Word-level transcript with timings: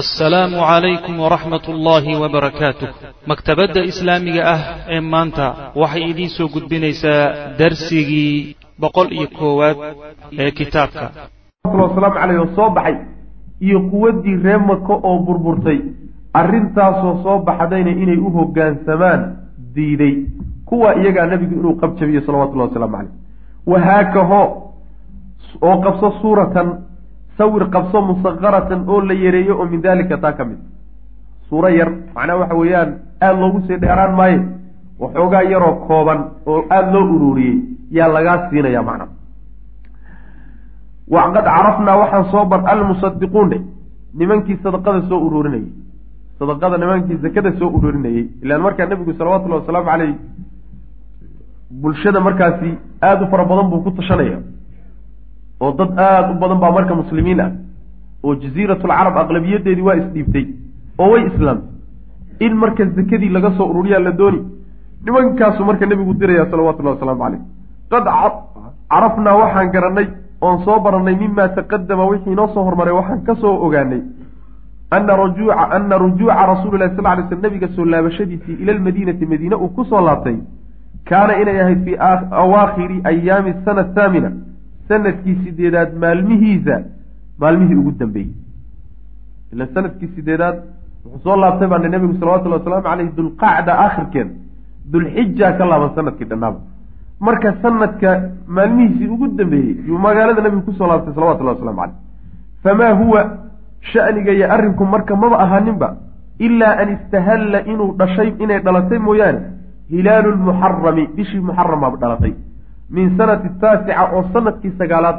assalaamu 0.00 0.58
calaykum 0.58 1.14
waraxmat 1.24 1.64
ullaahi 1.72 2.12
wabarakaatuh 2.22 2.88
maktabadda 3.30 3.80
islaamiga 3.90 4.42
ah 4.54 4.60
ee 4.94 5.00
maanta 5.00 5.46
waxay 5.82 6.02
idiin 6.10 6.30
soo 6.36 6.48
gudbinaysaa 6.54 7.22
darsigii 7.58 8.56
boqol 8.82 9.08
iyo 9.18 9.28
koowaad 9.38 9.76
ee 10.42 10.50
kitaabka. 10.58 11.06
Wasalaamu 11.80 12.14
caleyh 12.18 12.38
oo 12.42 12.48
soo 12.58 12.70
baxay 12.76 12.96
iyo 13.66 13.78
quwaddii 13.90 14.36
ree 14.44 14.58
maka 14.70 14.94
oo 15.08 15.18
burburtay. 15.26 15.78
Arrintaasoo 16.40 17.14
soo 17.22 17.38
baxdayna 17.48 17.90
inay 18.02 18.18
u 18.18 18.30
hoggaansamaan 18.36 19.20
diiday. 19.74 20.14
Kuwa 20.68 20.94
iyagaa 21.00 21.26
nebigu 21.30 21.54
inuu 21.60 21.74
qabjabiyo 21.82 22.20
salawatullahi 22.26 22.68
wasalaamu 22.68 22.96
caleyh 22.96 23.12
wahaakaho 23.72 24.42
oo 25.66 25.76
qabso 25.84 26.08
suuratan 26.20 26.68
sawir 27.38 27.64
qabso 27.74 27.98
musaqaratan 28.08 28.84
oo 28.88 29.00
la 29.00 29.14
yareeyo 29.14 29.58
oo 29.60 29.66
min 29.66 29.80
dalika 29.82 30.16
taa 30.18 30.32
ka 30.32 30.44
mid. 30.44 30.58
Suuro 31.48 31.68
yar 31.68 31.90
macnaha 32.14 32.38
waxa 32.40 32.54
weeyaan 32.60 32.90
aada 33.20 33.40
loogu 33.40 33.60
sii 33.66 33.76
dheeraan 33.82 34.14
maayo 34.16 34.40
waxoogaa 34.98 35.42
yaroo 35.52 35.74
kooban 35.86 36.20
oo 36.46 36.64
aada 36.70 36.90
loo 36.92 37.04
ururiyey 37.16 37.56
yaa 37.90 38.08
lagaa 38.08 38.48
siinaya 38.50 38.82
macnaha 38.82 39.10
waqad 41.14 41.44
carafnaa 41.44 41.96
waxaan 42.02 42.24
soo 42.30 42.44
bar 42.52 42.60
almusadiquun 42.72 43.48
dhe 43.50 43.58
nimankii 44.18 44.56
sadaqada 44.62 45.00
soo 45.08 45.18
ururinayay 45.26 45.66
sadaqada 46.38 46.76
nimankii 46.78 47.16
zakada 47.24 47.50
soo 47.58 47.68
ururinayey 47.76 48.24
ilaan 48.42 48.62
markaa 48.66 48.86
nebigu 48.86 49.12
salawatullahi 49.18 49.60
wasalaamu 49.62 49.86
caleyh 49.90 50.14
bulshada 51.82 52.20
markaasi 52.20 52.70
aada 53.02 53.24
u 53.24 53.30
fara 53.30 53.44
badan 53.44 53.70
buu 53.70 53.82
ku 53.84 53.90
tashanaya 53.90 54.38
oo 55.60 55.72
dad 55.78 55.98
aada 55.98 56.30
u 56.32 56.38
badan 56.42 56.58
baa 56.64 56.72
marka 56.78 56.94
muslimiin 57.02 57.40
ah 57.40 57.50
oo 58.24 58.34
jaziiratulcarab 58.42 59.16
aqlabiyadeedii 59.22 59.86
waa 59.88 59.96
isdhiibtay 60.02 60.46
oo 60.98 61.10
way 61.12 61.22
islaamtay 61.30 62.46
in 62.46 62.54
marka 62.62 62.84
zakadii 62.98 63.28
laga 63.36 63.50
soo 63.56 63.68
ururiyaa 63.72 64.02
la 64.06 64.12
dooni 64.20 64.40
nimankaasu 65.04 65.64
marka 65.64 65.86
nebigu 65.86 66.14
diraya 66.14 66.50
salawatullahi 66.50 66.96
wasalaamu 66.96 67.22
caleyh 67.24 67.40
qad 67.92 68.04
carafnaa 68.90 69.36
waxaan 69.42 69.70
garanay 69.74 70.06
oon 70.40 70.64
soo 70.64 70.78
baranay 70.80 71.16
mima 71.22 71.48
taqadama 71.58 72.04
wixii 72.12 72.34
noo 72.40 72.48
soo 72.54 72.64
hormaray 72.68 72.94
waxaan 73.00 73.22
ka 73.26 73.34
soo 73.42 73.54
ogaanay 73.66 74.02
ana 74.96 75.16
rujuuca 75.16 75.70
ana 75.76 75.98
rujuuca 75.98 76.46
rasuuli 76.52 76.78
lahi 76.78 76.96
sal 76.96 77.16
ly 77.18 77.24
sl 77.28 77.40
nabiga 77.42 77.68
soo 77.76 77.84
laabashadiisii 77.84 78.56
ila 78.62 78.72
lmadiinati 78.78 79.26
madiine 79.26 79.56
uu 79.56 79.68
ku 79.76 79.84
soo 79.84 80.00
laabtay. 80.00 80.36
Kaana 81.08 81.38
inay 81.42 81.60
ahayd 81.60 81.84
fii 81.84 81.96
awaakhiri 82.42 83.00
ayaami 83.10 83.54
sana 83.64 83.84
thaamina 83.96 84.30
sannadkii 84.88 85.36
sideedaad 85.44 85.90
maalmihiisa 86.04 86.76
maalmihii 87.42 87.78
ugu 87.82 87.92
dambeeyey. 88.00 88.32
Ila 89.52 89.66
sannadkii 89.74 90.08
sideedaad 90.16 90.56
wuxuu 91.04 91.22
soo 91.24 91.36
laabtay 91.36 91.68
baana 91.68 91.88
nebigu 91.88 92.14
salawatullhi 92.20 92.58
wasalaamu 92.58 92.84
caleyh 92.88 93.08
dulqacda 93.16 93.72
aakhirkeeda 93.84 94.30
dulxija 94.92 95.48
ka 95.58 95.64
laaban 95.70 95.90
sannadkii 95.96 96.28
dhannaaba 96.30 96.58
marka 97.26 97.48
sanadka 97.62 98.10
maalmihiisii 98.56 99.08
ugu 99.14 99.26
dambeeyey 99.38 99.76
yuu 99.88 99.98
magaalada 100.06 100.42
nebigu 100.46 100.62
ku 100.68 100.72
soo 100.78 100.86
laabtay 100.90 101.14
salawatullahi 101.14 101.56
waslamu 101.56 101.80
caleyh 101.80 101.96
famaa 102.64 102.92
huwa 103.00 103.20
shaniga 103.92 104.32
iyo 104.32 104.46
arrinku 104.54 104.84
marka 104.94 105.16
maba 105.16 105.36
ahaaninba 105.44 105.88
ilaa 106.46 106.76
an 106.82 106.88
istahalla 106.96 107.58
inuu 107.72 107.90
dhashay 108.00 108.28
inay 108.44 108.58
dhalatay 108.66 108.98
mooyaane 108.98 109.40
hilaalu 109.92 110.30
lmuxarami 110.36 111.04
bishii 111.16 111.40
muxaramaaba 111.48 111.96
dhalatay 112.02 112.32
min 112.96 113.16
sanati 113.18 113.48
taasica 113.60 114.02
oo 114.16 114.22
sannadkii 114.32 114.72
sagaalaad 114.78 115.18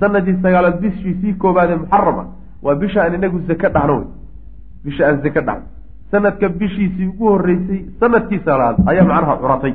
sanadii 0.00 0.36
sagaalaad 0.42 0.76
bishiisii 0.82 1.34
koobaad 1.42 1.70
ee 1.70 1.76
muxarama 1.82 2.24
waa 2.62 2.74
bisha 2.82 3.02
aan 3.04 3.14
inagu 3.18 3.38
zake 3.48 3.68
dhahno 3.74 3.94
wey. 3.98 4.06
Bisha 4.84 5.02
aan 5.08 5.20
zake 5.24 5.40
dhahno. 5.46 5.64
Sanadka 6.10 6.48
bishiisii 6.60 7.06
ugu 7.12 7.26
horeysay 7.32 7.80
sannadkii 8.00 8.38
sagaalaad 8.44 8.76
ayaa 8.90 9.04
macnaha 9.10 9.36
curatay. 9.42 9.74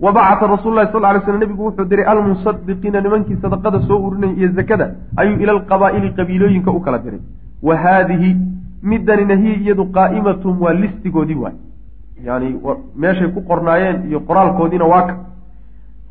Wa 0.00 0.12
bacata 0.12 0.46
rasul 0.54 0.74
lahi 0.74 0.92
sal 0.92 1.02
lay 1.02 1.20
sl 1.24 1.38
nebigu 1.38 1.64
wuxuu 1.68 1.84
diray 1.84 2.06
almusadiqiina 2.12 3.00
nimankii 3.06 3.38
sadaqada 3.42 3.80
soo 3.88 3.98
urinaya 4.06 4.32
iyo 4.36 4.48
zakada 4.58 4.86
ayuu 5.16 5.40
ila 5.42 5.52
alqabaa'ili 5.52 6.10
qabiilooyinka 6.18 6.70
u 6.70 6.80
kala 6.80 6.98
diray. 6.98 7.20
Wa 7.62 7.76
haadihi 7.76 8.36
midanina 8.82 9.34
hiya 9.42 9.56
iyadu 9.64 9.84
qaa'imatun 9.96 10.56
waa 10.60 10.72
listigoodii 10.82 11.34
waay. 11.44 11.54
Yani 12.24 12.48
meeshay 12.96 13.28
ku 13.34 13.40
qornaayeen 13.50 14.08
iyo 14.08 14.20
qoraalkoodiina 14.28 14.84
waa 14.92 15.02
ka 15.08 15.14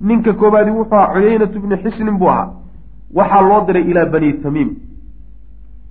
ninka 0.01 0.33
koobaadi 0.33 0.71
wuxuu 0.71 0.95
ahaa 0.95 1.13
cuyeynatu 1.13 1.59
bni 1.59 1.77
xisnin 1.83 2.17
buu 2.17 2.29
ahaa. 2.29 2.49
Waxaa 3.15 3.41
loo 3.41 3.61
diray 3.67 3.83
ilaa 3.91 4.05
bani 4.05 4.33
tamiim. 4.43 4.69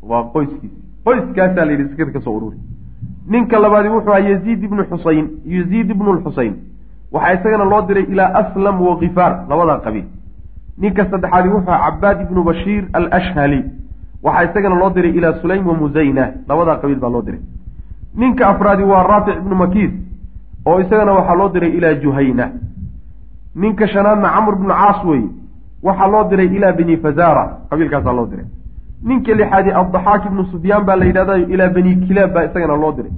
Waa 0.02 0.22
qoyskiisi 0.32 0.76
qoyskaasaa 1.04 1.64
la 1.64 1.72
yidhi 1.72 1.88
sakada 1.90 2.12
ka 2.12 2.20
soo 2.20 2.36
ururi. 2.36 2.56
Ninka 3.28 3.58
labaadi 3.58 3.88
wuxuu 3.88 4.10
ahaa 4.12 4.28
yaziid 4.28 4.62
ibnu 4.64 4.84
xusayn. 4.90 5.26
Yaziid 5.46 5.90
ibnu 5.90 6.12
lxusayn 6.12 6.54
waxaa 7.12 7.34
isagana 7.40 7.64
loo 7.64 7.82
diray 7.88 8.04
ilaa 8.12 8.30
aslam 8.40 8.80
wa 8.86 8.98
kifaar 8.98 9.32
labadaa 9.50 9.78
qabiil. 9.84 10.04
Ninka 10.78 11.04
saddexaadi 11.10 11.48
wuxuu 11.48 11.70
ahaa 11.72 11.90
cabaad 11.90 12.20
ibnu 12.22 12.44
bashiir 12.44 12.84
alashhali. 12.92 13.60
Waxaa 14.22 14.44
isagana 14.50 14.74
loo 14.80 14.90
diray 14.90 15.10
ilaa 15.18 15.32
sulaym 15.42 15.66
wa 15.66 15.74
musayna 15.74 16.32
labadaa 16.48 16.76
qabiil 16.82 16.98
baa 16.98 17.10
loo 17.10 17.22
diray. 17.22 17.40
Ninka 18.16 18.46
afraadi 18.48 18.82
waa 18.82 19.02
raafic 19.02 19.36
ibnu 19.36 19.54
makiis 19.56 19.90
oo 20.66 20.80
isagana 20.80 21.12
waxaa 21.12 21.34
loo 21.34 21.48
diray 21.48 21.70
ilaa 21.78 21.94
juhayna 21.94 22.50
ninka 23.62 23.86
shanaadna 23.92 24.28
camr 24.36 24.54
bnu 24.60 24.68
caas 24.80 25.00
weye 25.10 25.28
waxaa 25.86 26.08
loo 26.12 26.24
diray 26.30 26.46
ilaa 26.56 26.72
bani 26.78 26.96
fazara 27.04 27.44
qabiilkaasaa 27.70 28.12
loo 28.18 28.26
diray. 28.30 28.46
Ninka 29.08 29.32
lixaadi 29.40 29.70
addaxaak 29.80 30.22
ibnu 30.28 30.42
sufyaan 30.52 30.84
baa 30.86 30.96
la 31.00 31.04
yidhahdayo 31.08 31.46
ilaa 31.54 31.68
bani 31.76 31.92
kilaab 32.06 32.32
baa 32.34 32.44
isagana 32.48 32.76
loo 32.82 32.92
diray. 32.98 33.12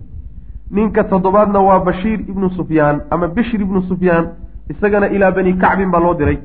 Ninka 0.76 1.04
toddobaadna 1.10 1.60
waa 1.68 1.80
bashiir 1.88 2.20
ibnu 2.32 2.50
sufyaan 2.58 2.96
ama 3.10 3.26
bishir 3.36 3.60
ibnu 3.66 3.82
sufyaan 3.90 4.24
isagana 4.72 5.06
ilaa 5.16 5.30
bani 5.36 5.52
kacbin 5.62 5.90
baa 5.90 6.00
loo 6.06 6.14
diray. 6.14 6.38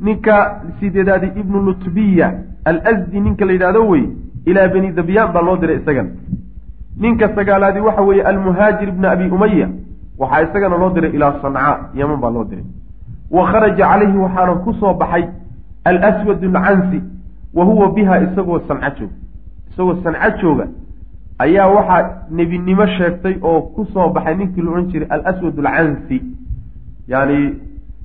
Ninka 0.00 0.36
sideedaadi 0.80 1.28
ibnu 1.40 1.58
lutbiya 1.66 2.28
alsdi 2.64 3.20
ninka 3.20 3.44
la 3.44 3.52
yidhahdo 3.52 3.88
wey 3.88 4.04
ilaa 4.46 4.68
bani 4.74 4.92
dabyaan 4.92 5.32
baa 5.34 5.42
loo 5.48 5.56
diray 5.56 5.76
isagana. 5.82 6.10
Ninka 7.02 7.26
sagaalaadi 7.36 7.80
waxa 7.80 8.02
weeye 8.02 8.22
almuhaajir 8.30 8.88
ibna 8.88 9.10
abi 9.10 9.26
umaya 9.36 9.68
waxaa 10.18 10.42
isagana 10.46 10.76
loo 10.82 10.90
diray 10.94 11.10
ilaa 11.16 11.34
sancaa 11.42 11.78
yaman 11.94 12.20
baa 12.20 12.30
loo 12.30 12.44
diray 12.44 12.64
wa 13.32 13.46
kharaja 13.50 13.76
calayhi 13.90 14.18
waxaana 14.18 14.54
ku 14.64 14.72
soo 14.80 14.94
baxay 14.94 15.24
alswad 15.84 16.44
alcansi 16.44 17.02
wa 17.54 17.64
huwa 17.64 17.90
biha 17.92 18.20
isagoo 18.26 18.60
sanca 18.68 18.90
joog. 18.98 19.10
Isagoo 19.70 19.96
sanca 20.04 20.30
jooga 20.40 20.66
ayaa 21.38 21.66
waxaa 21.76 22.10
nebinimo 22.30 22.86
sheegtay 22.86 23.34
oo 23.42 23.60
ku 23.74 23.84
soo 23.92 24.08
baxay 24.08 24.34
ninkii 24.36 24.62
la 24.62 24.70
odhan 24.70 24.86
jiray 24.92 25.08
alaswad 25.10 25.58
alcansi. 25.58 26.22
Yani 27.08 27.38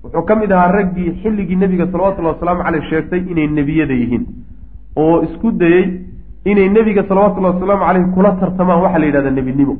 wuxuu 0.04 0.22
ka 0.26 0.36
mid 0.36 0.52
ahaa 0.52 0.72
raggii 0.72 1.12
xilligii 1.22 1.56
nebiga 1.56 1.88
salawatullahi 1.92 2.34
wasalaamu 2.36 2.64
caleyh 2.64 2.84
sheegtay 2.90 3.20
inay 3.32 3.48
nebiyada 3.48 3.94
yihiin 3.94 4.26
oo 4.96 5.22
isku 5.24 5.52
dayey 5.52 6.02
inay 6.46 6.70
nebiga 6.70 7.04
salawatullahi 7.08 7.54
wasalaamu 7.56 7.86
caleyh 7.86 8.06
kula 8.16 8.32
tartamaan 8.42 8.82
waxaa 8.82 9.00
la 9.00 9.06
yidhahda 9.06 9.32
nebinimo. 9.32 9.78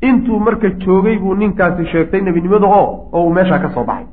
Intuu 0.00 0.38
marka 0.40 0.70
joogay 0.70 1.18
buu 1.18 1.34
ninkaasi 1.34 1.86
sheegtay 1.92 2.20
nebinimada 2.20 2.66
oo 2.66 3.08
oo 3.12 3.24
uu 3.26 3.32
meeshaa 3.38 3.58
ka 3.58 3.70
soo 3.74 3.84
baxay 3.84 4.06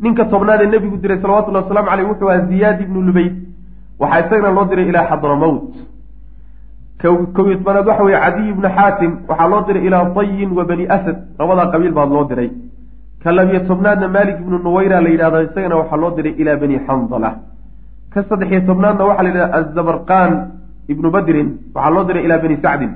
ninka 0.00 0.24
tobnaad 0.32 0.60
ee 0.62 0.70
nebigu 0.74 0.96
diray 1.02 1.18
salawatullahi 1.22 1.64
waslamu 1.64 1.88
caleyh 1.90 2.06
wuxuu 2.10 2.28
ahaa 2.30 2.46
ziyaad 2.50 2.80
ibnu 2.84 3.00
lubayd. 3.08 3.34
Waxaa 4.00 4.20
isagana 4.26 4.50
loo 4.56 4.64
diray 4.70 4.86
ilaa 4.90 5.08
xadramowt 5.10 5.62
kow 7.02 7.46
iyo 7.48 7.56
tobanaad 7.60 7.86
waxa 7.90 8.02
weye 8.04 8.18
cadiy 8.24 8.48
ibnu 8.54 8.68
xaatim 8.76 9.12
waxaa 9.28 9.48
loo 9.52 9.62
diray 9.66 9.82
ilaa 9.88 10.04
tayin 10.16 10.50
wa 10.58 10.64
bani 10.70 10.84
asad. 10.96 11.16
Labadaa 11.38 11.70
qabiil 11.72 11.92
baad 11.98 12.10
loo 12.16 12.24
diray. 12.30 12.50
Ka 13.22 13.32
labiyo 13.32 13.60
tobnaadna 13.68 14.08
malik 14.08 14.36
ibnu 14.42 14.58
nuwayra 14.58 15.00
la 15.00 15.08
yidhahda 15.08 15.42
isagana 15.48 15.76
waxaa 15.80 15.96
loo 16.02 16.10
diray 16.16 16.34
ilaa 16.42 16.56
bani 16.62 16.76
xandala 16.86 17.30
ka 18.12 18.20
saddexiyo 18.28 18.60
tobnaadna 18.68 19.04
waxaa 19.08 19.22
la 19.22 19.28
yidhahda 19.30 19.54
azabarqan 19.58 20.32
ibnu 20.92 21.08
badrin 21.14 21.48
waxaa 21.74 21.90
loo 21.94 22.04
diray 22.08 22.24
ilaa 22.26 22.38
bani 22.44 22.56
sacdin. 22.64 22.92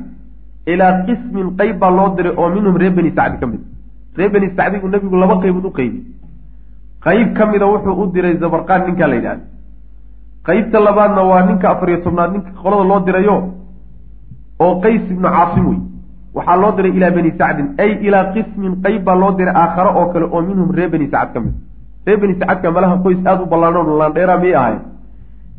Ilaa 0.72 0.92
qismin 1.06 1.46
qeyb 1.58 1.76
baa 1.82 1.90
loo 1.98 2.08
diray 2.16 2.32
oo 2.40 2.48
minhum 2.54 2.76
reer 2.76 2.92
bani 2.98 3.10
sacdi 3.18 3.36
ka 3.40 3.46
mid. 3.46 3.60
Reer 4.18 4.30
bani 4.34 4.48
sacdi 4.56 4.76
buu 4.82 4.88
nebigu 4.94 5.16
laba 5.22 5.36
qeybood 5.42 5.64
u 5.64 5.72
qeybi 5.78 5.98
qeyb 7.04 7.28
ka 7.36 7.46
mida 7.46 7.66
wuxuu 7.66 8.02
u 8.02 8.06
diray 8.14 8.36
zabarqaan 8.42 8.86
ninkaa 8.86 9.08
la 9.08 9.14
yidhahda 9.14 9.44
qeybta 10.46 10.80
labaadna 10.80 11.22
waa 11.30 11.42
ninka 11.48 11.66
afariyo 11.70 11.98
tobnaad 12.04 12.32
ninka 12.32 12.50
qolada 12.62 12.84
loo 12.90 13.00
dirayo 13.06 13.36
oo 14.64 14.74
qays 14.82 15.02
ibnu 15.10 15.28
caasim 15.36 15.66
wey 15.70 15.80
waxaa 16.34 16.56
loo 16.62 16.72
diray 16.76 16.92
ilaa 16.96 17.10
bani 17.10 17.30
sacdin. 17.38 17.66
Ay 17.78 17.90
ilaa 18.06 18.32
qismin 18.34 18.82
qeyb 18.84 19.04
baa 19.04 19.16
loo 19.22 19.32
diray 19.38 19.54
aakhare 19.54 19.90
oo 19.98 20.06
kale 20.12 20.26
oo 20.30 20.42
minhum 20.42 20.70
reer 20.76 20.90
bani 20.90 21.08
sacad 21.10 21.32
ka 21.34 21.40
mid. 21.40 21.54
Reer 22.06 22.18
bani 22.20 22.34
sacadka 22.40 22.70
malaha 22.70 22.96
qoys 23.04 23.18
aada 23.26 23.42
u 23.42 23.46
ballaano 23.46 23.98
laandheera 23.98 24.38
miyay 24.38 24.54
ahay. 24.54 24.76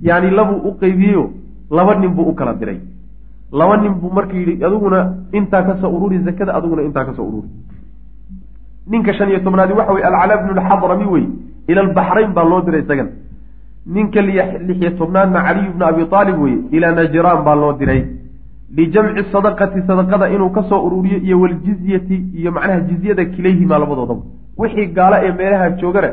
Yaani 0.02 0.30
labuu 0.32 0.60
u 0.70 0.78
qeybiyeyo 0.82 1.24
laba 1.72 1.96
nin 1.96 2.12
buu 2.16 2.30
u 2.32 2.34
kala 2.36 2.54
diray. 2.54 2.80
Laba 3.52 3.78
nin 3.78 3.94
buu 4.02 4.12
marka 4.14 4.34
yidhi 4.34 4.64
adiguna 4.64 5.00
intaa 5.34 5.64
ka 5.64 5.78
soo 5.82 5.92
ururi 5.96 6.24
zakada 6.24 6.54
adiguna 6.56 6.82
intaa 6.84 7.06
ka 7.06 7.14
soo 7.18 7.28
ururi 7.28 7.50
ninka 8.92 9.14
shan 9.18 9.30
iyo 9.32 9.40
tobnaadi 9.46 9.74
waxa 9.80 9.94
weye 9.96 10.06
alcalaa 10.10 10.38
bnu 10.44 10.54
lxadrami 10.60 11.06
wey 11.14 11.26
ila 11.70 11.82
albaxrayn 11.86 12.32
baa 12.38 12.46
loo 12.52 12.62
diray 12.66 12.82
isagan. 12.86 13.10
Ninka 13.96 14.22
lixiyo 14.68 14.92
tobnaadna 15.00 15.40
caliy 15.48 15.70
bnu 15.76 15.84
abi 15.92 16.02
aalib 16.18 16.38
weye 16.44 16.58
ilaa 16.76 16.92
najraan 17.00 17.42
baa 17.48 17.56
loo 17.62 17.74
diray. 17.80 18.02
Lijamci 18.78 19.24
sadaqati 19.34 19.80
sadaqada 19.90 20.26
inuu 20.36 20.50
ka 20.56 20.62
soo 20.70 20.80
ururiyo 20.88 21.18
iyo 21.28 21.36
waljizyati 21.44 22.18
iyo 22.40 22.52
macnaha 22.56 22.80
jizyada 22.90 23.24
kilayhimaa 23.34 23.80
labadoodaba 23.84 24.24
wixii 24.62 24.88
gaalo 24.98 25.16
ee 25.26 25.32
meelaha 25.40 25.70
joogana 25.80 26.10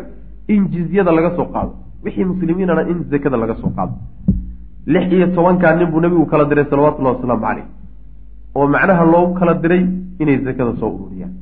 in 0.49 0.63
jizyada 0.73 1.11
laga 1.13 1.31
soo 1.37 1.47
qaado. 1.55 1.73
Wixii 2.05 2.25
muslimiinana 2.25 2.83
in 2.91 2.99
zakada 3.11 3.37
laga 3.43 3.55
soo 3.61 3.71
qaado. 3.77 3.95
Lix 4.93 5.13
iyo 5.13 5.27
tobankaa 5.37 5.75
nin 5.77 5.87
buu 5.93 6.01
nabigu 6.01 6.27
kala 6.27 6.45
diray 6.51 6.65
salawatullahi 6.71 7.17
wasalaamu 7.17 7.43
caleyh 7.47 7.67
oo 8.57 8.67
macnaha 8.75 9.05
loogu 9.13 9.35
kala 9.39 9.55
diray 9.63 9.83
inay 10.23 10.39
zakada 10.47 10.73
soo 10.81 10.91
ururiyaan 10.97 11.33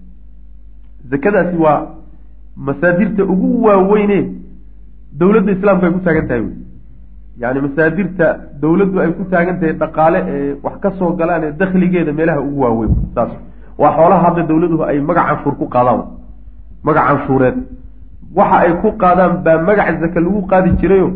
zakadaasi 1.10 1.56
waa 1.64 1.78
masaadirta 2.56 3.22
ugu 3.24 3.62
waaweyne 3.66 4.18
dowladda 5.20 5.52
islaamka 5.52 5.86
ay 5.86 5.92
ku 5.92 6.00
taagan 6.06 6.26
tahay 6.28 6.40
wey 6.46 6.54
yani 7.42 7.60
masaadirta 7.66 8.26
dowladdu 8.62 9.00
ay 9.04 9.10
ku 9.18 9.24
taagan 9.32 9.56
tahay 9.60 9.72
dhaqaale 9.82 10.18
ee 10.34 10.54
wax 10.64 10.76
ka 10.84 10.90
soo 10.98 11.10
galaan 11.20 11.44
ee 11.44 11.52
dakhligeeda 11.60 12.12
meelaha 12.12 12.40
ugu 12.40 12.60
waaweyn. 12.64 12.92
Saas 13.14 13.30
waa 13.78 13.92
xoolaha 13.96 14.22
hadda 14.26 14.42
dowladuhu 14.50 14.82
ay 14.90 15.00
magac 15.00 15.26
canshuur 15.30 15.54
ku 15.60 15.66
qaadaan. 15.74 16.00
Magac 16.86 17.04
canshuureed. 17.08 17.56
Waxa 18.38 18.56
ay 18.64 18.72
ku 18.82 18.88
qaadaan 19.02 19.32
baa 19.44 19.58
magac 19.68 20.00
zaka 20.02 20.20
lagu 20.20 20.40
qaadi 20.52 20.70
jirayo 20.80 21.08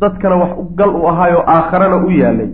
dadkana 0.00 0.36
wax 0.42 0.52
gal 0.78 0.90
u 1.00 1.06
ahaayoo 1.10 1.44
aakharana 1.54 1.96
u 2.06 2.10
yaalay 2.10 2.48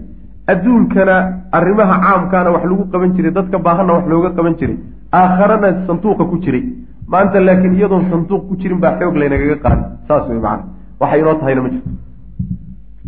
adduunkana 0.52 1.17
arrimaha 1.52 1.94
caamkaana 2.05 2.50
wax 2.55 2.64
lagu 2.70 2.85
qaban 2.93 3.14
jiray 3.17 3.32
dadka 3.38 3.58
baahanna 3.58 3.93
wax 3.96 4.06
looga 4.12 4.31
qaban 4.38 4.55
jiray 4.61 4.76
aakharana 5.12 5.69
sanduuqa 5.87 6.25
ku 6.31 6.38
jiray. 6.44 6.64
Maanta 7.12 7.41
laakiin 7.41 7.75
iyadoon 7.79 8.05
sanduuq 8.11 8.43
ku 8.49 8.56
jirin 8.56 8.79
baa 8.81 8.96
xoog 8.99 9.17
laynagaga 9.17 9.56
qaadi 9.64 9.85
saas 10.08 10.29
wey 10.29 10.38
macana 10.38 10.64
waxay 11.00 11.20
inoo 11.20 11.35
tahayna 11.41 11.62
ma 11.62 11.69
jirto. 11.69 11.91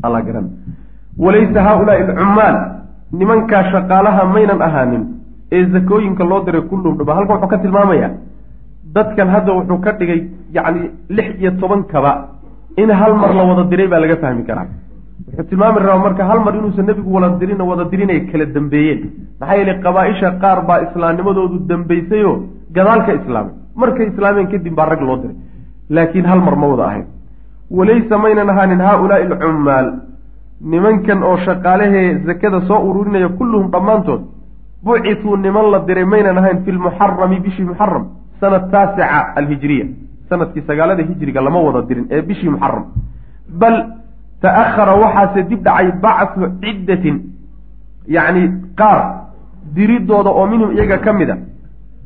Alla 0.03 0.21
garan 0.27 0.47
walaysa 1.25 1.61
haaulaai 1.67 2.03
alcummaal 2.07 2.57
nimankaa 3.13 3.63
shaqaalaha 3.73 4.23
maynan 4.35 4.63
ahaanin 4.69 5.05
ee 5.53 5.65
zakooyinka 5.75 6.25
loo 6.31 6.41
diray 6.47 6.63
kullum 6.71 6.97
dhaba 6.99 7.15
halka 7.19 7.33
wuxuu 7.35 7.49
ka 7.53 7.59
tilmaamayaa. 7.59 8.11
Dadkan 8.95 9.29
hadda 9.35 9.53
wuxuu 9.59 9.79
ka 9.85 9.93
dhigay 10.01 10.21
yacni 10.57 10.91
lix 11.17 11.29
iyo 11.41 11.51
tobankaba 11.61 12.13
in 12.77 12.91
hal 12.91 13.15
mar 13.23 13.33
la 13.35 13.45
wada 13.51 13.65
diray 13.71 13.89
baa 13.93 14.01
laga 14.05 14.17
fahmi 14.25 14.45
karaa 14.49 14.67
wuxuu 15.27 15.45
tilmaami 15.51 15.79
rabaa 15.81 16.03
marka 16.07 16.25
hal 16.31 16.41
mar 16.47 16.55
inuusan 16.57 16.87
nebigu 16.87 17.11
wala 17.17 17.29
dirin 17.41 17.61
wada 17.71 17.85
dirin 17.91 18.11
ay 18.11 18.21
kala 18.31 18.45
dambeeyeen. 18.47 19.01
Maxaa 19.41 19.57
yeelay 19.59 19.79
qabaa-isha 19.85 20.31
qaar 20.43 20.59
baa 20.69 20.81
islaamnimadoodu 20.87 21.59
dambaysayoo 21.71 22.37
gadaalka 22.77 23.13
islaamay. 23.21 23.53
Markay 23.81 24.07
islaameen 24.13 24.47
kadib 24.53 24.75
baa 24.75 24.87
rag 24.93 25.01
loo 25.09 25.17
diray. 25.23 25.37
Laakiin 25.91 26.27
hal 26.31 26.41
mar 26.41 26.57
ma 26.57 26.67
wada 26.73 26.85
ahayn. 26.91 27.07
Walaysa 27.71 28.19
maynan 28.19 28.51
ahaanin 28.51 28.81
haaulaai 28.81 29.23
alcummaal. 29.27 29.89
Nimankan 30.61 31.23
oo 31.23 31.37
shaqaalahee 31.47 32.09
zakada 32.27 32.61
soo 32.69 32.81
ururinaya 32.89 33.29
kulluhum 33.29 33.71
dhammaantood 33.71 34.23
bucithuu 34.85 35.37
niman 35.37 35.71
la 35.73 35.79
diray 35.89 36.05
maynan 36.05 36.39
ahayn 36.39 36.63
fi 36.65 36.73
lmuxarami 36.73 37.41
bishii 37.45 37.65
muxaram 37.71 38.05
sanad 38.41 38.71
taasica 38.71 39.35
alhijriya. 39.37 39.87
Sanadkii 40.31 40.63
sagaalada 40.67 41.03
hijriga 41.03 41.41
lama 41.41 41.61
wada 41.67 41.83
dirin 41.89 42.07
ee 42.11 42.23
bishii 42.23 42.49
muxaram 42.55 42.85
bal 43.61 43.77
ta'ahara 44.43 44.95
waxaase 45.03 45.41
dib 45.51 45.61
dhacay 45.67 45.89
bacthu 46.05 46.51
ciddatin 46.63 47.17
yacni 48.17 48.43
qaar 48.81 49.01
diridooda 49.77 50.31
oo 50.31 50.47
minhum 50.53 50.71
iyaga 50.77 50.99
ka 51.05 51.13
mid 51.13 51.31
a 51.31 51.37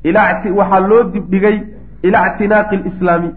ilaa 0.04 0.42
waxaa 0.60 0.80
loo 0.90 1.02
dibdhigay 1.14 1.56
ilaa 2.02 2.26
ictinaaqi 2.30 2.76
alislaami 2.76 3.30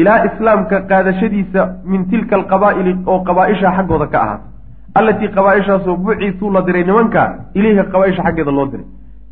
ilaa 0.00 0.18
islaamka 0.28 0.80
qaadashadiisa 0.90 1.62
min 1.84 2.04
tilka 2.10 2.36
alqabaa'ili 2.40 2.92
oo 3.06 3.18
qabaa-isha 3.28 3.72
xaggooda 3.76 4.06
ka 4.12 4.18
ahaatay 4.24 4.50
allatii 4.98 5.28
qabaa-ishaasoo 5.36 5.96
bucisuu 6.04 6.50
la 6.56 6.60
diray 6.66 6.84
nimanka 6.90 7.22
ilayha 7.54 7.84
qabaa-isha 7.92 8.22
xaggeeda 8.26 8.52
loo 8.58 8.66
diray 8.72 8.86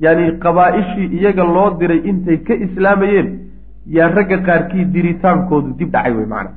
yacni 0.05 0.27
qabaa-ishii 0.45 1.09
iyaga 1.19 1.45
loo 1.57 1.71
diray 1.81 2.01
intay 2.11 2.39
ka 2.47 2.55
islaamayeen 2.67 3.29
yaa 3.97 4.09
ragga 4.17 4.39
qaarkii 4.49 4.85
diritaankoodu 4.95 5.75
dib 5.79 5.91
dhacay 5.95 6.13
wey 6.19 6.27
macana 6.33 6.51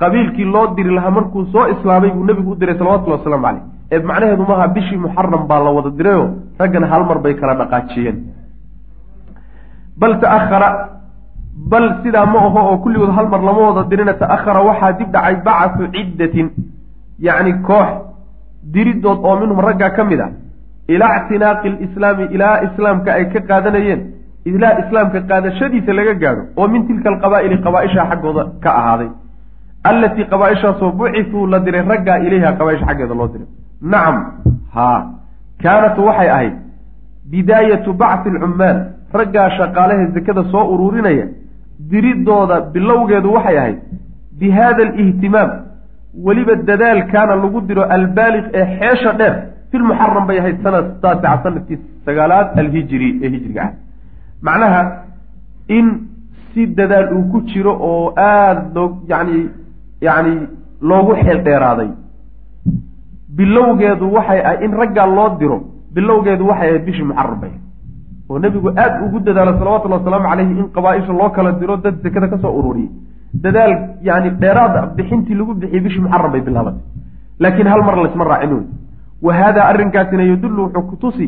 qabiilkii 0.00 0.44
loo 0.54 0.66
diri 0.76 0.90
lahaa 0.96 1.10
markuu 1.18 1.46
soo 1.52 1.66
islaamay 1.74 2.10
buu 2.10 2.24
nebigu 2.24 2.50
u 2.52 2.60
diray 2.60 2.78
salawatullhi 2.78 3.18
wasalaamu 3.18 3.46
caleyh 3.46 3.62
ee 3.92 4.02
macnaheedu 4.10 4.44
maaha 4.50 4.68
bishii 4.76 4.98
muxaram 5.04 5.46
baa 5.50 5.60
la 5.66 5.70
wada 5.78 5.90
dirayoo 5.98 6.28
raggana 6.60 6.86
hal 6.92 7.04
mar 7.10 7.18
bay 7.24 7.34
kala 7.40 7.54
dhaqaajiyeen. 7.60 8.18
Bal 10.00 10.20
ta'ahara 10.24 10.68
bal 11.70 11.86
sidaa 12.02 12.26
ma 12.26 12.38
aho 12.48 12.60
oo 12.70 12.78
kulligood 12.84 13.12
hal 13.18 13.28
mar 13.28 13.40
lama 13.48 13.60
wada 13.68 13.88
dirina 13.90 14.14
ta'ahara 14.22 14.60
waxaa 14.68 14.92
dib 14.98 15.08
dhacay 15.14 15.36
bacathu 15.46 15.88
ciddatin 15.96 16.50
yacni 17.26 17.52
koox 17.68 17.88
diridood 18.74 19.18
oo 19.28 19.36
minhum 19.40 19.60
raggaa 19.68 19.90
ka 19.96 20.04
mid 20.04 20.20
ah. 20.20 20.30
Ilaa 20.88 21.16
ictinaaqi 21.18 21.68
alislaami 21.68 22.24
ilaa 22.36 22.56
islaamka 22.66 23.10
ay 23.14 23.24
ka 23.32 23.40
qaadanayeen 23.48 24.00
ilaa 24.44 24.74
islaamka 24.82 25.20
qaadashadiisa 25.30 25.92
laga 25.98 26.14
gaadho 26.22 26.42
oo 26.56 26.68
min 26.68 26.86
tilka 26.88 27.08
alqabaa'ili 27.12 27.58
qabaa-isha 27.64 28.06
xaggooda 28.10 28.44
ka 28.62 28.70
ahaaday 28.80 29.10
allatii 29.84 30.24
qabaa-ishaasoo 30.32 30.92
bucithuu 30.92 31.46
la 31.46 31.58
diray 31.60 31.82
raggaa 31.82 32.18
ilayha 32.26 32.52
qabaa-isha 32.58 32.86
xaggeeda 32.86 33.14
loo 33.14 33.28
diray 33.28 33.48
nacam 33.82 34.16
haa 34.74 34.98
kaanat 35.62 35.98
waxay 35.98 36.30
ahayd 36.36 36.54
bidaayatu 37.30 37.92
bacthi 37.92 38.28
alcummaal 38.34 38.78
raggaa 39.20 39.48
shaqaalaha 39.58 40.06
zakada 40.16 40.44
soo 40.52 40.64
ururinaya 40.74 41.26
diridooda 41.90 42.60
bilowgeedu 42.60 43.32
waxay 43.36 43.58
ahayd 43.58 43.78
bi 44.40 44.50
haada 44.58 44.82
alihtimaam 44.88 45.50
weliba 46.26 46.54
dadaalkaana 46.70 47.34
lagu 47.44 47.60
diro 47.68 47.82
albaaliq 47.96 48.46
ee 48.60 48.66
xeesha 48.78 49.12
dheer 49.20 49.34
filmuxaram 49.70 50.26
bay 50.26 50.38
ahayd 50.42 50.58
sanad 50.66 50.86
taasica 51.02 51.38
sannadkii 51.44 51.78
sagaalaad 52.06 52.58
alhijri 52.62 53.10
ee 53.24 53.30
hijriga 53.34 53.62
ah 53.66 53.72
macnaha 54.48 54.82
in 55.78 55.86
si 56.52 56.66
dadaal 56.78 57.08
uu 57.16 57.24
ku 57.32 57.38
jiro 57.50 57.72
oo 57.90 58.04
aada 58.16 58.62
loo 58.74 58.88
yacni 59.10 59.38
yacni 60.00 60.32
loogu 60.80 61.12
xeel 61.22 61.42
dheeraaday. 61.46 61.90
Bilowgeedu 63.36 64.06
waxay 64.16 64.40
ahayd 64.40 64.62
in 64.62 64.72
raggaa 64.80 65.06
loo 65.06 65.28
diro 65.40 65.58
bilowgeedu 65.94 66.44
waxay 66.50 66.68
ahayd 66.68 66.84
bishii 66.86 67.04
muxaram 67.10 67.40
bay 67.40 67.52
oo 68.30 68.38
nebigu 68.38 68.68
aada 68.70 69.04
ugu 69.04 69.18
dadaalo 69.20 69.52
salawatullahi 69.58 70.00
wasalaamu 70.02 70.28
caleyhi 70.30 70.52
in 70.60 70.68
qabaa-isha 70.76 71.12
loo 71.20 71.30
kala 71.36 71.52
diro 71.60 71.76
dad 71.76 71.94
sekada 72.02 72.28
ka 72.28 72.38
soo 72.42 72.52
ururiyey. 72.58 72.90
Dadaal 73.44 73.72
yani 74.02 74.30
dheeraada 74.42 74.80
bixintii 74.96 75.34
lagu 75.34 75.54
bixiyey 75.54 75.82
bishii 75.84 76.02
muxaram 76.04 76.32
bay 76.32 76.40
bilaabatay. 76.40 76.82
Laakiin 77.40 77.68
hal 77.72 77.82
mar 77.88 77.96
laysma 77.96 78.24
raacin 78.24 78.52
wey 78.56 78.66
wa 79.22 79.34
haadaa 79.38 79.66
arrinkaasina 79.70 80.22
yadullu 80.32 80.62
wuxuu 80.64 80.82
ku 80.90 80.96
tusi 81.02 81.26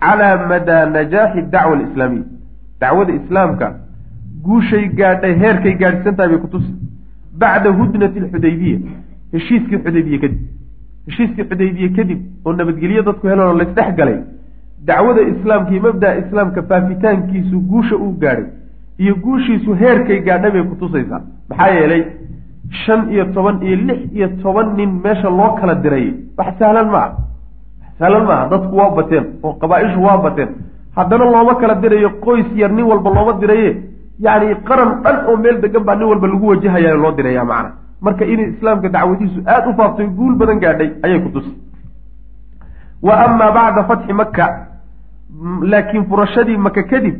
calaa 0.00 0.46
madaa 0.50 0.86
najaaxi 0.96 1.42
dacwa 1.52 1.72
alislaamiya. 1.76 2.24
Dacwada 2.80 3.12
islaamka 3.20 3.66
guushay 4.44 4.84
gaadhay 4.98 5.34
heerkay 5.42 5.74
gaadhsan 5.82 6.14
tahay 6.16 6.30
bay 6.32 6.40
ku 6.44 6.48
tusi 6.54 6.72
bacda 7.42 7.70
hudnati 7.78 8.18
alxudaybiya 8.24 8.78
heshiiskii 9.34 9.78
xudaybiye 9.84 10.18
kadib 10.24 10.40
heshiiskii 11.08 11.44
xudaybiye 11.50 11.88
kadib 11.98 12.20
oo 12.46 12.52
nabadgelyo 12.60 13.02
dadku 13.08 13.24
heloon 13.32 13.58
laysdhex 13.60 13.90
galay 14.00 14.18
dacwada 14.88 15.22
islaamka 15.32 15.70
iyo 15.74 15.82
mabda'a 15.88 16.14
islaamka 16.22 16.62
faafitaankiisu 16.70 17.56
guusha 17.70 17.96
uu 18.04 18.12
gaadhay 18.22 18.46
iyo 19.02 19.14
guushiisu 19.24 19.74
heerkay 19.82 20.20
gaadhay 20.28 20.50
bay 20.56 20.62
kutusaysaa 20.70 21.20
maxaa 21.50 21.70
yeelay 21.78 22.02
shan 22.84 23.00
iyo 23.14 23.24
toban 23.34 23.56
iyo 23.66 23.76
lix 23.88 24.00
iyo 24.16 24.28
toban 24.42 24.68
nin 24.78 24.90
meesha 25.04 25.30
loo 25.40 25.50
kala 25.60 25.74
diray 25.84 26.06
wax 26.38 26.54
sahlan 26.58 26.88
ma 26.94 26.98
ah 27.04 27.10
wax 27.82 27.92
sahlan 28.00 28.24
maaha 28.30 28.48
dadku 28.52 28.76
waa 28.80 28.90
bateen 28.98 29.24
oo 29.42 29.52
qabaa-ishu 29.62 30.00
waa 30.08 30.18
bateen 30.26 30.50
haddana 30.96 31.24
looma 31.34 31.54
kala 31.60 31.74
dirayo 31.82 32.10
qoys 32.24 32.48
yar 32.62 32.72
nin 32.78 32.84
walba 32.90 33.10
looma 33.16 33.32
diraye 33.42 33.70
yacni 34.20 34.54
qaran 34.68 35.02
dhan 35.04 35.16
oo 35.28 35.36
meel 35.36 35.60
degan 35.60 35.84
baa 35.84 35.94
nin 35.96 36.08
walba 36.08 36.26
lagu 36.26 36.46
wajahayaa 36.46 36.94
loo 37.02 37.12
diraya 37.12 37.44
macna. 37.44 37.70
Marka 38.00 38.24
inay 38.24 38.48
islaamka 38.54 38.88
dacwadiisu 38.88 39.40
aada 39.46 39.68
u 39.70 39.74
faaftay 39.76 40.06
guul 40.06 40.34
badan 40.36 40.58
gaadhay 40.60 40.90
ayay 41.02 41.20
ku 41.22 41.28
tusi. 41.34 41.52
Wa 43.02 43.14
amaa 43.24 43.50
bacda 43.52 43.84
fatxi 43.84 44.12
maka 44.12 44.46
laakiin 45.62 46.04
furashadii 46.10 46.56
maka 46.56 46.82
kadib 46.82 47.16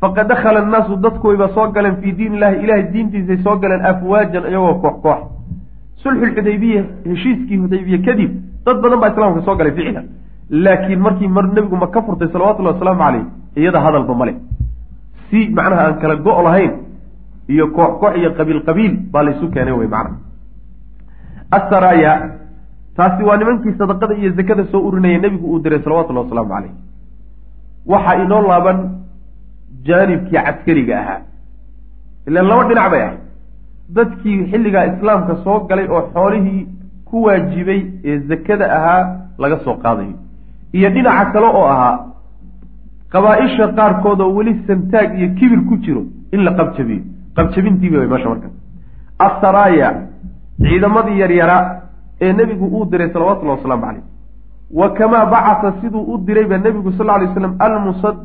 faqad 0.00 0.28
dakhala 0.28 0.60
annaasu 0.62 0.96
dadku 0.96 1.26
wayba 1.28 1.48
soo 1.54 1.70
galeen 1.72 1.96
fii 2.02 2.12
diin 2.12 2.34
illahi 2.34 2.56
ilahay 2.64 2.82
diintiisay 2.92 3.38
soo 3.44 3.56
galeen 3.56 3.84
afwaajan 3.86 4.44
iyagoo 4.50 4.74
koox 4.82 4.96
koox. 5.02 5.18
Sulxulxudaybiya 6.02 6.82
heshiiskii 7.10 7.58
xudaybiye 7.62 7.98
kadib 8.06 8.30
dad 8.66 8.76
badan 8.82 9.00
baa 9.00 9.10
islaamka 9.12 9.42
soo 9.46 9.56
galay 9.56 9.72
ficlan 9.72 10.06
laakiin 10.50 11.00
markii 11.00 11.28
mar 11.28 11.44
nebigu 11.54 11.76
maka 11.76 12.02
furtay 12.02 12.28
salawatullahi 12.32 12.74
wasalaamu 12.74 13.02
caleyh 13.02 13.24
iyada 13.56 13.80
hadalba 13.80 14.14
male 14.14 14.34
si 15.30 15.38
macnaha 15.58 15.82
aan 15.86 15.98
kala 16.02 16.16
go' 16.26 16.42
lahayn 16.46 16.72
iyo 17.52 17.64
koox 17.76 17.92
koox 18.00 18.14
iyo 18.20 18.30
qabiil 18.38 18.60
qabiil 18.68 18.92
baa 19.12 19.22
laysu 19.26 19.46
keenay 19.54 19.72
wey 19.80 19.88
macnaha 19.94 20.16
asaraaya 21.50 22.12
taasi 22.96 23.22
waa 23.28 23.36
nimankii 23.40 23.74
sadaqada 23.78 24.14
iyo 24.20 24.30
zakada 24.38 24.64
soo 24.72 24.80
urinaya 24.88 25.18
nebigu 25.18 25.46
uu 25.52 25.60
diray 25.64 25.80
salawatullahi 25.84 26.24
wasalaamu 26.26 26.52
caleyh 26.54 26.72
waxaa 27.92 28.16
inoo 28.24 28.42
laaban 28.50 28.78
jaanibkii 29.86 30.36
caskariga 30.46 30.94
ahaa. 31.00 31.20
Ilaan 32.28 32.46
laba 32.50 32.64
dhinac 32.68 32.90
bay 32.92 33.02
ahayd. 33.02 33.20
Dadkii 33.96 34.38
xilligaa 34.50 34.84
islaamka 34.92 35.34
soo 35.44 35.58
galay 35.68 35.86
oo 35.88 36.02
xoolihii 36.14 36.66
ku 37.08 37.22
waajibay 37.26 37.80
ee 38.04 38.18
zakada 38.28 38.66
ahaa 38.78 39.02
laga 39.38 39.58
soo 39.64 39.74
qaadayo. 39.84 40.14
Iyo 40.72 40.88
dhinaca 40.90 41.32
kale 41.32 41.46
oo 41.46 41.64
ahaa 41.74 41.94
qabaa-isha 43.12 43.72
qaarkood 43.78 44.20
oo 44.20 44.34
weli 44.34 44.54
santaag 44.66 45.18
iyo 45.18 45.28
kibir 45.38 45.60
ku 45.68 45.76
jiro 45.84 46.02
in 46.32 46.44
la 46.44 46.52
qabjabiyo. 46.52 47.02
Qabjabintiiba 47.36 48.06
meesha 48.06 48.28
marka. 48.28 48.48
Assaraaya 49.18 49.88
ciidamadii 50.62 51.18
yaryaraa 51.20 51.62
ee 52.20 52.32
nebigu 52.32 52.66
uu 52.66 52.84
diray 52.90 53.10
salawatullahi 53.12 53.58
wasalaamu 53.58 53.86
caleyh 53.86 54.02
wa 54.70 54.90
kamaa 54.90 55.26
bacata 55.26 55.72
siduu 55.80 56.02
u 56.02 56.18
dirayba 56.18 56.58
nebigu 56.58 56.92
sal 56.92 57.06
ly 57.20 57.28
slam 57.34 57.54
almusad 57.58 58.16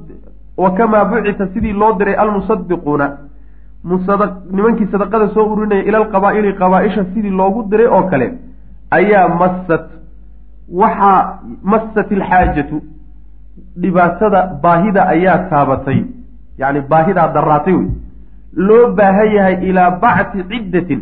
wa 0.58 0.72
kamaa 0.72 1.06
bucita 1.06 1.48
sidii 1.54 1.74
loo 1.74 1.94
diray 2.00 2.16
almusadiquuna 2.16 3.18
nimankii 4.52 4.88
sadaqada 4.92 5.28
soo 5.34 5.46
urinaya 5.54 5.84
ila 5.84 5.98
alqabaa'ili 5.98 6.54
qabaa-isha 6.54 7.06
sidii 7.14 7.30
loogu 7.30 7.64
diray 7.70 7.88
oo 7.88 8.04
kale 8.04 8.28
ayaa 8.92 9.28
massat 9.42 9.86
waxaa 10.82 11.40
massat 11.64 12.12
ilxaajatu 12.12 12.82
dhibaatada 13.82 14.40
baahida 14.64 15.08
ayaa 15.14 15.38
taabatay 15.50 16.00
yacni 16.62 16.82
baahidaa 16.92 17.28
daraatay 17.34 17.74
wey. 17.74 17.88
Loo 18.68 18.86
baahan 18.98 19.32
yahay 19.36 19.56
ilaa 19.70 19.92
bacti 20.04 20.44
ciddatin. 20.52 21.02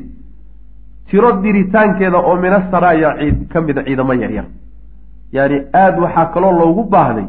Tiro 1.10 1.32
diritaankeeda 1.44 2.18
oo 2.18 2.36
mina 2.36 2.60
saraaya 2.72 3.10
ka 3.52 3.62
mida 3.62 3.84
ciidamo 3.84 4.14
yaryar 4.14 4.46
yaani 5.34 5.58
aada 5.74 6.02
waxaa 6.02 6.26
kaloo 6.34 6.52
loogu 6.60 6.84
baahday 6.94 7.26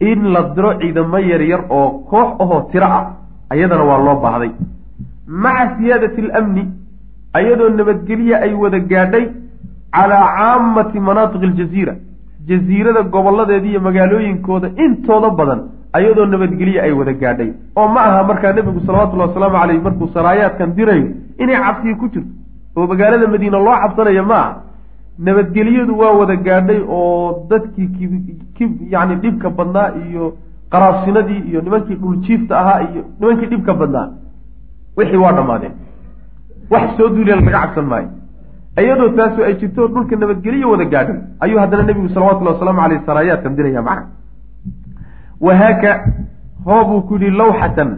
in 0.00 0.32
la 0.34 0.42
diro 0.54 0.72
ciidamo 0.80 1.18
yaryar 1.18 1.60
oo 1.70 1.88
koox 2.10 2.28
ahoo 2.42 2.60
tiro 2.72 2.86
ah 2.86 3.04
ayadana 3.50 3.84
waa 3.90 3.98
loo 4.06 4.16
baahday. 4.24 4.50
Maca 5.26 5.76
siyaadati 5.78 6.20
alamni 6.22 6.64
ayadoo 7.38 7.68
nabadgelya 7.68 8.36
ay 8.46 8.52
wada 8.54 8.78
gaadhay 8.80 9.26
calaa 9.94 10.26
caamati 10.38 11.00
manaatiqi 11.08 11.46
aljaziira 11.50 11.94
jaziirada 12.48 13.02
gobolladeeda 13.14 13.66
iyo 13.72 13.80
magaalooyinkooda 13.88 14.68
intooda 14.84 15.30
badan 15.38 15.60
ayadoo 15.96 16.26
nabadgelye 16.26 16.80
ay 16.86 16.92
wada 16.92 17.12
gaadhay. 17.22 17.50
oo 17.76 17.88
ma 17.94 18.00
aha 18.08 18.22
markaa 18.30 18.52
nebigu 18.52 18.80
salawatullahi 18.86 19.28
wasalaamu 19.30 19.56
caleyh 19.60 19.82
markuu 19.86 20.08
saraayaadkan 20.14 20.74
dirayo 20.76 21.06
inay 21.42 21.56
cabsiyi 21.64 21.94
ku 22.00 22.06
jirto. 22.12 22.30
oo 22.76 22.86
magaalada 22.86 23.26
madiina 23.34 23.58
loo 23.66 23.76
cabsanayo 23.82 24.24
ma 24.30 24.38
aha. 24.44 24.56
nabadgelyadu 25.26 25.98
waa 26.00 26.12
wada 26.20 26.36
gaadhay 26.46 26.80
oo 26.88 27.46
dadkii 27.50 27.88
ki 28.56 28.64
yani 28.94 29.14
dhibka 29.22 29.50
badnaa 29.58 29.88
iyo 30.08 30.24
qaraabsinadii 30.72 31.40
iyo 31.50 31.60
nimankii 31.60 31.94
dhuljiifta 32.02 32.58
ahaa 32.60 32.80
iyo 32.88 33.02
nimankii 33.20 33.46
dhibka 33.52 33.74
badnaa. 33.74 34.08
wixii 34.96 35.16
waa 35.24 35.32
dhammaadeen. 35.38 35.72
wax 36.72 36.96
soo 36.96 37.08
duuliya 37.08 37.36
laga 37.36 37.50
cabsan 37.60 37.86
maayo 37.92 38.08
iyadoo 38.80 39.08
taasu 39.16 39.44
ay 39.44 39.54
jirto 39.60 39.88
dhulka 39.88 40.16
nabadgelyo 40.16 40.70
wada 40.70 40.84
gaadhay 40.84 41.18
ayuu 41.44 41.58
haddana 41.60 41.82
nebigu 41.82 42.08
salawatullahi 42.14 42.54
wasalaamu 42.56 42.80
caleyh 42.82 43.00
saraayaadkan 43.06 43.56
diraya 43.56 43.82
macna. 43.82 44.06
Wahaaka 45.40 45.90
hoo 46.64 46.84
buu 46.88 47.00
ku 47.08 47.14
yihi 47.18 47.30
lawxatan 47.30 47.90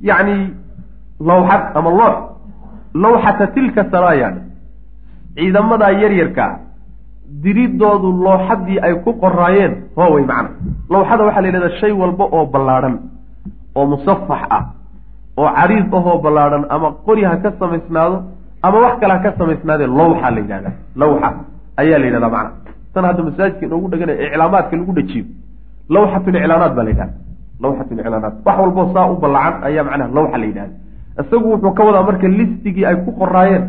yacni 0.00 0.54
lawxad 1.20 1.62
ama 1.74 1.90
loox. 1.90 2.16
Lawxata 2.94 3.46
tilka 3.54 3.82
saraaya 3.90 4.28
ciidamadaa 5.34 5.90
yaryarkaa 6.02 6.52
diridoodu 7.42 8.12
looxadii 8.24 8.78
ay 8.86 8.94
ku 9.04 9.12
qoraayeen 9.22 9.72
hoowey 9.96 10.24
macna. 10.30 10.50
Lawxada 10.90 11.24
waxaa 11.24 11.40
la 11.42 11.48
yidhahdaa 11.48 11.78
shay 11.80 11.92
walba 11.92 12.24
oo 12.24 12.46
ballaadhan 12.46 12.94
oo 13.74 13.86
musafax 13.86 14.42
ah 14.50 14.64
oo 15.36 15.48
cariid 15.56 15.94
ahoo 15.94 16.18
ballaadhan 16.24 16.64
ama 16.70 16.88
qori 17.06 17.24
ha 17.24 17.36
ka 17.42 17.50
samaysnaado 17.58 18.35
ama 18.66 18.78
wax 18.84 18.94
kale 19.00 19.12
ha 19.14 19.18
ka 19.24 19.30
samaysnaadee 19.38 19.88
lawxa 20.00 20.28
la 20.34 20.40
yidhahdaa. 20.44 20.74
Lawxa. 21.02 21.28
Ayaa 21.80 21.98
la 22.02 22.06
yidhahdaa 22.08 22.32
macna. 22.36 22.50
Tan 22.94 23.04
hadda 23.08 23.22
masaajidka 23.28 23.64
inoogu 23.66 23.86
dhaganay 23.92 24.16
iclaamaadka 24.26 24.74
lagu 24.80 24.92
dhajiyo. 24.98 25.24
Lawxatuliclaanaat 25.94 26.72
baa 26.76 26.84
la 26.88 26.90
yidhahda 26.94 27.14
lawxatuliclaanaat 27.62 28.34
wax 28.46 28.56
walboo 28.60 28.86
saa 28.94 29.06
u 29.12 29.16
ballacan 29.22 29.54
ayaa 29.68 29.84
macnaha 29.88 30.10
lawxa 30.18 30.38
la 30.42 30.46
yidhahda 30.50 30.74
isagu 31.22 31.46
wuxuu 31.52 31.72
ka 31.78 31.82
wadaa 31.88 32.02
marka 32.08 32.28
listigii 32.38 32.84
ay 32.90 32.96
ku 33.04 33.10
qoraayeen 33.20 33.64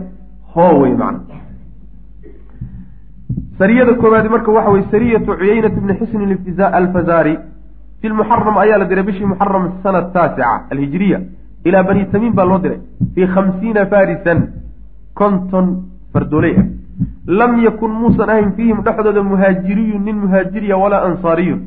hoowey 0.55 0.93
macna. 1.01 1.37
Sariyada 3.59 3.93
koowaadi 4.01 4.29
marka 4.29 4.51
waxa 4.51 4.69
weye 4.71 4.85
sariyatu 4.91 5.37
cuyaynat 5.39 5.75
bni 5.83 5.93
xusnin 5.99 6.31
alfazari 6.79 7.37
fi 8.01 8.07
lmuxaram 8.09 8.57
ayaa 8.57 8.77
la 8.77 8.85
diray 8.85 9.03
bishii 9.03 9.25
muxaram 9.25 9.63
sana 9.83 10.01
taasica 10.13 10.67
alhijiriya 10.71 11.19
ilaa 11.65 11.83
bani 11.83 12.05
tamiim 12.11 12.33
baa 12.33 12.45
loo 12.45 12.59
diray 12.59 12.79
fii 13.15 13.27
khamsiina 13.27 13.85
farisan 13.85 14.39
konton 15.19 15.67
fardooley 16.13 16.55
ah. 16.61 16.67
Lam 17.39 17.59
yakun 17.65 17.91
muusan 18.01 18.29
ahayn 18.29 18.51
fiihim 18.57 18.79
dhexdooda 18.85 19.23
muhaajiriyun 19.31 20.03
nin 20.05 20.17
muhaajiriya 20.23 20.77
walaa 20.83 21.03
ansaariyun. 21.07 21.61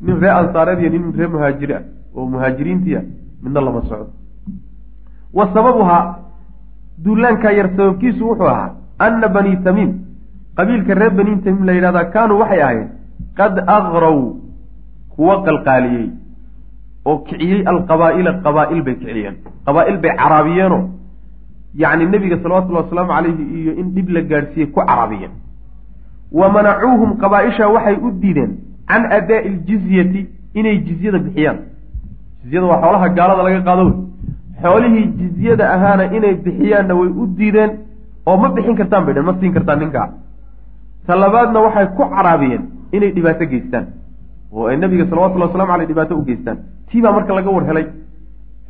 Nin 0.00 0.20
ree 0.22 0.32
ansaareed 0.40 0.80
iyo 0.80 0.90
nin 0.94 1.12
ree 1.18 1.28
muhaajiri 1.34 1.74
ah 1.78 1.82
oo 2.16 2.26
muhaajiriintii 2.34 2.96
ah 2.96 3.04
midna 3.42 3.60
lama 3.66 3.82
socdo. 3.88 4.10
Wa 5.36 5.44
sababuhaa 5.54 6.02
duulaankaa 7.04 7.52
yar 7.58 7.68
sababkiisu 7.76 8.28
wuxuu 8.28 8.48
ahaa 8.54 8.70
anna 9.06 9.28
bani 9.28 9.56
tamiim 9.68 9.92
qabiilka 10.56 10.94
reer 11.00 11.12
bani 11.20 11.36
tamiim 11.44 11.66
la 11.68 11.72
yidhahdaa 11.78 12.04
kaanuu 12.14 12.38
waxay 12.42 12.62
ahayd 12.68 12.88
qad 13.38 13.58
aqraw 13.78 14.18
kuwa 15.16 15.34
qalqaaliyey 15.46 16.06
oo 17.04 17.18
kiciyey 17.28 17.62
alqabaa'ila 17.72 18.32
qabaa'il 18.44 18.82
bay 18.82 18.94
kiciyeen. 19.02 19.36
Qabaa'il 19.66 19.98
bay 20.00 20.16
caraabiyeenoo 20.22 20.82
yacni 21.82 22.06
nebiga 22.14 22.36
salawatullahi 22.42 22.84
wasalaamu 22.84 23.12
calayhi 23.16 23.44
iyo 23.60 23.72
in 23.80 23.86
dhib 23.94 24.08
la 24.16 24.20
gaadhsiiyey 24.30 24.68
ku 24.74 24.80
caraabiyeen 24.80 25.32
wa 26.38 26.48
manacuuhum 26.56 27.16
qabaa-isha 27.22 27.68
waxay 27.74 27.96
u 28.06 28.10
diideen 28.22 28.52
can 28.88 29.02
adaa'i 29.18 29.46
iljizyati 29.50 30.20
inay 30.54 30.76
jizyada 30.86 31.18
bixiyaan. 31.18 31.58
Jizyada 32.44 32.66
waa 32.66 32.80
xoolaha 32.82 33.08
gaalada 33.18 33.42
laga 33.48 33.60
qaado 33.68 33.84
xoolihii 34.62 35.06
jizyada 35.20 35.64
ahaana 35.74 36.04
inay 36.16 36.34
bixiyaanna 36.44 36.94
way 37.00 37.08
u 37.08 37.26
diideen 37.38 37.70
oo 38.26 38.36
ma 38.42 38.48
bixin 38.56 38.76
kartaan 38.80 39.04
bay 39.06 39.14
dheen 39.14 39.26
ma 39.26 39.34
siin 39.40 39.52
kartaan 39.56 39.78
ninkaa 39.82 40.08
ta 41.06 41.16
labaadna 41.22 41.60
waxay 41.66 41.86
ku 41.98 42.02
caraabiyeen 42.14 42.62
inay 42.96 43.10
dhibaato 43.16 43.44
geystaan. 43.52 43.86
Oo 44.52 44.66
ay 44.70 44.76
nabiga 44.76 45.04
salawatullahi 45.10 45.50
waslamu 45.50 45.72
aleyh 45.72 45.88
dhibaato 45.90 46.16
u 46.20 46.24
geystaan. 46.28 46.58
Tii 46.90 47.02
baa 47.02 47.12
marka 47.12 47.34
laga 47.34 47.50
war 47.50 47.64
helay 47.70 47.86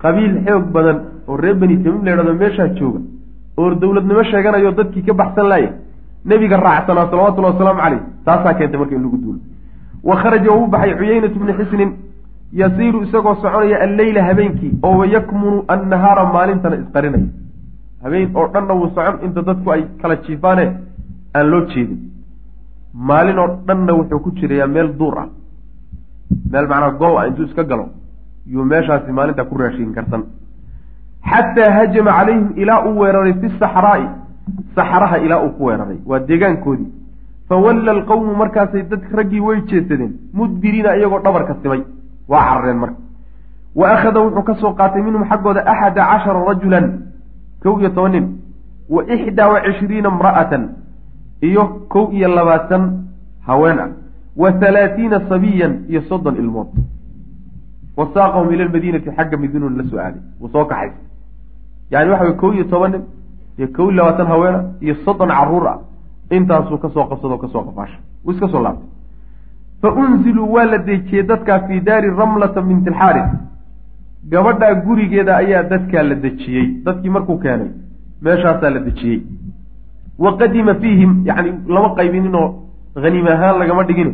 qabiil 0.03 0.35
xoog 0.47 0.65
badan 0.77 0.99
oo 1.29 1.37
reer 1.43 1.57
beni 1.63 1.77
tamiim 1.85 2.05
la 2.05 2.11
yidhahdo 2.11 2.35
meeshaa 2.43 2.69
jooga 2.79 3.01
oo 3.61 3.75
dowladnimo 3.83 4.23
sheeganayo 4.31 4.73
dadkii 4.79 5.03
ka 5.09 5.15
baxsan 5.21 5.47
laaya 5.53 5.71
nebiga 6.31 6.57
raacsanaa 6.67 7.07
salawatullahi 7.11 7.55
wasalaamu 7.55 7.81
caleyh 7.85 8.03
taasaa 8.27 8.55
keentay 8.59 8.79
marka 8.81 8.95
in 8.99 9.03
lagu 9.07 9.19
duulo 9.25 9.41
wa 10.09 10.17
kharaja 10.23 10.51
wuu 10.57 10.67
baxay 10.75 10.95
cuyeynatu 11.01 11.39
bni 11.43 11.53
xisnin 11.59 11.91
yasiiru 12.61 13.03
isagoo 13.07 13.35
soconaya 13.43 13.79
alleyla 13.87 14.25
habeenkii 14.29 14.73
oo 14.87 14.95
wayakmunu 15.01 15.59
annahaara 15.75 16.25
maalintana 16.37 16.77
isqarinaya 16.83 17.29
habeen 18.05 18.29
oo 18.41 18.47
dhanna 18.55 18.75
wuu 18.81 18.91
socon 18.97 19.17
inta 19.27 19.43
dadku 19.49 19.71
ay 19.75 19.83
kala 20.03 20.17
jiifaane 20.27 20.65
aan 21.37 21.47
loo 21.53 21.63
jeedin. 21.73 21.99
Maalin 23.09 23.39
oo 23.43 23.49
dhanna 23.67 23.93
wuxuu 23.99 24.21
ku 24.25 24.31
jirayaa 24.39 24.67
meel 24.75 24.89
duur 24.99 25.17
ah. 25.23 25.29
Meel 26.53 26.67
macnaa 26.73 26.91
gol 27.01 27.15
ah 27.21 27.27
intuu 27.29 27.45
iska 27.49 27.65
galo 27.71 27.85
yuu 28.53 28.65
meeshaasi 28.65 29.13
maalinta 29.13 29.45
ku 29.45 29.59
raashin 29.59 29.93
karsan. 29.95 30.23
Xataa 31.31 31.73
hajama 31.79 32.13
calayhim 32.19 32.53
ilaa 32.57 32.85
uu 32.89 32.99
weeraray 33.01 33.35
fi 33.41 33.49
saxraa'i 33.59 34.07
saxraha 34.77 35.19
ilaa 35.19 35.41
uu 35.45 35.51
ku 35.59 35.65
weeraray 35.65 35.99
waa 36.07 36.19
deegaankoodii 36.29 36.91
fawalla 37.49 37.91
alqawmu 37.97 38.35
markaasay 38.43 38.83
dad 38.83 39.03
raggii 39.19 39.41
way 39.41 39.61
jeesadeen. 39.71 40.13
Mudbiriina 40.33 40.97
iyagoo 40.97 41.21
dhabarka 41.25 41.57
simay. 41.63 41.83
Waa 42.29 42.45
carareen 42.49 42.79
marka. 42.79 42.97
Wa 43.75 43.91
akhada 43.95 44.21
wuxuu 44.21 44.43
ka 44.43 44.55
soo 44.61 44.73
qaatay 44.79 45.03
minhum 45.03 45.25
xaggooda 45.31 45.61
axada 45.73 46.03
cashara 46.11 46.45
rajulan. 46.49 46.87
Kow 47.63 47.79
iyo 47.81 47.91
toban 47.91 48.13
nin. 48.13 48.27
Wa 48.89 49.03
ixdaa 49.15 49.49
wa 49.49 49.61
cishriina 49.67 50.09
imra'atan. 50.09 50.63
Iyo 51.43 51.65
kow 51.89 52.11
iyo 52.13 52.29
labaatan 52.29 52.83
haween 53.47 53.79
ah. 53.79 53.89
Wa 54.37 54.51
halaatiina 54.51 55.21
sabiyan 55.29 55.85
iyo 55.89 56.03
soddon 56.09 56.37
ilmood 56.37 56.69
wa 57.97 58.09
saaqahum 58.15 58.53
ila 58.55 58.65
lmadiinati 58.65 59.11
xagga 59.17 59.37
madiinun 59.43 59.77
la 59.79 59.85
soo 59.91 59.99
aaday 59.99 60.21
wuu 60.41 60.49
soo 60.53 60.65
kaxay 60.65 60.91
yani 61.91 62.11
waxa 62.11 62.25
way 62.25 62.35
kow 62.43 62.53
iyo 62.55 62.65
toban 62.65 62.91
nin 62.93 63.03
iyo 63.59 63.69
kow 63.77 63.85
iyo 63.91 63.97
labaatan 63.99 64.27
haweena 64.27 64.61
iyo 64.81 64.95
soddon 65.05 65.29
carruur 65.39 65.67
ah 65.69 65.79
intaasuu 66.31 66.79
ka 66.79 66.89
soo 66.95 67.05
qabsadoo 67.11 67.39
ka 67.39 67.49
soo 67.53 67.63
qafaashay 67.69 68.01
wuu 68.25 68.33
iska 68.33 68.49
soo 68.49 68.63
laabtay. 68.63 68.89
Fa 69.83 69.89
unziluu 69.93 70.53
waa 70.53 70.65
la 70.65 70.79
dejiyey 70.79 71.23
dadkaa 71.23 71.59
fii 71.69 71.81
daari 71.81 72.11
ramlata 72.21 72.63
binti 72.63 72.89
alxaaris 72.91 73.31
gabadhaa 74.31 74.75
gurigeeda 74.87 75.37
ayaa 75.37 75.63
dadkaa 75.73 76.03
la 76.03 76.15
dejiyey 76.15 76.67
dadkii 76.87 77.11
markuu 77.17 77.39
keenay 77.45 77.69
meeshaasaa 78.23 78.71
la 78.71 78.81
dejiyey 78.87 79.21
wa 80.19 80.37
qadima 80.39 80.75
fiihim 80.75 81.13
yacni 81.29 81.53
lama 81.75 81.89
qaybininoo 81.99 82.49
haniim 83.05 83.27
ahaan 83.35 83.59
lagama 83.63 83.83
dhigin 83.89 84.11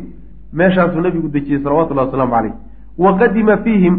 meeshaasuu 0.60 1.00
nabigu 1.06 1.28
dejiyey 1.36 1.62
salawatullahi 1.64 2.06
wasalaamu 2.08 2.32
caleyh 2.36 2.54
wa 2.98 3.18
qadima 3.18 3.56
fiihim 3.64 3.94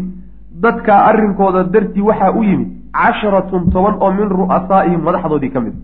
dadkaa 0.60 1.04
arrinkooda 1.10 1.64
dartii 1.64 2.02
waxaa 2.02 2.32
u 2.32 2.42
yimid 2.42 2.68
casharatun 2.92 3.70
toban 3.70 3.94
oo 4.00 4.12
min 4.12 4.28
ru'asaa'ihim 4.28 5.00
madaxdoodii 5.02 5.50
ka 5.50 5.60
mid. 5.60 5.74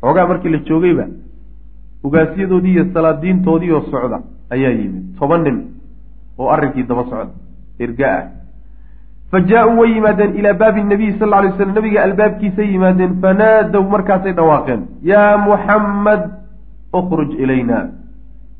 Xoogaa 0.00 0.26
markii 0.26 0.50
la 0.50 0.58
joogayba 0.68 1.04
ugaasyadoodii 2.04 2.72
iyo 2.72 2.84
salaadiintoodii 2.94 3.70
oo 3.72 3.80
socda 3.90 4.20
ayaa 4.50 4.70
yimid. 4.70 5.18
Toban 5.18 5.42
nin 5.44 5.56
oo 6.38 6.48
arrinkii 6.50 6.82
daba 6.82 7.02
socda 7.04 7.30
irga 7.78 8.06
ah 8.18 8.24
fa 9.30 9.40
jaa-uu 9.40 9.78
way 9.80 9.90
yimaadeen 9.94 10.36
ilaa 10.38 10.54
baabi 10.54 10.82
nabiyi 10.84 11.18
sal 11.18 11.32
alay 11.34 11.52
slam 11.56 11.74
nabiga 11.74 12.02
albaabkiisay 12.04 12.68
yimaadeen 12.72 13.18
fanaadow 13.22 13.82
markaasay 13.94 14.32
dhawaaqeen 14.32 14.82
yaa 15.02 15.36
muxammad 15.38 16.22
ukruj 16.92 17.30
ilayna. 17.42 17.78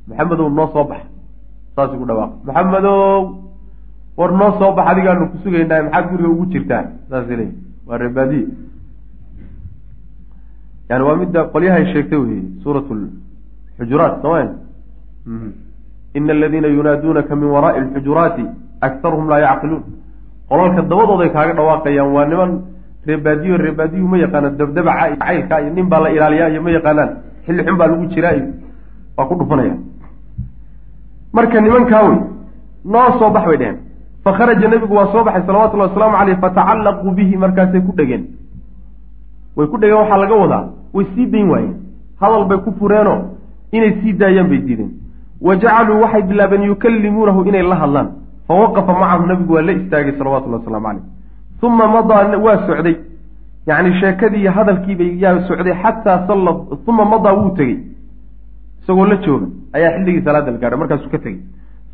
Maxamedow 0.08 0.48
noo 0.48 0.66
soo 0.72 0.84
bax 0.84 1.02
saasay 1.76 1.98
ku 1.98 2.04
dhawaaq 2.10 2.30
maxamedow 2.46 3.41
war 4.16 4.30
noo 4.32 4.50
soo 4.58 4.72
bax 4.76 4.86
adigaanu 4.92 5.30
ku 5.30 5.36
sugaynaa 5.44 5.82
maxaad 5.82 6.04
guriga 6.10 6.28
ugu 6.28 6.46
jirtaa? 6.52 6.84
Saasay 7.10 7.36
leeyi 7.36 7.52
waa 7.86 7.98
reebaadiye 7.98 8.46
yani 10.88 11.04
waa 11.04 11.16
midda 11.16 11.44
qolyahay 11.52 11.84
sheegtay 11.92 12.18
wey 12.18 12.42
suurat 12.62 12.84
xujuraat 13.78 14.22
soma 14.22 14.40
ina 16.14 16.32
aladiina 16.32 16.68
yunaaduunaka 16.68 17.36
min 17.36 17.48
waraai 17.54 17.78
alxujuraati 17.80 18.44
aktaruhum 18.80 19.28
laa 19.28 19.40
yacqiluun. 19.46 19.82
Qolalka 20.48 20.82
dabadooday 20.82 21.30
kaaga 21.32 21.52
dhawaaqayaan 21.58 22.12
waa 22.16 22.26
niman 22.26 22.50
reebaadiyo 23.06 23.56
reebaadiyuhu 23.56 24.08
ma 24.08 24.18
yaqaanaan 24.18 24.56
dabdabaca 24.56 25.06
iyo 25.08 25.16
caylka 25.18 25.60
iyo 25.62 25.70
nin 25.74 25.86
baa 25.88 26.00
la 26.04 26.10
ilaaliyaa 26.16 26.48
iyo 26.52 26.62
ma 26.62 26.70
yaqaanaan 26.70 27.10
xilli 27.46 27.64
xun 27.66 27.76
baa 27.80 27.88
lagu 27.92 28.06
jiraa 28.14 28.34
iyo 28.38 28.46
waa 29.16 29.26
ku 29.28 29.34
dhufanaya 29.40 29.74
marka 31.32 31.60
nimankaa 31.60 32.02
wey 32.08 32.18
noo 32.84 33.08
soo 33.18 33.30
bax 33.30 33.44
bay 33.46 33.56
dheheen 33.62 33.78
fakharaja 34.24 34.68
nebigu 34.68 34.94
waa 34.94 35.12
soo 35.12 35.24
baxay 35.24 35.42
salawatullahi 35.46 35.90
wasalaamu 35.90 36.16
caleyh 36.18 36.38
fatacallaquu 36.44 37.10
bihi 37.18 37.36
markaasay 37.44 37.80
ku 37.80 37.92
dhegeen 37.98 38.24
way 39.56 39.66
ku 39.66 39.76
dhegeen 39.78 39.98
waxaa 40.02 40.18
laga 40.24 40.34
wadaa 40.42 40.64
way 40.94 41.06
sii 41.14 41.26
dayn 41.34 41.50
waayeen 41.50 41.76
hadal 42.20 42.44
bay 42.50 42.58
ku 42.66 42.72
fureenoo 42.80 43.18
inay 43.72 43.92
sii 44.02 44.12
daayaan 44.12 44.48
bay 44.52 44.58
diideen 44.66 44.90
wa 45.46 45.56
jacaluu 45.56 46.00
waxay 46.02 46.22
bilaabeen 46.30 46.62
yukallimuunahu 46.72 47.44
inay 47.50 47.62
la 47.72 47.76
hadlaan 47.82 48.08
fa 48.48 48.54
waqafa 48.62 48.92
macahu 49.02 49.26
nabigu 49.32 49.54
waa 49.54 49.62
la 49.68 49.72
istaagay 49.80 50.14
salawatullahi 50.18 50.62
wasalaamu 50.64 50.86
caleyh 50.88 51.04
uma 51.62 51.86
madaa 51.94 52.38
waa 52.46 52.58
socday 52.66 52.96
yacni 53.66 53.90
sheekadii 54.00 54.46
hadalkiibay 54.56 55.10
yaa 55.24 55.40
socday 55.48 55.74
xataa 55.82 56.26
salla 56.26 56.50
uma 56.86 57.04
madaa 57.14 57.34
wuu 57.40 57.50
tegey 57.58 57.78
isagoo 58.82 59.06
la 59.06 59.16
jooga 59.26 59.46
ayaa 59.72 59.92
xilligii 59.96 60.24
salaada 60.28 60.50
la 60.54 60.58
gaadhay 60.62 60.78
markaasuu 60.82 61.10
ka 61.14 61.18
tegey 61.18 61.40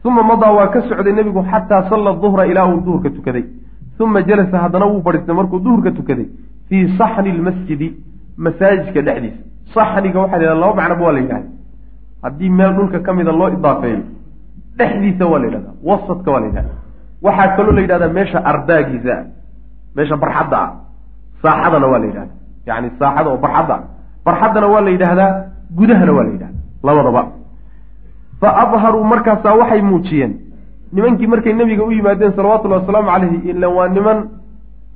uma 0.05 0.23
madaa 0.23 0.52
waa 0.52 0.69
ka 0.75 0.83
socday 0.88 1.12
nebigu 1.12 1.43
xataa 1.50 1.88
salla 1.90 2.12
duhra 2.23 2.47
ilaa 2.47 2.67
uu 2.73 2.81
duhurka 2.81 3.11
tukaday 3.11 3.45
uma 4.00 4.23
jalasa 4.23 4.59
haddana 4.59 4.87
wuu 4.87 5.02
fadhiistay 5.07 5.35
markuu 5.35 5.59
duhurka 5.59 5.90
tukaday 5.90 6.26
fii 6.69 6.85
saxni 6.99 7.33
lmasjidi 7.38 7.88
masaajidka 8.37 9.00
dhexdiisa 9.02 9.43
saxniga 9.75 10.19
waxaa 10.21 10.38
la 10.38 10.45
yidhahda 10.45 10.61
laba 10.61 10.75
macnaba 10.81 11.05
waa 11.07 11.12
la 11.12 11.21
yidhahda 11.21 11.49
haddii 12.23 12.50
meel 12.59 12.73
dhulka 12.76 12.99
ka 13.07 13.12
mida 13.19 13.33
loo 13.33 13.49
idaafeeyo 13.57 14.00
dhexdiisa 14.78 15.25
waa 15.26 15.38
la 15.38 15.47
yidhahdaa 15.47 15.75
wasadka 15.88 16.31
waa 16.33 16.40
la 16.40 16.47
yidhahda 16.47 16.73
waxaa 17.23 17.57
kaloo 17.57 17.73
la 17.73 17.81
yidhahdaa 17.81 18.09
meesha 18.19 18.38
ardaagiisa 18.50 19.12
ah 19.19 19.25
meesha 19.97 20.17
barxadda 20.23 20.59
ah 20.67 20.71
saaxadana 21.43 21.87
waa 21.93 21.99
la 21.99 22.07
yidhahda 22.11 22.33
yani 22.67 22.88
saaxada 22.99 23.31
oo 23.31 23.37
barxadda 23.45 23.75
ah 23.75 23.83
barxaddana 24.26 24.67
waa 24.75 24.81
la 24.87 24.90
yidhaahdaa 24.95 25.31
gudahana 25.78 26.12
waa 26.17 26.25
la 26.28 26.31
yidhahda 26.35 26.59
labadaba 26.88 27.23
fa 28.40 28.49
adharuu 28.62 29.04
markaasaa 29.04 29.54
waxay 29.61 29.83
muujiyeen. 29.83 30.33
Nimankii 30.92 31.26
markay 31.26 31.52
nebiga 31.52 31.85
u 31.85 31.90
yimaadeen 31.92 32.33
salawatullahi 32.37 32.80
wasalaamu 32.80 33.09
calayhi 33.11 33.50
ila 33.50 33.68
waa 33.68 33.88
niman 33.88 34.18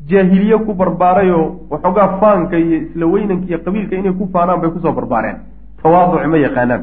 jaahiliye 0.08 0.58
ku 0.58 0.74
barbaarayoo 0.74 1.46
waxoogaa 1.70 2.08
faanka 2.20 2.56
iyo 2.58 2.76
isla 2.82 3.06
weynanka 3.06 3.46
iyo 3.48 3.58
qabiilka 3.64 3.96
inay 3.96 4.12
ku 4.12 4.28
faanaan 4.32 4.60
bay 4.60 4.70
ku 4.70 4.78
soo 4.80 4.92
barbaareen. 4.92 5.36
Tawaaduc 5.82 6.26
ma 6.26 6.36
yaqaanaan. 6.38 6.82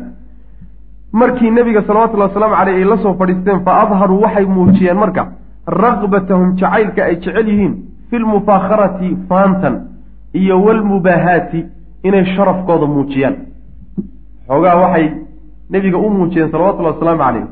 Markii 1.12 1.52
nebiga 1.52 1.82
salawatullahi 1.88 2.30
wasalaamu 2.32 2.56
caleyh 2.56 2.76
ay 2.76 2.84
la 2.84 2.98
soo 2.98 3.14
fadhiisteen 3.20 3.60
fa 3.66 3.72
adharuu 3.84 4.22
waxay 4.22 4.46
muujiyeen 4.46 4.98
marka 4.98 5.24
raqbatahum 5.68 6.56
jacaylka 6.56 7.02
ay 7.06 7.16
jecel 7.16 7.48
yihiin 7.48 7.74
fi 8.10 8.20
lmufaakharati 8.20 9.18
faantan 9.30 9.76
iyo 10.34 10.62
walmubaahaati 10.64 11.66
inay 12.04 12.26
sharafkooda 12.36 12.86
muujiyaan. 12.86 13.36
Xoogaa 14.48 14.76
waxay 14.84 15.06
nebiga 15.70 15.98
u 15.98 16.10
muujiyeen 16.10 16.52
salawatullahi 16.52 16.94
wasalaamu 16.96 17.22
caleyh 17.24 17.46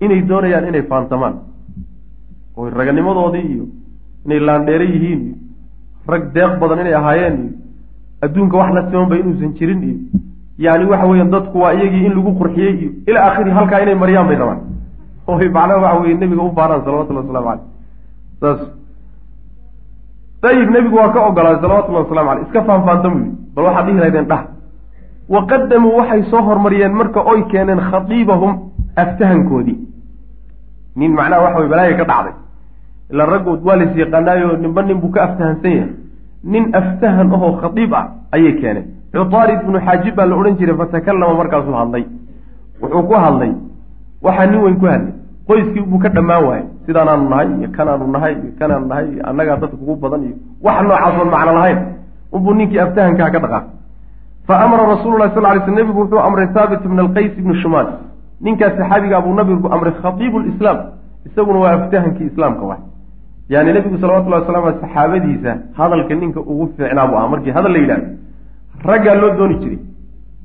inay 0.00 0.20
doonayaan 0.28 0.68
inay 0.70 0.82
faantamaan. 0.90 1.34
Oo 2.56 2.70
raganimadoodii 2.70 3.46
iyo 3.54 3.64
inay 4.26 4.40
laandheere 4.48 4.84
yihiin 4.94 5.20
iyo 5.26 5.36
rag 6.12 6.22
deeq 6.34 6.52
badan 6.60 6.78
inay 6.82 6.94
ahaayeen 7.00 7.36
iyo 7.42 7.50
adduunka 8.24 8.56
wax 8.60 8.70
la 8.74 8.82
simanba 8.90 9.16
inuusan 9.16 9.52
jirin 9.58 9.80
iyo 9.88 9.98
yani 10.58 10.84
waxa 10.90 11.06
weeyaan 11.10 11.30
dadku 11.30 11.58
waa 11.62 11.72
iyagii 11.74 12.04
in 12.06 12.14
lagu 12.18 12.30
qurxiyey 12.40 12.74
iyo 12.80 12.90
ilaa 13.08 13.24
akhiri 13.30 13.50
halkaa 13.50 13.80
inay 13.84 13.94
maryaan 14.02 14.26
bay 14.28 14.36
rabaan. 14.42 14.60
Oy 15.26 15.48
macnaha 15.48 15.80
waxa 15.84 16.00
weye 16.02 16.14
nebiga 16.14 16.42
u 16.42 16.52
faanaan 16.58 16.82
salawatullahi 16.84 17.26
waslamu 17.26 17.46
caleyh 17.48 17.64
saas 18.40 18.60
dayib 20.42 20.70
nebigu 20.70 20.96
waa 20.96 21.12
ka 21.14 21.20
ogolaaday 21.28 21.60
salawatullahi 21.64 22.04
waslamu 22.04 22.28
caleyh 22.30 22.44
iska 22.46 22.60
faanfaantam 22.68 23.12
yii 23.22 23.30
bal 23.54 23.64
waxaad 23.64 23.86
dhihi 23.86 23.98
lahaydeen 24.00 24.26
dhah 24.32 24.42
wa 25.34 25.40
qadamuu 25.50 25.96
waxay 25.98 26.22
soo 26.30 26.42
hormariyeen 26.48 26.94
marka 27.00 27.20
oy 27.32 27.40
keeneen 27.52 27.80
khadiibahum 27.90 28.52
aftahankoodii 29.02 29.78
nin 30.96 31.12
macnaha 31.18 31.42
waxa 31.44 31.58
weye 31.58 31.70
balaaya 31.72 31.96
ka 32.00 32.04
dhacday 32.10 32.34
ila 33.12 33.26
raggood 33.32 33.60
waa 33.68 33.76
lays 33.80 33.96
yaqaanaayo 34.02 34.56
ninba 34.62 34.82
nin 34.82 34.98
buu 35.02 35.10
ka 35.14 35.20
aftahansan 35.26 35.72
yahay 35.76 35.92
nin 36.52 36.64
aftahan 36.80 37.32
ahoo 37.36 37.52
khadiib 37.62 37.94
ah 38.00 38.04
ayay 38.36 38.52
keeneen 38.60 38.86
cutaarid 39.14 39.60
ibnu 39.64 39.78
xaajib 39.86 40.14
baa 40.18 40.26
la 40.30 40.36
odhan 40.40 40.56
jiray 40.60 40.76
fatakallama 40.82 41.34
markaasuu 41.42 41.76
hadlay 41.80 42.04
wuxuu 42.82 43.02
ku 43.08 43.14
hadlay 43.24 43.52
waxaa 44.26 44.46
nin 44.52 44.60
weyn 44.66 44.76
ku 44.82 44.86
hadlay 44.92 45.12
qoyskii 45.48 45.84
buu 45.90 45.98
ka 46.04 46.08
dhammaan 46.16 46.44
waayay 46.48 46.66
sidaanaanu 46.86 47.28
nahay 47.32 47.48
iyo 47.60 47.68
kanaanu 47.76 48.06
nahay 48.14 48.32
iyo 48.42 48.52
kanaanu 48.58 48.86
nahay 48.92 49.06
iyo 49.14 49.22
annagaa 49.30 49.56
dadka 49.62 49.76
kugu 49.80 49.96
badan 50.02 50.22
iyo 50.28 50.36
wax 50.66 50.76
noocaas 50.86 51.14
oon 51.20 51.30
macno 51.34 51.52
lahayn 51.58 51.78
unbuu 52.32 52.54
ninkii 52.58 52.78
aftahankaa 52.86 53.30
ka 53.34 53.38
dhaqaa 53.44 53.62
fa 54.46 54.60
amara 54.64 54.86
rasuululahi 54.86 55.34
sal 55.34 55.42
lay 55.42 55.60
sl 55.64 55.74
nebigu 55.74 56.00
wuxuu 56.00 56.18
amray 56.18 56.46
thaabit 56.54 56.84
ibna 56.84 57.02
alqays 57.02 57.32
ibni 57.38 57.54
shumaal 57.62 57.88
ninkaas 58.40 58.76
saxaabigaa 58.78 59.20
buu 59.20 59.34
nabigu 59.34 59.68
amray 59.72 59.92
khatiibu 60.02 60.38
lislaam 60.40 60.78
isaguna 61.26 61.58
waa 61.58 61.72
aftahankii 61.72 62.26
islaamka 62.32 62.64
wax 62.70 62.78
yani 63.48 63.72
nebigu 63.72 63.98
salawatullahi 64.00 64.44
aley 64.44 64.80
saxaabadiisa 64.80 65.56
hadalka 65.78 66.14
ninka 66.14 66.40
ugu 66.40 66.72
fiicnaa 66.76 67.06
buu 67.06 67.16
ahaa 67.16 67.28
markii 67.28 67.50
hadal 67.50 67.72
la 67.72 67.78
yidhahdo 67.78 68.06
raggaa 68.84 69.14
loo 69.14 69.30
dooni 69.38 69.54
jiray 69.62 69.78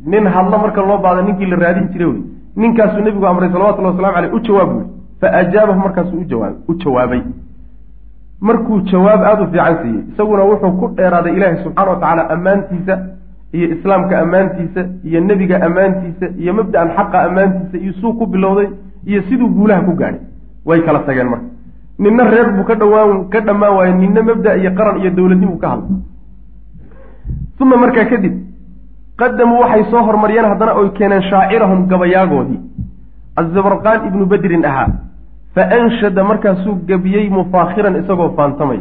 nin 0.05 0.27
hadlo 0.27 0.57
marka 0.57 0.81
loo 0.81 0.97
baada 0.97 1.21
ninkii 1.21 1.45
la 1.45 1.55
raadin 1.55 1.87
jiray 1.93 2.07
wey 2.07 2.21
ninkaasuu 2.55 3.01
nebigu 3.07 3.27
amray 3.27 3.49
salawatullahi 3.49 3.95
waslamu 3.95 4.17
aleyh 4.17 4.33
u 4.33 4.39
jawaab 4.39 4.69
buui 4.73 4.85
fa 5.21 5.31
ajaabahu 5.41 5.79
markaasuu 5.79 6.19
ujawaab 6.19 6.55
u 6.67 6.73
jawaabay 6.73 7.21
markuu 8.41 8.79
jawaab 8.81 9.21
aada 9.23 9.43
u 9.43 9.47
fiican 9.51 9.77
siiyey 9.81 10.03
isaguna 10.13 10.43
wuxuu 10.43 10.71
ku 10.79 10.87
dheeraaday 10.95 11.33
ilaahay 11.37 11.63
subxaana 11.63 11.91
wa 11.91 11.97
tacaala 11.99 12.29
ammaantiisa 12.29 12.99
iyo 13.53 13.67
islaamka 13.75 14.19
ammaantiisa 14.19 14.81
iyo 15.03 15.19
nebiga 15.21 15.61
ammaantiisa 15.67 16.25
iyo 16.41 16.53
mabda-an 16.53 16.89
xaqa 16.97 17.17
ammaantiisa 17.27 17.77
iyo 17.83 17.93
suu 18.01 18.13
ku 18.13 18.25
bilowday 18.25 18.67
iyo 19.05 19.21
siduu 19.29 19.47
guulaha 19.49 19.81
ku 19.81 19.93
gaadhay 19.95 20.19
way 20.65 20.81
kala 20.81 20.99
tageen 20.99 21.29
marka. 21.29 21.45
Ninna 21.99 22.23
reer 22.31 22.51
buu 22.55 22.63
ka 22.63 22.75
dhawaan 22.75 23.29
ka 23.29 23.39
dhammaan 23.41 23.75
waayey 23.77 23.95
ninna 23.95 24.21
mabda 24.23 24.55
iyo 24.57 24.71
qaran 24.75 24.99
iyo 25.01 25.11
dowladnimuu 25.11 25.57
ka 25.57 25.67
hadlay. 25.69 25.99
Uma 27.61 27.77
markaa 27.77 28.05
kadib 28.11 28.33
qadamuu 29.17 29.59
waxay 29.63 29.83
soo 29.91 30.03
hormariyeen 30.07 30.45
haddana 30.51 30.73
oy 30.75 30.89
keeneen 30.97 31.21
shaacirahum 31.29 31.87
gabayaagoodii 31.87 32.59
azabarqaan 33.41 34.07
ibnu 34.07 34.25
bedrin 34.25 34.65
ahaa 34.65 34.87
fa 35.55 35.63
anshada 35.77 36.23
markaasuu 36.23 36.75
gebiyey 36.87 37.29
mufaakhiran 37.29 37.95
isagoo 38.01 38.29
faantamay. 38.37 38.79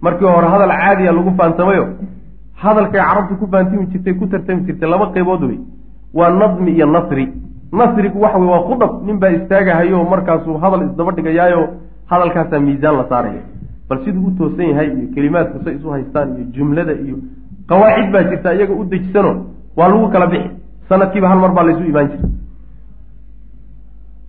Markii 0.00 0.26
hore 0.34 0.48
hadal 0.52 0.70
caadiya 0.82 1.12
lagu 1.12 1.32
faantamayo 1.38 1.84
hadalkay 2.62 3.00
carabtu 3.00 3.34
ku 3.40 3.46
faantami 3.52 3.86
jirtay 3.92 4.14
ku 4.18 4.26
tartami 4.26 4.66
jirtay 4.66 4.88
laba 4.88 5.06
qaybood 5.14 5.42
wey. 5.48 5.58
Waa 6.14 6.30
nadmi 6.30 6.72
iyo 6.72 6.86
nasri. 6.86 7.24
Nasrigu 7.72 8.18
waxa 8.20 8.38
wey 8.38 8.48
waa 8.48 8.62
khudab 8.68 8.92
nin 9.06 9.18
baa 9.18 9.30
istaagahayo 9.38 10.04
markaasuu 10.04 10.58
hadal 10.62 10.82
isdaba 10.90 11.12
dhigayaayo 11.16 11.62
hadalkaasaa 12.10 12.58
miisaan 12.60 12.96
la 12.98 13.04
saaraya. 13.08 13.42
Bal 13.88 13.98
siduu 14.04 14.26
u 14.26 14.30
toosan 14.38 14.68
yahay 14.70 14.88
iyo 14.96 15.06
kelimaadku 15.14 15.64
say 15.64 15.74
isu 15.76 15.88
haystaan 15.90 16.28
iyo 16.36 16.44
jumlada 16.54 16.92
iyo 16.92 17.16
qawaacid 17.68 18.08
baa 18.12 18.22
jirta 18.30 18.54
iyaga 18.54 18.74
u 18.74 18.84
dejisano 18.84 19.32
waa 19.76 19.88
lagu 19.88 20.08
kala 20.14 20.26
bixi. 20.26 20.50
Sanadkiiba 20.88 21.28
hal 21.28 21.38
mar 21.38 21.52
baa 21.56 21.64
laysu 21.68 21.84
imaan 21.84 22.08
jiray. 22.10 22.30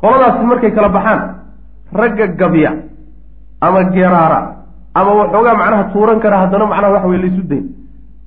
Qoladaasi 0.01 0.43
markay 0.45 0.71
kala 0.71 0.89
baxaan 0.89 1.21
ragga 1.99 2.27
gabya 2.39 2.71
ama 3.61 3.83
geeraara 3.93 4.41
ama 4.93 5.11
waxoogaa 5.19 5.55
macnaha 5.61 5.83
tuuran 5.93 6.19
kara 6.23 6.37
haddana 6.45 6.65
macnaha 6.71 6.93
waxa 6.95 7.07
weye 7.07 7.21
laysu 7.23 7.43
dayn 7.51 7.65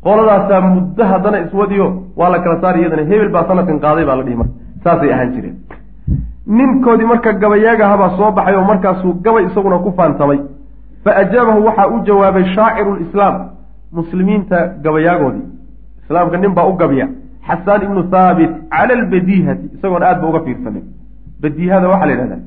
qoladaasaa 0.05 0.61
muddo 0.75 1.05
haddana 1.13 1.39
iswadiyo 1.45 1.87
waa 2.17 2.31
la 2.35 2.39
kala 2.45 2.61
saari 2.63 2.79
iyadana 2.81 3.03
hebel 3.11 3.31
baa 3.35 3.45
sanadkan 3.49 3.79
qaaday 3.85 4.05
baa 4.09 4.17
la 4.21 4.25
dhihi 4.27 4.37
marka. 4.41 4.55
Saasay 4.85 5.13
ahaan 5.15 5.31
jireen. 5.35 5.57
Ninkoodii 6.59 7.07
marka 7.13 7.33
gabayaagahabaa 7.43 8.11
soo 8.19 8.31
baxay 8.37 8.55
oo 8.57 8.65
markaasuu 8.73 9.13
gabay 9.25 9.45
isaguna 9.49 9.79
ku 9.85 9.91
faantamay 9.99 10.39
fa 11.05 11.11
ajaabahu 11.23 11.65
waxaa 11.67 11.87
u 11.95 12.01
jawaabay 12.09 12.45
shaaciru 12.55 12.93
lislaam 13.03 13.35
muslimiinta 13.99 14.59
gabayaagoodii 14.85 15.47
islaamka 16.05 16.37
nin 16.45 16.53
baa 16.59 16.67
u 16.71 16.73
gabya 16.83 17.07
xasaan 17.49 17.83
ibnu 17.87 18.03
thaabit 18.15 18.53
cala 18.75 18.93
albadiihati 18.99 19.67
isagoona 19.77 20.07
aad 20.11 20.21
ba 20.23 20.27
uga 20.31 20.41
fiirsanin 20.47 20.85
badiihada 21.43 21.89
waxaa 21.93 22.07
la 22.11 22.13
yidhahdaa 22.15 22.41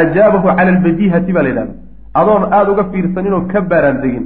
ajaabahu 0.00 0.46
cala 0.48 0.70
albadiihati 0.74 1.32
baa 1.36 1.42
la 1.46 1.50
yidhahda 1.52 1.74
adoon 2.20 2.42
aada 2.58 2.70
uga 2.74 2.84
fiirsanin 2.92 3.32
oo 3.38 3.42
ka 3.52 3.60
baaraan 3.70 3.98
degin 4.04 4.24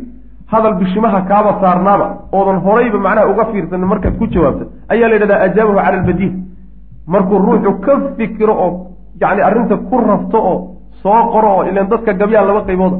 hadal 0.52 0.74
bishimaha 0.80 1.20
kaaba 1.30 1.50
saarnaaba 1.62 2.06
oodan 2.38 2.58
horayba 2.66 2.98
macnaha 3.06 3.26
uga 3.32 3.44
fiirsanin 3.52 3.86
markaad 3.92 4.14
ku 4.18 4.26
jawaabta 4.34 4.64
ayaa 4.92 5.08
la 5.10 5.14
yidhahdaa 5.16 5.40
ajaabahu 5.46 5.76
cala 5.78 5.88
albadiiha 5.98 6.34
markuu 7.14 7.38
ruuxu 7.46 7.72
ka 7.84 7.92
fikiro 8.16 8.54
oo 8.66 8.70
yacni 9.22 9.42
arrinta 9.48 9.76
ku 9.88 9.96
rafto 10.08 10.38
oo 10.50 10.56
soo 11.02 11.20
qoro 11.32 11.48
oo 11.56 11.62
ilan 11.70 11.86
dadka 11.92 12.12
gabyaan 12.20 12.46
laba 12.48 12.62
qaybooda 12.68 12.98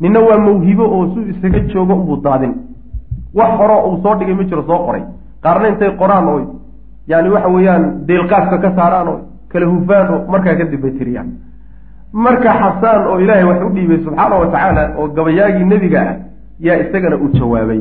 nina 0.00 0.20
waa 0.28 0.38
mawhibo 0.46 0.84
oo 0.96 1.04
su 1.14 1.20
isaga 1.32 1.60
joogo 1.70 1.94
unbuu 1.94 2.16
daadin. 2.24 2.52
Wax 3.34 3.50
horoo 3.60 3.80
uu 3.90 3.96
soo 4.02 4.14
dhigay 4.18 4.34
ma 4.34 4.44
jiro 4.44 4.62
soo 4.68 4.78
qoray. 4.86 5.02
Qaarna 5.44 5.68
intay 5.68 5.90
qoraan 6.00 6.28
oo 6.28 6.40
yani 7.06 7.28
waxa 7.34 7.48
weeyaan 7.54 7.84
deelqaafka 8.08 8.56
ka 8.64 8.70
saaraan 8.78 9.08
oo 9.08 9.18
kala 9.52 9.66
hufaan 9.72 10.08
oo 10.14 10.20
markaa 10.32 10.54
kadib 10.60 10.80
bay 10.82 10.90
tiriyaan. 10.98 11.28
Marka 12.12 12.50
xasaan 12.62 13.06
oo 13.10 13.18
ilaahay 13.20 13.44
wax 13.50 13.60
u 13.66 13.70
dhiibay 13.74 13.98
subxaana 14.04 14.34
wa 14.40 14.46
tacaala 14.46 14.82
oo 14.98 15.06
gabayaagii 15.16 15.64
nebiga 15.72 16.00
ah 16.10 16.14
yaa 16.60 16.76
isagana 16.84 17.16
u 17.16 17.28
jawaabay. 17.38 17.80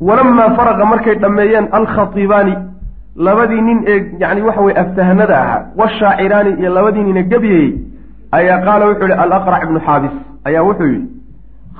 Walamaa 0.00 0.50
faraqa 0.56 0.84
markay 0.84 1.14
dhammeeyeen 1.22 1.68
alkhatiibaani 1.78 2.54
labadii 3.16 3.60
nin 3.60 3.78
ee 3.86 3.98
yani 4.18 4.42
waxa 4.42 4.60
weye 4.60 4.78
aftahanada 4.78 5.36
ahaa 5.42 5.66
washaaciraani 5.76 6.50
iyo 6.60 6.74
labadii 6.74 7.04
nin 7.08 7.16
ee 7.16 7.22
gabyayey 7.22 7.70
ayaa 8.38 8.60
qaala 8.66 8.86
wuxuu 8.88 9.08
yihi 9.08 9.20
alaqrac 9.24 9.62
ibnu 9.64 9.80
xaabis. 9.86 10.14
Ayaa 10.44 10.62
wuxuu 10.68 10.86
yidhi 10.86 11.08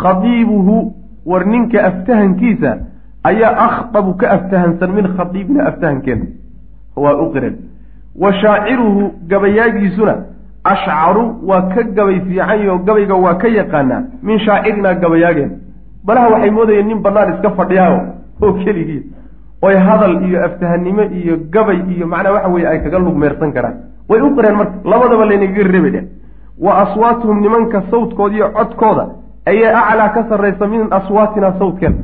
khadiibuhu 0.02 0.94
war 1.26 1.46
ninka 1.46 1.84
aftahankiisa 1.90 2.70
ayaa 3.30 3.56
akhdabu 3.66 4.14
ka 4.20 4.30
aftahansan 4.36 4.90
min 4.92 5.06
khadiibina 5.16 5.66
aftahankeena 5.70 6.24
waa 6.96 7.16
u 7.24 7.32
qiran. 7.32 7.54
Wa 8.22 8.32
shaaciruhu 8.42 9.02
gabayaagiisuna 9.30 10.14
ashcaru 10.64 11.24
waa 11.46 11.62
ka 11.74 11.82
gabay 11.82 12.20
fiicanyo 12.20 12.78
gabayga 12.78 13.14
waa 13.14 13.34
ka 13.34 13.48
yaqaanaa 13.48 14.02
min 14.22 14.38
shaacirinaa 14.38 14.94
gabayaageen. 14.94 15.50
Balaha 16.04 16.28
waxay 16.30 16.50
moodayeen 16.50 16.86
nin 16.86 16.98
bannaan 17.02 17.34
iska 17.34 17.50
fadhiyaayo 17.50 18.00
oo 18.42 18.52
keligii 18.64 19.02
oy 19.62 19.74
hadal 19.76 20.22
iyo 20.26 20.44
aftahannimo 20.44 21.02
iyo 21.02 21.36
gabay 21.50 21.78
iyo 21.94 22.06
macnaa 22.06 22.32
waxa 22.32 22.48
weeye 22.48 22.68
ay 22.68 22.78
kaga 22.84 22.98
lugmeersan 22.98 23.52
karaan. 23.52 23.74
Way 24.08 24.20
u 24.20 24.34
qireen 24.36 24.56
marka 24.56 24.74
labadaba 24.84 25.24
laynagaga 25.24 25.62
reebay 25.72 25.90
dheh. 25.90 26.04
Wa 26.58 26.72
aswaatuhum 26.82 27.40
nimanka 27.40 27.82
sawdkooda 27.90 28.34
iyo 28.34 28.48
codkooda 28.56 29.06
ayaa 29.46 29.82
aclaa 29.90 30.08
ka 30.08 30.24
sarraysa 30.28 30.66
min 30.66 30.86
aswaatina 30.90 31.54
sawdkeena 31.58 31.96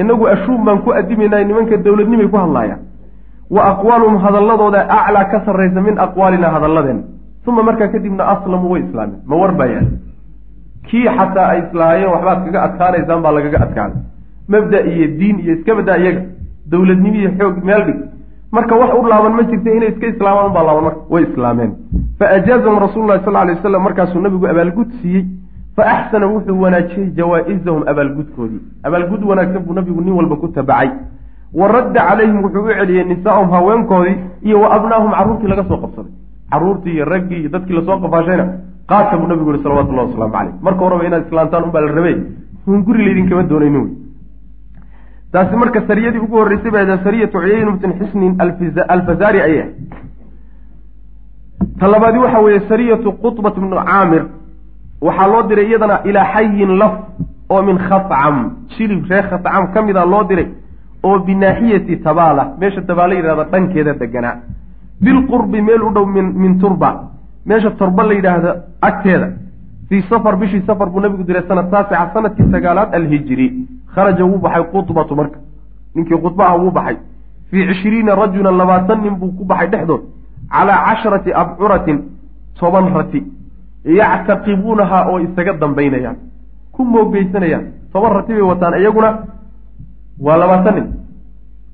inagu 0.00 0.26
ashuub 0.28 0.64
baan 0.64 0.78
ku 0.84 0.92
adimaynay 0.92 1.44
nimanka 1.44 1.76
dowladnimay 1.76 2.28
ku 2.28 2.36
hadlaayaan 2.36 2.80
wa 3.50 3.62
aqwaaluhum 3.72 4.16
hadalladooda 4.24 4.80
aclaa 4.88 5.24
ka 5.32 5.40
sarraysa 5.46 5.80
min 5.80 5.98
aqwaalina 5.98 6.48
hadalladeena 6.54 7.02
uma 7.52 7.62
markaa 7.68 7.88
kadibna 7.94 8.24
aslamuu 8.34 8.70
way 8.74 8.82
islaameen 8.88 9.20
ma 9.30 9.36
war 9.42 9.52
baa 9.60 9.66
yaal 9.74 9.88
kii 10.90 11.06
xataa 11.18 11.48
ay 11.52 11.58
islaahayeen 11.64 12.10
waxbaad 12.14 12.44
kaga 12.46 12.60
adkaanaysaan 12.68 13.22
baa 13.24 13.32
lagaga 13.38 13.58
adkaaday 13.66 14.00
mabda 14.54 14.78
iyo 14.92 15.06
diin 15.18 15.36
iyo 15.44 15.54
iska 15.58 15.74
badaa 15.80 15.98
iyaga 16.04 16.22
dowladnimo 16.70 17.16
iyo 17.22 17.30
xoog 17.38 17.56
meel 17.70 17.82
dhig 17.88 17.98
marka 18.56 18.74
wax 18.82 18.90
u 19.00 19.06
laaban 19.12 19.32
ma 19.38 19.42
jirta 19.50 19.70
inay 19.78 19.88
iska 19.94 20.06
islaamaan 20.14 20.52
baa 20.56 20.64
laaban 20.68 20.84
marka 20.88 21.00
way 21.14 21.22
islaameen 21.30 21.72
fa 22.18 22.26
ajaazahum 22.36 22.78
rasuulu 22.86 23.08
lahi 23.10 23.24
sal 23.24 23.36
ly 23.48 23.54
wasalam 23.56 23.82
markaasuu 23.88 24.20
nabigu 24.26 24.46
abaalgud 24.52 24.90
siiyey 25.02 25.24
fa 25.76 25.82
axsana 25.96 26.26
wuxuu 26.34 26.60
wanaajiyey 26.64 27.10
jawaa-izahum 27.18 27.82
abaalgudkoodii 27.92 28.60
abaalgud 28.88 29.22
wanaagsan 29.30 29.62
buu 29.66 29.74
nabigu 29.80 30.00
nin 30.06 30.14
walba 30.20 30.36
ku 30.36 30.48
tabacay 30.58 30.90
wa 31.60 31.68
radda 31.74 32.00
calayhim 32.08 32.38
wuxuu 32.44 32.64
u 32.68 32.72
celiyey 32.80 33.04
nisaahum 33.12 33.50
haweenkoodii 33.56 34.16
iyo 34.48 34.60
wa 34.62 34.68
abnaahum 34.76 35.12
carruurtii 35.18 35.48
laga 35.52 35.64
soo 35.68 35.78
qabsaday 35.84 36.12
carruurtii 36.50 36.94
iyo 36.96 37.04
raggii 37.04 37.40
iyo 37.42 37.48
dadkii 37.48 37.76
la 37.78 37.82
soo 37.82 37.98
qafaashayna 38.02 38.44
qaadka 38.90 39.16
buu 39.18 39.26
nabigu 39.26 39.52
yihi 39.52 39.62
salawatullahi 39.62 40.08
wasalaamu 40.08 40.32
caleyh 40.32 40.54
marka 40.62 40.80
horeba 40.84 41.06
inaad 41.06 41.26
islaamtaan 41.26 41.64
unbaa 41.64 41.80
la 41.80 41.92
rabey 41.92 42.16
un 42.66 42.82
guri 42.82 43.04
laydinkama 43.04 43.42
doonayni 43.42 43.78
wey 43.78 43.90
taasi 45.32 45.56
marka 45.56 45.82
sariyadii 45.86 46.18
ugu 46.18 46.36
horreysay 46.36 46.70
baa 46.70 46.98
sariyatu 47.04 47.38
cuyaynu 47.38 47.72
bn 47.72 47.92
xisnin 47.98 48.36
alfazari 48.88 49.40
ayay. 49.40 49.60
Ahay 51.80 52.00
ta 52.00 52.18
waxa 52.20 52.40
weeye 52.40 52.60
sariyatu 52.68 53.12
qutbat 53.12 53.54
bnu 53.54 53.76
caamir. 53.76 54.24
Waxaa 55.00 55.26
loo 55.26 55.42
diray 55.48 55.66
iyadana 55.66 56.00
ilaa 56.04 56.32
xayin 56.34 56.78
laf 56.78 56.94
oo 57.50 57.62
min 57.62 57.78
khacam 57.78 58.56
jilib 58.76 59.04
reer 59.10 59.28
khacam 59.30 59.72
ka 59.72 59.82
mida 59.82 60.04
loo 60.04 60.24
diray 60.24 60.48
oo 61.02 61.18
binaaxiyati 61.18 61.96
tabaala. 61.96 62.56
Meesha 62.60 62.82
tabaala 62.82 63.14
yidhahda 63.14 63.44
dhankeeda 63.44 63.94
deganaa 63.94 64.36
bilqurbi 65.00 65.60
meel 65.62 65.82
u 65.82 65.90
dhow 65.94 66.06
min 66.06 66.58
turba. 66.58 67.10
Meesha 67.46 67.70
turba 67.78 68.02
la 68.06 68.14
yidhaahdo 68.14 68.50
agteeda. 68.80 69.28
Fii 69.88 70.02
safar 70.08 70.36
bishii 70.36 70.62
safar 70.66 70.88
buu 70.90 71.00
nabigu 71.00 71.24
diray 71.24 71.42
sanad 71.48 71.70
taasica 71.70 72.10
sannadkii 72.14 72.50
sagaalaad 72.52 72.94
alhijri. 72.94 73.66
Kharaja 73.94 74.24
wuu 74.24 74.38
baxay 74.38 74.64
qudbatu 74.72 75.14
marka. 75.16 75.38
Ninkii 75.94 76.18
khudbaha 76.22 76.56
wuu 76.58 76.70
baxay. 76.70 76.96
Fii 77.50 77.66
cishriina 77.68 78.14
rajulan 78.14 78.56
labaatan 78.56 79.00
nin 79.02 79.14
buu 79.16 79.32
ku 79.38 79.44
baxay 79.44 79.68
dhexdood. 79.70 80.02
Calaa 80.52 80.84
casharati 80.86 81.32
abcuratin 81.32 81.98
toban 82.58 82.92
rati. 82.94 83.22
Yactaqibuunahaa 83.84 85.08
oo 85.10 85.18
isaga 85.20 85.52
dambaynayaan. 85.60 86.16
Ku 86.72 86.84
moogeysanayaan 86.84 87.64
toban 87.92 88.12
rati 88.12 88.32
bay 88.32 88.42
wataan 88.42 88.74
iyaguna 88.80 89.10
waa 90.20 90.36
labaatan 90.36 90.74
nin. 90.74 90.86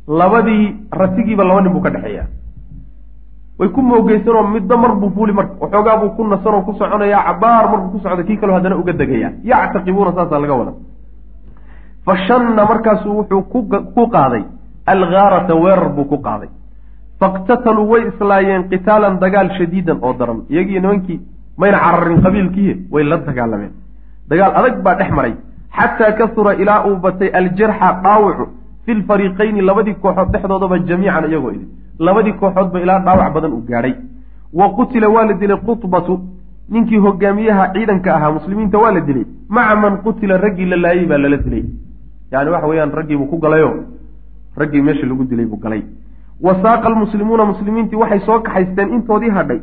Labadii 0.08 0.76
ratigiiba 0.92 1.44
laba 1.44 1.60
nin 1.62 1.72
buu 1.72 1.80
ka 1.80 1.90
dhexeeya 1.90 2.26
way 3.59 3.69
ku 3.69 3.81
moogeysanoo 3.83 4.43
midba 4.55 4.77
mar 4.83 4.93
buu 5.01 5.11
fuuli 5.17 5.33
marka 5.33 5.55
waxoogaa 5.61 5.97
buu 6.01 6.11
ku 6.17 6.23
nasanoo 6.33 6.62
ku 6.67 6.73
soconayaa 6.79 7.23
cabaar 7.29 7.64
markuu 7.71 7.90
ku 7.95 7.99
socda 8.05 8.23
kii 8.29 8.37
kaleo 8.40 8.55
haddana 8.57 8.77
uga 8.77 8.93
degayaa 9.01 9.33
yactaqibuuna 9.51 10.12
saasaa 10.17 10.40
laga 10.45 10.55
wada 10.61 10.73
fa 12.07 12.17
shanna 12.27 12.62
markaasuu 12.71 13.17
wuxuu 13.19 13.43
ku 13.95 14.07
qaaday. 14.14 14.43
Alghaarata 14.93 15.55
weerar 15.55 15.88
buu 15.97 16.05
ku 16.05 16.19
qaaday. 16.27 16.49
Faqtataluu 17.21 17.87
way 17.93 18.03
islaayeen 18.11 18.69
qitaalan 18.73 19.14
dagaal 19.23 19.49
shadiidan 19.59 19.99
oo 20.03 20.12
daran. 20.19 20.40
Iyagii 20.51 20.81
nimankii 20.81 21.21
mayna 21.57 21.79
cararin 21.85 22.21
qabiilkiihi 22.25 22.75
way 22.93 23.05
la 23.05 23.17
dagaalameen. 23.29 23.73
Dagaal 24.31 24.53
adag 24.61 24.83
baa 24.85 24.95
dhex 25.01 25.11
maray. 25.19 25.35
Xataa 25.79 26.12
kasura 26.19 26.53
ilaa 26.62 26.85
uu 26.88 26.97
batay 27.05 27.31
aljarxa 27.40 27.88
dhaawacu 28.05 28.45
fi 28.85 28.93
lfariiqayni 29.01 29.61
labadii 29.69 29.95
kooxood 30.03 30.29
dhexdoodaba 30.33 30.79
jamiican 30.88 31.25
iyagoo 31.31 31.51
idin 31.57 31.69
labadii 31.98 32.33
kooxoodba 32.33 32.80
ilaa 32.80 32.98
dhaawac 32.98 33.33
badan 33.35 33.52
uu 33.52 33.64
gaadhay. 33.68 33.94
Wa 34.52 34.68
qutila 34.76 35.09
waa 35.09 35.24
la 35.26 35.33
dilay 35.33 35.57
qutbatu 35.57 36.20
ninkii 36.68 36.96
hogaamiyaha 36.98 37.72
ciidanka 37.74 38.14
ahaa 38.16 38.33
muslimiinta 38.33 38.78
waa 38.78 38.92
la 38.92 39.00
dilay. 39.00 39.24
Maca 39.48 39.76
man 39.76 39.96
qutila 40.02 40.37
raggii 40.38 40.66
la 40.66 40.76
laayay 40.76 41.07
baa 41.07 41.18
lala 41.18 41.37
dilay. 41.37 41.64
Yani 42.33 42.50
waxa 42.50 42.66
weeyaan 42.66 42.92
raggiibuu 42.92 43.26
ku 43.26 43.38
galayo 43.38 43.85
raggii 44.57 44.83
meesha 44.83 45.07
lagu 45.07 45.24
dilay 45.24 45.46
buu 45.46 45.57
galay. 45.57 45.83
Wa 46.40 46.54
saaqa 46.62 46.87
almuslimuuna 46.88 47.44
muslimiintii 47.44 47.96
waxay 47.96 48.20
soo 48.26 48.40
kaxaysteen 48.40 48.92
intoodii 48.94 49.30
hadhay. 49.30 49.61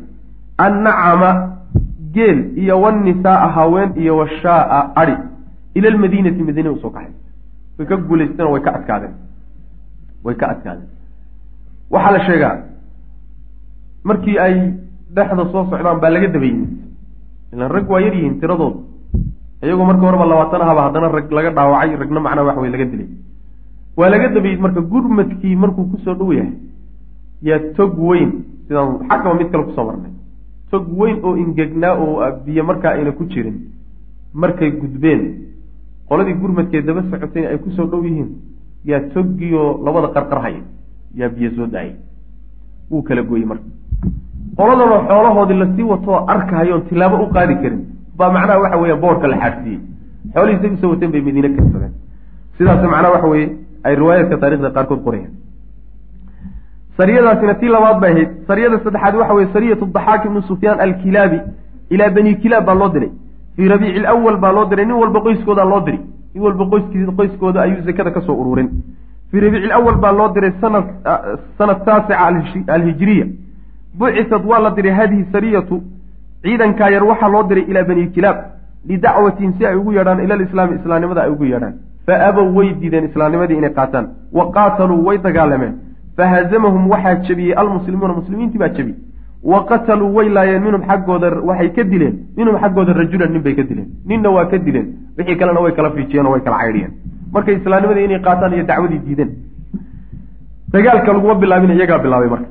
Annacama 0.58 1.56
geel 2.12 2.58
iyo 2.58 2.80
wanisaaa 2.80 3.48
haween 3.48 3.92
iyo 3.96 4.16
washaaa 4.16 4.92
adi 4.94 5.16
ila 5.74 5.88
almadiinati 5.88 6.42
madiina 6.42 6.70
u 6.72 6.78
soo 6.78 6.90
kaxaysteen. 6.90 7.32
Way 7.78 7.86
ka 7.88 7.96
guulaysteen 7.96 8.46
oo 8.48 8.52
way 8.52 8.62
ka 8.62 8.74
adkaadeen. 8.74 9.14
Way 10.24 10.34
ka 10.34 10.48
adkaadeen 10.48 10.88
waxaa 11.92 12.12
la 12.16 12.20
sheegaa 12.26 12.54
markii 14.04 14.38
ay 14.38 14.54
dhexda 15.16 15.44
soo 15.52 15.64
socdaan 15.70 16.00
baa 16.02 16.10
laga 16.14 16.28
daba 16.34 16.46
yimid 16.46 16.70
ilan 17.52 17.70
rag 17.74 17.86
waa 17.90 18.00
yar 18.04 18.14
yihiin 18.16 18.40
tiradooda 18.40 18.78
iyagoo 19.62 19.84
marka 19.90 20.04
horeba 20.06 20.26
labaatan 20.32 20.62
ahaba 20.66 20.82
haddana 20.88 21.08
rag 21.16 21.28
laga 21.38 21.50
dhaawacay 21.56 21.96
ragna 22.02 22.20
macnaa 22.26 22.46
wax 22.48 22.56
wey 22.62 22.70
laga 22.74 22.86
dilay. 22.92 23.08
Waa 23.96 24.08
laga 24.12 24.28
dabayid 24.34 24.60
marka 24.64 24.80
gurmadkii 24.92 25.56
markuu 25.62 25.84
ku 25.90 25.96
soo 26.04 26.14
dhow 26.18 26.32
yahay. 26.32 26.54
Yaa 27.48 27.60
tog 27.76 27.94
weyn 28.08 28.30
sidaan 28.66 29.06
xaggaba 29.08 29.34
mid 29.38 29.48
kale 29.52 29.64
ku 29.68 29.72
soo 29.76 29.84
marnay. 29.88 30.12
Tog 30.70 30.88
weyn 30.98 31.16
oo 31.22 31.36
ingegnaa 31.36 31.94
oo 31.94 32.18
biyo 32.44 32.64
markaa 32.64 32.92
ayna 32.98 33.12
ku 33.12 33.24
jirin. 33.30 33.56
Markay 34.34 34.70
gudbeen. 34.80 35.22
Qoladii 36.08 36.34
gurmadkee 36.40 36.82
daba 36.82 37.02
socotayna 37.10 37.48
ay 37.52 37.58
ku 37.62 37.70
soo 37.76 37.86
dhow 37.86 38.02
yihiin. 38.02 38.30
Yaa 38.84 39.00
toggiioo 39.14 39.84
labada 39.84 40.08
qarqarhaya 40.16 40.62
yaa 41.14 41.28
biyo 41.28 41.50
soo 41.56 41.66
daayay 41.66 41.94
wuu 42.90 43.02
kala 43.02 43.22
gooyey 43.22 43.46
marka. 43.46 43.64
Qoladana 44.56 44.96
xoolahoodii 45.08 45.58
la 45.62 45.66
sii 45.76 45.82
watoo 45.92 46.24
arkahayoon 46.34 46.82
tilaabo 46.88 47.16
u 47.24 47.28
qaadi 47.32 47.54
karin. 47.62 47.80
Baa 48.16 48.32
macnaha 48.32 48.58
waxa 48.60 48.76
weeya 48.82 48.96
boorka 48.96 49.26
la 49.28 49.36
xaadsiiyey 49.42 49.80
xoolihii 50.34 50.60
say 50.62 50.70
u 50.70 50.76
soo 50.80 50.90
wateen 50.90 51.10
bay 51.12 51.20
madiine 51.20 51.48
keensadeen 51.56 51.92
sidaas 52.58 52.82
macnaha 52.82 53.12
waxa 53.14 53.28
weeye 53.28 53.48
ay 53.84 53.94
riwaayaadka 53.96 54.36
taarikhda 54.42 54.70
qaarkood 54.70 55.02
qorayaan. 55.06 55.32
Sariyadaasina 56.96 57.54
tii 57.54 57.68
labaad 57.68 58.00
bay 58.00 58.12
ahayd. 58.12 58.30
Sariyada 58.46 58.78
saddexaad 58.84 59.14
waxa 59.16 59.34
weye 59.34 59.48
sariyatu 59.52 59.86
daxaak 59.86 60.24
ibnu 60.26 60.42
sufyaan 60.42 60.80
alkilaabi 60.80 61.40
ilaa 61.90 62.10
bani 62.10 62.34
kilaab 62.42 62.64
baa 62.66 62.74
loo 62.74 62.88
diray 62.94 63.10
fii 63.56 63.68
rabiici 63.68 64.00
lawal 64.00 64.36
baa 64.36 64.52
loo 64.52 64.64
diray 64.70 64.86
nin 64.86 64.96
walba 65.02 65.20
qoyskoodaa 65.20 65.64
loo 65.72 65.80
diray 65.86 66.00
nin 66.34 66.42
walba 66.44 66.64
qoyskooda 67.18 67.62
ayuu 67.62 67.82
zakada 67.86 68.10
ka 68.10 68.20
soo 68.26 68.36
ururin 68.42 68.68
fii 69.32 69.40
rabiici 69.40 69.66
lawal 69.72 69.96
baa 70.04 70.12
loo 70.12 70.28
diray 70.34 70.52
sanad 70.60 70.84
sanad 71.58 71.84
taasica 71.84 72.18
alhijriya 72.76 73.26
bucisad 73.98 74.44
waa 74.50 74.58
la 74.64 74.70
diray 74.70 74.92
hadihi 75.00 75.24
sariyatu 75.32 75.82
ciidankaa 76.42 76.90
yar 76.96 77.04
waxaa 77.04 77.28
loo 77.34 77.42
diray 77.50 77.64
ilaa 77.70 77.84
bani 77.84 78.06
kilaab 78.16 78.36
lidacwatihim 78.88 79.52
si 79.58 79.66
ay 79.66 79.76
ugu 79.76 79.92
yeedhaan 79.92 80.20
ila 80.24 80.34
alislaami 80.34 80.76
islaamnimada 80.80 81.22
ay 81.24 81.30
ugu 81.30 81.44
yeedhaan. 81.44 81.74
Fa 82.06 82.14
abow 82.28 82.46
way 82.56 82.74
diideen 82.80 83.04
islaamnimadii 83.04 83.56
inay 83.60 83.70
qaataan. 83.78 84.06
Wa 84.32 84.44
qaataluu 84.56 85.04
way 85.06 85.18
dagaalameen. 85.18 85.74
Fahazamahum 86.16 86.90
waxaa 86.90 87.14
jebiyey 87.28 87.54
almuslimuuna 87.62 88.14
muslimiintii 88.14 88.58
baa 88.58 88.68
jebiyey 88.68 88.98
wa 89.52 89.64
qataluu 89.70 90.14
way 90.16 90.28
laayeen 90.28 90.62
minhum 90.62 90.82
xaggooda 90.88 91.30
waxay 91.48 91.68
ka 91.76 91.84
dileen. 91.84 92.14
Minhum 92.36 92.56
xaggooda 92.62 92.92
rajulan 92.92 93.32
nin 93.32 93.42
bay 93.42 93.54
ka 93.54 93.62
dileen. 93.62 93.88
Ninna 94.06 94.30
waa 94.30 94.44
ka 94.46 94.58
dileen. 94.58 94.86
Wixii 95.18 95.36
kalena 95.36 95.60
way 95.60 95.72
kala 95.78 95.90
fiijiyeen 95.90 96.26
oo 96.26 96.32
way 96.32 96.40
kala 96.40 96.58
caydhiyeen 96.62 96.92
markay 97.34 97.54
islaamnimadii 97.56 98.04
inay 98.04 98.20
qaataan 98.26 98.52
iyo 98.54 98.64
dacwadii 98.70 99.00
diideen. 99.06 99.30
Dagaalka 100.72 101.12
laguma 101.12 101.34
bilaabin 101.34 101.70
iyagaa 101.76 101.98
bilaabay 102.04 102.28
marka. 102.34 102.48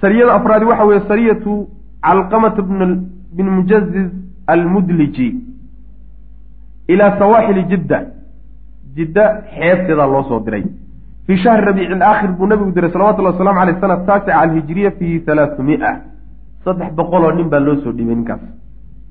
Sariyada 0.00 0.34
afraadi 0.34 0.64
waxa 0.70 0.84
weeye 0.84 1.02
sariyatu 1.08 1.68
calqamata 2.02 2.62
bin 3.36 3.46
mujaziz 3.56 4.10
almudliji. 4.46 5.28
Ilaa 6.88 7.18
sawaaxili 7.18 7.62
jidda. 7.70 7.98
Jidda 8.96 9.24
xeebteedaa 9.54 10.06
loo 10.12 10.22
soo 10.28 10.40
diray. 10.44 10.64
Fii 11.26 11.36
shahri 11.44 11.66
rabiici 11.66 11.92
alaakhir 11.92 12.30
buu 12.38 12.46
nabigu 12.46 12.72
diray 12.76 12.90
salawatullahi 12.92 13.34
wasalamu 13.34 13.60
aleyh 13.60 13.80
sana 13.80 13.96
taasica 14.08 14.40
alhijriya 14.42 14.90
fi 14.98 15.22
halaatu 15.26 15.62
mia 15.62 15.90
saddex 16.64 16.92
boqoloo 16.98 17.32
nin 17.32 17.48
baa 17.52 17.60
loo 17.60 17.76
soo 17.82 17.92
dhibay 17.92 18.14
ninkaas. 18.14 18.40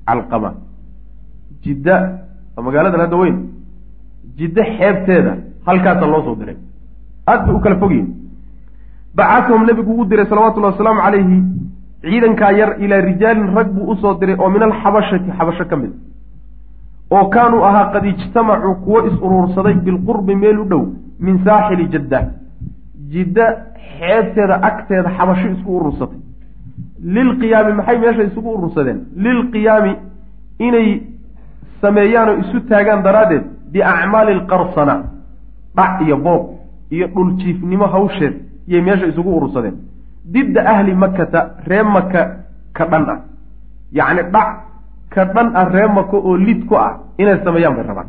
Calqama. 0.06 0.50
Jidda. 1.62 1.94
Magaaladan 2.66 3.00
hadda 3.00 3.16
weyn 3.16 3.36
jiddo 4.38 4.62
xeebteeda 4.76 5.32
halkaasaa 5.66 6.10
loo 6.12 6.22
soo 6.22 6.36
diray. 6.40 6.56
Aad 7.26 7.46
bay 7.46 7.54
u 7.54 7.60
kala 7.60 7.76
fogyihin 7.82 8.08
bacasahum 9.14 9.66
nebigu 9.66 9.92
ugu 9.92 10.04
diray 10.10 10.26
salawatullahi 10.26 10.72
wasalaamu 10.72 11.00
calayhi 11.06 11.38
ciidankaa 12.02 12.52
yar 12.60 12.70
ilaa 12.84 13.00
rijaalin 13.10 13.48
rag 13.56 13.68
buu 13.74 13.90
u 13.92 13.96
soo 13.96 14.14
diray 14.20 14.36
oo 14.38 14.50
min 14.50 14.62
alxabashati 14.62 15.30
xabasho 15.38 15.64
ka 15.70 15.76
mid. 15.76 15.92
Oo 17.10 17.24
kaanuu 17.34 17.62
ahaa 17.68 17.92
qad 17.92 18.04
ijtamacuu 18.04 18.74
kuwo 18.84 19.06
is 19.08 19.16
uruursaday 19.26 19.74
bilqurbi 19.74 20.34
meel 20.34 20.58
u 20.58 20.64
dhow 20.70 20.84
min 21.20 21.44
saaxili 21.44 21.88
jadda 21.92 22.18
jidda 23.12 23.44
xeebteeda 23.98 24.54
agteeda 24.68 25.10
xabasho 25.18 25.48
isku 25.54 25.70
urursatay. 25.78 26.18
Lilqiyaami 27.14 27.72
maxay 27.78 27.98
meesha 27.98 28.22
isugu 28.22 28.48
urursadeen? 28.56 28.98
Lilqiyaami 29.24 29.92
inay 30.66 30.88
sameeyaan 31.82 32.28
oo 32.28 32.36
isu 32.42 32.60
taagaan 32.70 33.02
daraaddeed 33.06 33.44
biacmaali 33.72 34.32
alqarsana 34.32 34.94
dhac 35.76 36.00
iyo 36.06 36.16
boob 36.16 36.42
iyo 36.90 37.06
dhuljiifnimo 37.14 37.86
hawsheed 37.86 38.34
iyay 38.68 38.82
meesha 38.82 39.06
isugu 39.06 39.30
urursadeen. 39.36 39.76
Didda 40.24 40.60
ahli 40.72 40.94
makata 40.94 41.40
ree 41.66 41.82
maka 41.82 42.22
ka 42.76 42.84
dhan 42.90 43.04
ah. 43.08 43.18
Yacni 43.92 44.22
dhac 44.34 44.48
ka 45.10 45.24
dhan 45.24 45.48
ah 45.56 45.64
ree 45.74 45.88
maka 45.88 46.16
oo 46.16 46.36
lid 46.36 46.66
ku 46.68 46.74
ah 46.76 46.92
inay 47.18 47.40
sameeyaan 47.44 47.74
bay 47.76 47.84
rabaan. 47.84 48.08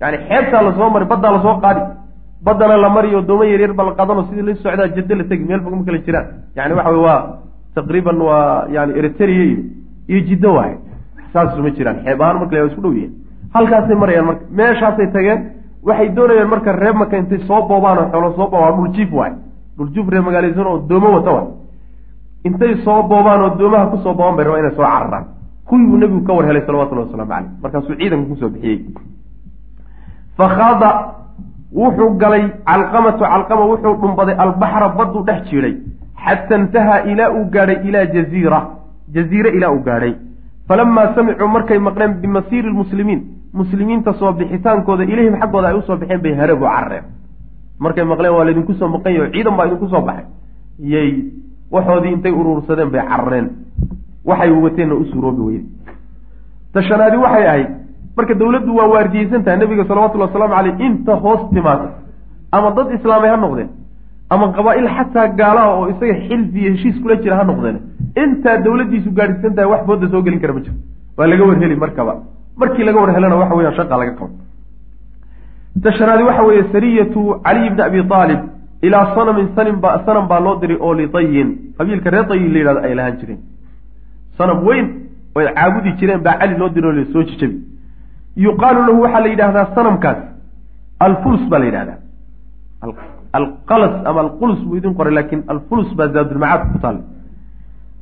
Yani 0.00 0.16
xeebtaa 0.28 0.62
la 0.62 0.72
soo 0.74 0.90
mari 0.90 1.04
baddaa 1.04 1.32
la 1.32 1.40
soo 1.42 1.60
qaadi. 1.60 1.80
Baddana 2.44 2.76
la 2.76 2.88
mariyo 2.88 3.22
dooma 3.22 3.44
yaryar 3.46 3.72
ba 3.74 3.84
la 3.84 3.92
qaadano 3.94 4.26
sidii 4.28 4.42
la 4.42 4.54
socdaa 4.54 4.88
jaddo 4.94 5.14
la 5.14 5.24
tegi 5.24 5.44
meel 5.44 5.60
fog 5.60 5.74
ma 5.74 5.84
kala 5.84 5.98
jiraan. 5.98 6.26
Yani 6.56 6.74
waxa 6.74 6.90
wey 6.90 7.00
waa 7.00 7.20
taqriiban 7.74 8.18
waa 8.20 8.66
yani 8.70 8.92
eritrea 8.98 9.44
iyo 9.44 9.58
iyo 10.08 10.20
jiddo 10.28 10.54
waaye. 10.54 10.76
Saas 11.32 11.56
ma 11.58 11.70
jiraan 11.70 11.96
xeeb 12.04 12.20
ahaan 12.22 12.38
marka 12.40 12.56
la 12.56 12.66
isku 12.66 12.80
dhow 12.80 12.92
yihiin 12.92 13.12
halkaasay 13.56 13.96
marayaan 14.02 14.26
marka 14.26 14.44
meeshaasay 14.58 15.06
tageen 15.14 15.40
waxay 15.88 16.08
doonayeen 16.16 16.48
marka 16.54 16.72
ree 16.72 16.92
maka 16.92 17.16
intay 17.18 17.38
soo 17.48 17.62
boobaan 17.68 17.98
oo 17.98 18.08
xoolo 18.12 18.30
soo 18.36 18.48
boobaan 18.52 18.74
dhuljiif 18.78 19.12
waay. 19.12 19.32
Dhuljiif 19.78 20.08
ree 20.12 20.20
magaalaysan 20.26 20.66
oo 20.66 20.78
doomo 20.88 21.08
wata 21.16 21.30
waay. 21.36 21.46
Intay 22.44 22.74
soo 22.84 23.02
boobaan 23.10 23.40
oo 23.42 23.50
doomaha 23.58 23.86
ku 23.92 23.96
soo 24.04 24.14
booban 24.14 24.36
bay 24.36 24.44
rabaan 24.44 24.62
inay 24.64 24.74
soo 24.76 24.84
cararaan. 24.84 25.24
Kuwii 25.68 25.86
buu 25.88 25.96
nebigu 25.98 26.22
ka 26.26 26.32
war 26.32 26.46
helay 26.46 26.62
salawatullahi 26.66 27.06
waslamu 27.08 27.30
caleyh 27.30 27.50
markaasuu 27.62 27.94
ciidanka 28.00 28.28
ku 28.30 28.36
soo 28.40 28.48
bixiyey. 28.54 28.78
Fakhaada 30.38 30.90
wuxuu 31.72 32.10
galay 32.22 32.44
calqamatu 32.68 33.24
calqama 33.24 33.64
wuxuu 33.72 33.94
dhumbaday 34.02 34.34
albaxra 34.44 34.88
badduu 34.98 35.22
dhex 35.28 35.40
jiiday 35.50 35.74
xata 36.24 36.54
intahaa 36.60 37.00
ilaa 37.10 37.30
uu 37.36 37.44
gaadhay 37.54 37.78
ilaa 37.88 38.04
jaziira. 38.14 38.60
Jaziire 39.14 39.50
ilaa 39.56 39.70
uu 39.72 39.82
gaadhay. 39.88 40.14
Falamaa 40.68 41.14
samicuu 41.14 41.48
markay 41.48 41.78
maqleen 41.78 42.14
bimasiiri 42.22 42.68
lmuslimiin 42.70 43.20
muslimiinta 43.52 44.12
soo 44.12 44.32
bixitaankooda 44.32 45.04
ilayhim 45.04 45.36
xaggooda 45.40 45.68
ay 45.68 45.74
u 45.78 45.82
soo 45.82 45.96
baxeen 45.96 46.20
bay 46.22 46.34
harabu 46.34 46.64
carareen 46.64 47.04
markay 47.78 48.04
maqleen 48.04 48.32
waa 48.36 48.44
laydinku 48.44 48.74
soo 48.74 48.88
maqan 48.88 49.12
yaho 49.14 49.26
ciidan 49.32 49.56
baa 49.56 49.66
idinku 49.66 49.88
soo 49.88 50.00
baxay. 50.08 50.24
Yay 50.78 51.10
waxoodii 51.70 52.12
intay 52.12 52.32
uruursadeen 52.32 52.90
bay 52.90 53.02
carareen 53.10 53.46
waxay 54.24 54.50
wateenna 54.50 54.94
u 54.94 55.04
suuroobi 55.12 55.42
weyde 55.48 55.64
tashanaadi 56.74 57.16
waxay 57.16 57.46
ahayd 57.48 57.68
marka 58.16 58.34
dawladdu 58.34 58.72
waa 58.78 58.88
waardiyeysan 58.94 59.42
tahay 59.44 59.58
nabiga 59.58 59.84
salawatullhi 59.88 60.26
wasalaamu 60.28 60.54
caleyh 60.54 60.76
inta 60.86 61.14
hoos 61.24 61.42
timaada 61.54 61.88
ama 62.52 62.70
dad 62.76 62.88
islaamay 62.98 63.30
ha 63.30 63.36
noqdeen 63.36 63.68
ama 64.30 64.52
qabaa-il 64.56 64.88
xataa 64.96 65.26
gaalaha 65.40 65.68
oo 65.78 65.88
isaga 65.92 66.14
xilfi 66.28 66.58
iyo 66.60 66.70
heshiis 66.74 66.96
kula 67.02 67.16
jira 67.22 67.36
ha 67.40 67.44
noqdeen. 67.44 67.76
Intaa 68.22 68.56
dawladdiisu 68.64 69.10
gaadhsiisan 69.18 69.54
tahay 69.56 69.70
wax 69.72 69.82
booda 69.86 70.08
soo 70.12 70.22
gelin 70.22 70.40
kara 70.40 70.52
ma 70.56 70.60
jiro. 70.60 70.74
Waa 71.18 71.26
laga 71.30 71.44
warheli 71.48 71.76
markaba 71.76 72.12
markii 72.56 72.84
laga 72.84 73.00
war 73.00 73.10
helana 73.16 73.36
waxa 73.36 73.54
weyaan 73.54 73.74
shaqa 73.76 73.96
laga 74.00 74.12
qabo. 74.18 74.30
Tashanaadi 75.82 76.22
waxa 76.28 76.42
weeye 76.48 76.64
sariyatu 76.72 77.20
caliy 77.44 77.70
bni 77.70 77.82
abi 77.82 77.98
aalib 78.10 78.40
ilaa 78.82 79.14
sanamin 79.14 79.48
sanin 79.56 79.76
ba 79.84 80.02
sanam 80.06 80.28
baa 80.28 80.40
loo 80.40 80.56
diray 80.60 80.78
oo 80.80 80.94
litayin 80.94 81.48
qabiilka 81.78 82.10
reer 82.10 82.26
tayin 82.28 82.52
la 82.52 82.58
yidhahdo 82.58 82.80
ay 82.86 82.94
lahaan 82.94 83.16
jireen. 83.20 83.40
Sanam 84.38 84.64
weyn 84.66 84.86
oo 85.36 85.40
ay 85.40 85.48
caabudi 85.54 85.92
jireen 85.98 86.20
baa 86.26 86.38
cali 86.40 86.56
loo 86.58 86.68
diro 86.68 86.92
la 86.92 87.04
soo 87.12 87.22
jijabi 87.22 87.56
yuqaalu 88.36 88.80
lahu 88.88 89.02
waxaa 89.04 89.20
la 89.20 89.28
yidhahdaa 89.28 89.66
sanamkaas 89.74 90.18
alfulus 91.06 91.44
baa 91.50 91.58
la 91.58 91.66
yidhahdaa. 91.70 91.98
Alqalas 93.38 93.94
ama 94.06 94.20
alqulus 94.20 94.60
buu 94.64 94.76
idin 94.76 94.94
qoray 94.94 95.12
laakiin 95.14 95.42
alfulus 95.48 95.94
baa 95.98 96.08
zaadulmacaad 96.08 96.72
ku 96.72 96.78
taalla 96.78 97.02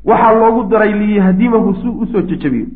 waxaa 0.04 0.32
loogu 0.42 0.62
diray 0.70 0.92
liyahdimahu 1.00 1.74
si 1.80 1.88
u 1.88 2.06
soo 2.12 2.22
jejabiyo 2.30 2.66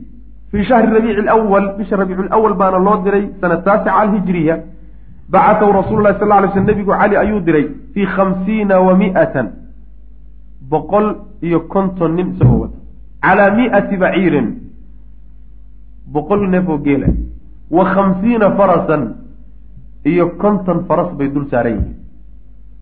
fii 0.50 0.64
shahri 0.64 0.92
rabiici 0.94 1.22
lwal 1.22 1.76
bisha 1.78 1.96
rabiicu 1.96 2.22
lawal 2.22 2.54
baana 2.54 2.78
loo 2.78 2.96
diray 3.04 3.24
sana 3.40 3.56
taasica 3.56 3.94
alhijriya 4.02 4.56
bacatahu 5.30 5.72
rasuulu 5.72 6.02
lahi 6.02 6.18
sal 6.18 6.42
ly 6.42 6.48
sl 6.52 6.64
nebigu 6.70 6.92
cali 7.00 7.16
ayuu 7.16 7.40
diray 7.40 7.66
fii 7.94 8.06
khamsiina 8.06 8.80
wa 8.80 8.96
mi'atan 8.96 9.46
boqol 10.70 11.06
iyo 11.42 11.60
konton 11.60 12.14
nin 12.16 12.32
isagoo 12.34 12.60
wata 12.60 12.78
calaa 13.22 13.50
mi'ati 13.58 13.96
baciirin 13.96 14.48
boqol 16.12 16.48
neef 16.48 16.68
oo 16.68 16.78
geela 16.78 17.08
wa 17.70 17.84
khamsiina 17.94 18.50
farasan 18.56 19.02
iyo 20.04 20.26
konton 20.42 20.84
faras 20.88 21.10
bay 21.18 21.28
dul 21.28 21.46
saaran 21.50 21.72
yihiin 21.78 21.96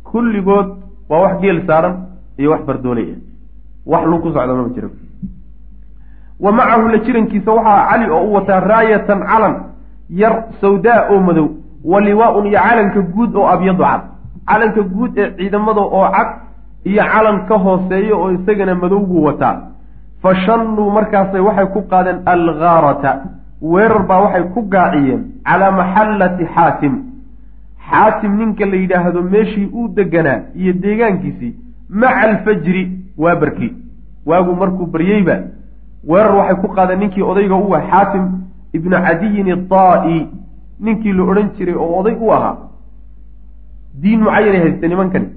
kulligood 0.05 0.69
waa 1.09 1.21
wax 1.25 1.41
geel 1.43 1.59
saaran 1.67 1.95
iyo 2.39 2.51
wax 2.51 2.63
bardoolay 2.69 3.09
ah 3.15 3.19
wax 3.93 4.05
lug 4.11 4.23
ku 4.23 4.29
socda 4.35 4.55
mama 4.55 4.71
jiro 4.75 4.91
wa 6.41 6.53
macahu 6.53 6.89
la 6.89 6.99
jirankiisa 6.99 7.51
waxaa 7.53 7.89
cali 7.91 8.11
oo 8.11 8.25
u 8.25 8.33
wataa 8.35 8.61
raayatan 8.61 9.21
calan 9.27 9.55
yar 10.11 10.45
sawdaa 10.61 11.09
oo 11.11 11.21
madow 11.21 11.49
wa 11.85 12.01
liwaa-un 12.01 12.47
iyo 12.47 12.59
calanka 12.61 13.01
guud 13.01 13.37
oo 13.37 13.47
abyadu 13.49 13.83
cad. 13.85 14.01
Calanka 14.47 14.83
guud 14.83 15.19
ee 15.19 15.31
ciidamada 15.37 15.81
oo 15.81 16.09
cad 16.17 16.29
iyo 16.85 17.03
calan 17.13 17.47
ka 17.49 17.55
hooseeya 17.59 18.15
oo 18.17 18.31
isagana 18.33 18.75
madow 18.75 19.01
buu 19.01 19.25
wataa. 19.25 19.61
Fa 20.23 20.35
shannuu 20.35 20.91
markaasay 20.91 21.41
waxay 21.41 21.67
ku 21.67 21.83
qaadeen 21.91 22.19
algaarata 22.27 23.13
weerar 23.63 24.03
baa 24.07 24.21
waxay 24.21 24.43
ku 24.55 24.63
gaaciyeen 24.63 25.23
calaa 25.45 25.71
maxallati 25.71 26.45
xaatim. 26.55 26.95
Xaatim 27.91 28.33
ninka 28.39 28.67
la 28.67 28.77
yidhaahdo 28.77 29.23
meeshii 29.23 29.67
uu 29.75 29.89
deganaa 29.89 30.41
iyo 30.55 30.73
deegaankiisii 30.73 31.55
maca 31.91 32.21
alfajri 32.29 32.83
waa 33.19 33.37
barkii 33.37 33.73
waagu 34.27 34.57
markuu 34.57 34.87
baryeyba 34.87 35.37
weerar 36.09 36.35
waxay 36.37 36.57
ku 36.63 36.69
qaadeen 36.77 36.99
ninkii 37.01 37.23
odayga 37.23 37.55
u 37.55 37.75
ah 37.75 37.83
xaatim 37.91 38.25
ibnu 38.73 38.97
cadiyin 39.07 39.49
idaa-i 39.55 40.19
ninkii 40.81 41.13
la 41.13 41.23
odhan 41.31 41.51
jiray 41.59 41.75
oo 41.75 41.99
oday 42.01 42.17
u 42.21 42.31
ahaa. 42.33 42.57
Diin 44.03 44.21
mucayanay 44.21 44.61
hayste 44.61 44.89
nimankani. 44.89 45.29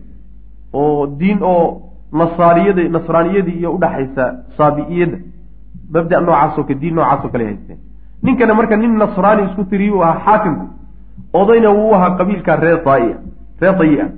Oo 0.73 1.07
diin 1.19 1.39
oo 1.41 1.81
nasaariyada 2.11 2.89
nasraaniyadii 2.89 3.57
iyo 3.59 3.71
udhaxaysa 3.77 4.23
saabi-iyadda. 4.57 5.17
Mabda 5.93 6.21
noocaasoo 6.21 6.63
kale 6.63 6.79
diin 6.81 6.95
noocaasoo 6.95 7.29
kale 7.29 7.45
haysteen 7.45 7.79
ninkana 8.23 8.53
marka 8.53 8.75
nin 8.77 8.97
nasraani 8.97 9.43
isku 9.49 9.63
tiriy 9.63 9.91
u 9.91 10.01
ahaa 10.03 10.19
xaakimku 10.25 10.65
odayna 11.33 11.69
wuu 11.71 11.93
ahaa 11.95 12.17
qabiilka 12.17 12.55
reer 12.55 12.81
daai 12.85 13.15
reer 13.61 13.75
dayi 13.79 14.01
ah 14.01 14.09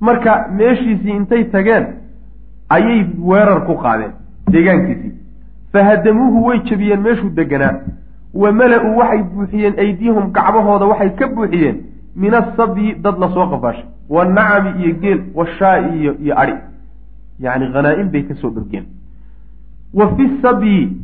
marka 0.00 0.32
meeshiisii 0.58 1.16
intay 1.16 1.44
tageen 1.54 1.86
ayay 2.76 3.00
weerar 3.30 3.60
ku 3.66 3.74
qaadeen 3.84 4.12
deegaankiisii 4.52 5.12
fahadamuuhu 5.74 6.44
way 6.46 6.58
jebiyeen 6.68 7.00
meeshuu 7.02 7.30
deganaa. 7.38 7.74
Wa 8.34 8.52
mala-uu 8.52 8.96
waxay 8.98 9.22
buuxiyeen 9.22 9.74
aydiyahum 9.78 10.32
gacmahooda 10.32 10.86
waxay 10.86 11.10
ka 11.18 11.26
buuxiyeen. 11.28 11.76
Min 12.16 12.34
asabyi 12.34 12.94
dad 13.04 13.18
la 13.18 13.28
soo 13.34 13.46
qafaashay 13.52 13.84
wanacami 14.08 14.70
iyo 14.84 14.94
geel 15.02 15.20
washaai 15.34 15.98
iyo 16.00 16.12
iyo 16.24 16.34
adhi 16.42 16.54
yacni 17.40 17.66
khanaa'im 17.72 18.08
bay 18.12 18.22
ka 18.28 18.34
soo 18.34 18.50
dhargeen. 18.50 18.84
Wa 19.94 20.08
fi 20.16 20.24
sabyi 20.42 20.96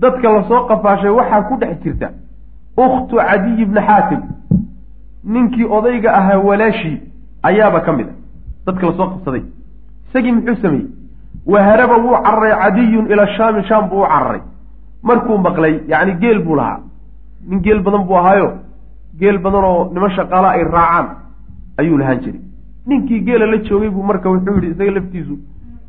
dadka 0.00 0.32
la 0.32 0.42
soo 0.48 0.66
qafaashay 0.68 1.10
waxaa 1.10 1.42
ku 1.48 1.56
dhex 1.60 1.82
jirta. 1.82 2.10
Ukhtu 2.76 3.16
cadiy 3.16 3.64
bni 3.64 3.80
xaatim. 3.88 4.20
Ninkii 5.24 5.64
odayga 5.64 6.12
ahaa 6.14 6.38
walaashii 6.38 7.00
ayaaba 7.42 7.80
ka 7.80 7.92
mid 7.92 8.06
a. 8.06 8.12
Dadka 8.66 8.86
la 8.86 8.92
soo 8.92 9.06
qabsaday. 9.12 9.42
Isagii 10.08 10.32
muxuu 10.32 10.56
sameeyey 10.62 10.86
waharaba 11.46 11.96
wuu 12.04 12.16
cararay 12.24 12.54
cadiyun 12.62 13.06
ila 13.12 13.26
shaami 13.36 13.62
shaam 13.68 13.88
buu 13.90 14.02
u 14.02 14.06
cararay 14.12 14.40
markuu 15.02 15.38
maqlay 15.38 15.74
yacni 15.88 16.14
geel 16.20 16.42
buu 16.44 16.56
lahaa. 16.56 16.80
Nin 17.48 17.60
geel 17.62 17.80
badan 17.82 18.04
buu 18.06 18.16
ahaayo. 18.16 18.48
Geel 19.20 19.38
badan 19.38 19.64
oo 19.64 19.90
niman 19.94 20.10
shaqaala 20.16 20.48
ay 20.56 20.62
raacaan 20.64 21.06
ayuu 21.78 21.98
lahaan 21.98 22.20
jiray. 22.24 22.40
Ninkii 22.86 23.20
geela 23.26 23.46
la 23.46 23.58
joogay 23.62 23.90
buu 23.90 24.02
marka 24.02 24.28
wuxuu 24.30 24.54
yidhi 24.54 24.70
isaga 24.74 24.90
laftiisu 24.96 25.38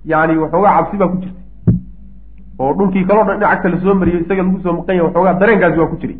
yacni 0.06 0.38
waxoogaa 0.38 0.76
cabsi 0.78 0.98
baa 0.98 1.08
ku 1.08 1.18
jirtay. 1.18 1.44
Oo 2.60 2.74
dhulkii 2.78 3.06
kaloo 3.06 3.26
dhan 3.26 3.40
dhinaca 3.40 3.70
la 3.70 3.78
soo 3.82 3.94
mariyo 3.96 4.20
isaga 4.20 4.44
lagu 4.44 4.60
soo 4.64 4.74
maqan 4.78 4.96
yahay 4.96 5.08
waxoogaa 5.08 5.40
dareenkaasi 5.40 5.80
waa 5.80 5.88
ku 5.92 5.98
jiray. 6.02 6.18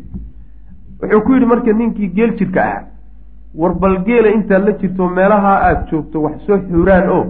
Wuxuu 1.00 1.20
ku 1.24 1.32
yidhi 1.32 1.46
marka 1.46 1.72
ninkii 1.72 2.08
geel 2.16 2.32
jirka 2.38 2.60
ahaa 2.62 2.82
war 3.54 3.74
bal 3.74 3.96
geela 4.06 4.28
intaad 4.36 4.64
la 4.66 4.72
jirto 4.80 5.08
meelaha 5.08 5.52
aada 5.66 5.86
joogto 5.90 6.22
wax 6.22 6.36
soo 6.46 6.58
xuuraan 6.68 7.08
oo 7.10 7.24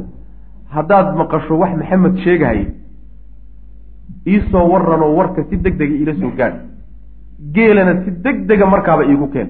haddaad 0.74 1.16
maqasho 1.20 1.54
wax 1.62 1.72
maxamed 1.80 2.16
sheegahaya 2.24 2.66
iisoo 4.26 4.64
waranoo 4.72 5.14
warka 5.18 5.44
si 5.50 5.56
deg 5.56 5.76
dega 5.78 5.94
iila 5.94 6.14
soo 6.20 6.30
gaadh 6.38 6.56
geelana 7.54 7.94
si 8.04 8.10
deg 8.24 8.46
dega 8.46 8.66
markaaba 8.66 9.04
iigu 9.04 9.28
keen. 9.34 9.48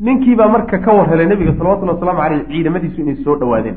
Ninkiibaa 0.00 0.48
marka 0.48 0.78
ka 0.78 0.92
war 0.96 1.06
helay 1.10 1.26
nabiga 1.26 1.52
salawatullhi 1.58 1.94
wasalaamu 1.94 2.20
caleyh 2.22 2.44
ciidamadiisu 2.50 3.00
inay 3.02 3.16
soo 3.24 3.36
dhawaadeen 3.40 3.76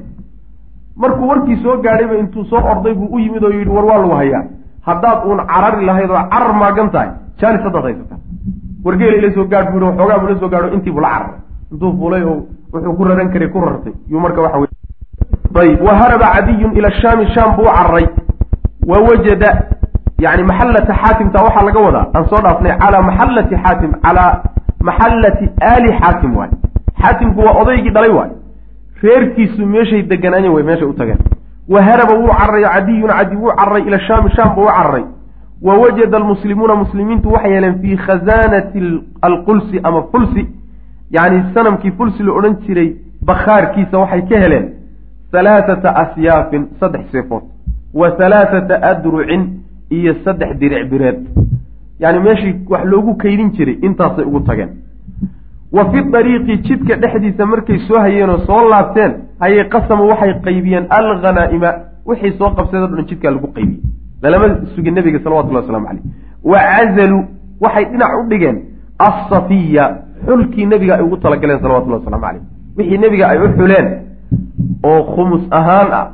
markuu 0.95 1.27
warkii 1.31 1.57
soo 1.63 1.77
gaadhayba 1.85 2.15
intuu 2.21 2.45
soo 2.45 2.61
orday 2.71 2.93
buu 2.93 3.09
u 3.15 3.19
yimid 3.19 3.43
oo 3.43 3.49
yidhi 3.51 3.69
war 3.69 3.85
waa 3.85 3.97
lagu 3.97 4.15
hayaa. 4.15 4.43
Haddaad 4.87 5.25
uun 5.27 5.39
carari 5.51 5.85
lahayd 5.85 6.09
oo 6.11 6.23
carar 6.31 6.53
maagan 6.61 6.89
tahay 6.91 7.09
jaanis 7.39 7.61
haddaad 7.67 7.83
haysataa 7.83 8.19
wargeela 8.85 9.17
ila 9.17 9.33
soo 9.33 9.45
gaadh 9.53 9.71
buu 9.71 9.79
yihi 9.79 9.89
waxoogaa 9.91 10.19
buu 10.19 10.29
la 10.33 10.39
soo 10.39 10.49
gaadho 10.49 10.73
intii 10.77 10.91
buu 10.95 11.01
la 11.05 11.09
cararay 11.09 11.39
intuu 11.71 11.91
fuulay 11.99 12.23
oo 12.23 12.37
wuxuu 12.73 12.93
ku 12.97 13.03
raran 13.03 13.29
karay 13.33 13.49
ku 13.49 13.59
rartay. 13.59 13.93
Yuu 14.09 14.19
marka 14.19 14.41
waxa 14.41 14.57
wey 14.59 14.67
ayb 15.61 15.81
wa 15.81 15.93
haraba 15.95 16.27
cadiyun 16.35 16.75
ila 16.77 16.91
shaami 16.91 17.27
shaam 17.35 17.55
buu 17.55 17.63
u 17.63 17.65
cararay 17.77 18.05
wa 18.87 18.97
wajada 18.99 19.63
yani 20.19 20.43
maxallata 20.43 20.93
xaatimta 21.01 21.43
waxaa 21.43 21.65
laga 21.65 21.79
wadaa 21.79 22.05
aan 22.15 22.25
soo 22.29 22.41
dhaafnay 22.45 22.77
calaa 22.79 23.01
maxallati 23.01 23.55
xaatim 23.63 23.91
calaa 24.05 24.43
maxallati 24.81 25.49
aali 25.61 25.89
xaatim 25.99 26.35
waay. 26.37 26.49
Xaatimku 27.01 27.39
waa 27.41 27.53
odaygii 27.61 27.89
dhalay 27.91 28.09
waay. 28.09 28.29
Reerkiisu 29.03 29.65
meeshay 29.65 30.01
deganaayeen 30.03 30.53
way 30.53 30.63
meeshay 30.63 30.87
u 30.87 30.93
tageen. 30.93 31.17
Wa 31.69 31.81
haraba 31.81 32.13
wuu 32.19 32.27
cararay 32.39 32.63
cadiyun 32.63 33.09
cadi 33.09 33.35
wuu 33.35 33.51
cararay 33.57 33.83
ila 33.87 33.99
shaami 33.99 34.29
shaam 34.35 34.55
buu 34.55 34.61
u 34.63 34.67
cararay 34.67 35.03
wa 35.61 35.77
wajada 35.77 36.17
almuslimuuna 36.17 36.75
muslimiintu 36.75 37.31
waxay 37.33 37.51
heleen 37.53 37.79
fii 37.81 37.97
khazaanati 37.97 38.79
alqulsi 39.21 39.79
ama 39.83 40.03
fulsi. 40.11 40.47
Yacni 41.11 41.43
sanamkii 41.53 41.91
fulsi 41.91 42.23
la 42.23 42.31
odhan 42.33 42.55
jiray 42.67 42.95
bakhaarkiisa 43.25 43.97
waxay 43.97 44.21
ka 44.21 44.39
heleen 44.39 44.69
halaathata 45.33 45.95
asyaafin 46.03 46.67
saddex 46.79 47.11
seefood 47.11 47.43
wa 47.93 48.09
halaathata 48.19 48.81
adrucin 48.91 49.43
iyo 49.89 50.15
saddex 50.25 50.57
diric 50.61 50.89
bireed 50.91 51.19
yacni 51.99 52.19
meeshii 52.27 52.55
wax 52.69 52.85
loogu 52.85 53.15
kaydin 53.23 53.51
jiray 53.57 53.77
intaasay 53.87 54.25
ugu 54.25 54.39
tageen 54.39 54.69
wa 55.71 55.91
fi 55.91 56.03
dariiqi 56.15 56.57
jidka 56.67 56.95
dhexdiisa 56.95 57.45
markay 57.45 57.79
soo 57.87 57.99
hayeenoo 57.99 58.37
soo 58.47 58.61
laabteen 58.69 59.13
hayay 59.39 59.65
qasamu 59.73 60.07
waxay 60.11 60.33
qaybiyeen 60.45 60.85
alghanaa'ima 60.99 61.73
wixii 62.05 62.31
soo 62.37 62.49
qabsadeen 62.57 62.83
o 62.83 62.95
dhan 62.95 63.05
jidkaa 63.11 63.31
lagu 63.31 63.47
qaybiyey 63.47 63.81
lalama 64.21 64.47
sugin 64.75 64.93
nebiga 64.95 65.19
salawatullahi 65.23 65.65
waslamu 65.65 65.87
caleyh 65.87 66.03
wa 66.51 66.59
cazaluu 66.69 67.23
waxay 67.61 67.85
dhinac 67.91 68.11
u 68.21 68.23
dhigeen 68.29 68.57
assafiya 69.09 69.85
xulkii 70.25 70.65
nebiga 70.65 70.95
ay 70.97 71.03
ugu 71.03 71.17
talagaleen 71.17 71.59
salawatullahi 71.61 72.03
waslamu 72.03 72.23
caleyh 72.25 72.41
wixii 72.77 72.97
nebiga 72.97 73.27
ay 73.29 73.37
u 73.45 73.47
xuleen 73.57 73.87
oo 74.83 75.03
khumus 75.15 75.43
ahaan 75.51 75.87
ah 75.99 76.07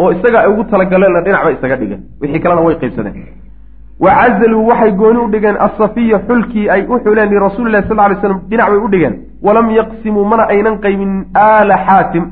oo 0.00 0.10
isaga 0.12 0.38
ay 0.40 0.48
ugu 0.52 0.64
talagaleenna 0.70 1.20
dhinac 1.24 1.42
bay 1.44 1.54
isaga 1.54 1.76
dhigeen. 1.76 2.00
Wixii 2.20 2.40
kalena 2.40 2.62
way 2.62 2.74
qaybsadeen. 2.82 3.14
Wa 4.00 4.10
cazaluu 4.14 4.66
waxay 4.68 4.92
gooni 4.92 5.18
u 5.18 5.28
dhigeen 5.30 5.56
asafiya 5.66 6.18
xulkii 6.28 6.68
ay 6.70 6.82
u 6.88 6.98
xuleen 7.04 7.28
lirasuuli 7.30 7.70
lahi 7.72 7.88
sal 7.88 7.96
ly 8.10 8.16
slam 8.20 8.40
dhinac 8.50 8.68
bay 8.70 8.78
u 8.78 8.88
dhigeen. 8.88 9.14
Walam 9.42 9.70
yaqsimuu 9.70 10.24
mana 10.24 10.42
aynan 10.54 10.78
qaybin 10.84 11.24
aala 11.34 11.76
xaatim. 11.86 12.24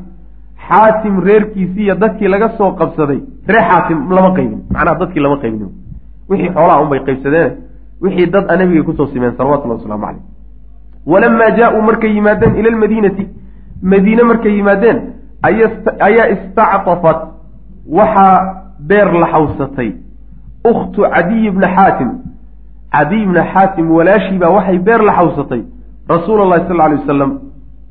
Xaatim 0.69 1.21
reerkiisii 1.27 1.85
iyo 1.85 1.95
dadkii 1.95 2.29
laga 2.29 2.49
soo 2.59 2.71
qabsaday. 2.81 3.21
Reer 3.49 3.65
xaatim 3.71 3.99
lama 4.11 4.31
qaybin. 4.37 4.59
Macnaha 4.71 4.99
dadkii 5.01 5.21
lama 5.23 5.37
qaybin. 5.43 5.69
Wixii 6.31 6.51
xoolaha 6.55 6.81
unbay 6.83 7.01
qaybsadeen. 7.07 7.51
Wixii 8.03 8.27
dad 8.31 8.45
a 8.51 8.57
nebigay 8.57 8.83
ku 8.83 8.93
soo 8.97 9.07
simeen 9.07 9.33
salawatullahi 9.37 9.79
wasalaamu 9.81 10.07
caleyh 10.07 10.23
walamaa 11.07 11.51
jaa-uu 11.59 11.83
markay 11.83 12.11
yimaadeen 12.17 12.57
ila 12.59 12.69
almadiinati 12.73 13.29
madiine 13.83 14.23
markay 14.23 14.57
yimaadeen 14.57 14.99
ayaa 15.43 16.29
istactafat 16.35 17.19
waxaa 17.89 18.63
beer 18.81 19.13
la 19.13 19.27
xawsatay. 19.33 19.93
Ukhtu 20.65 21.03
cadiy 21.03 21.51
bna 21.51 21.69
xaatim. 21.77 22.11
Cadiy 22.93 23.27
bna 23.27 23.45
xaatim 23.53 23.91
walaashiibaa 23.91 24.51
waxay 24.51 24.79
beer 24.79 25.03
la 25.03 25.13
xawsatay. 25.13 25.63
Rasuul 26.09 26.41
allahi 26.43 26.69
sal 26.69 26.81
alay 26.81 26.99
wasalam 26.99 27.39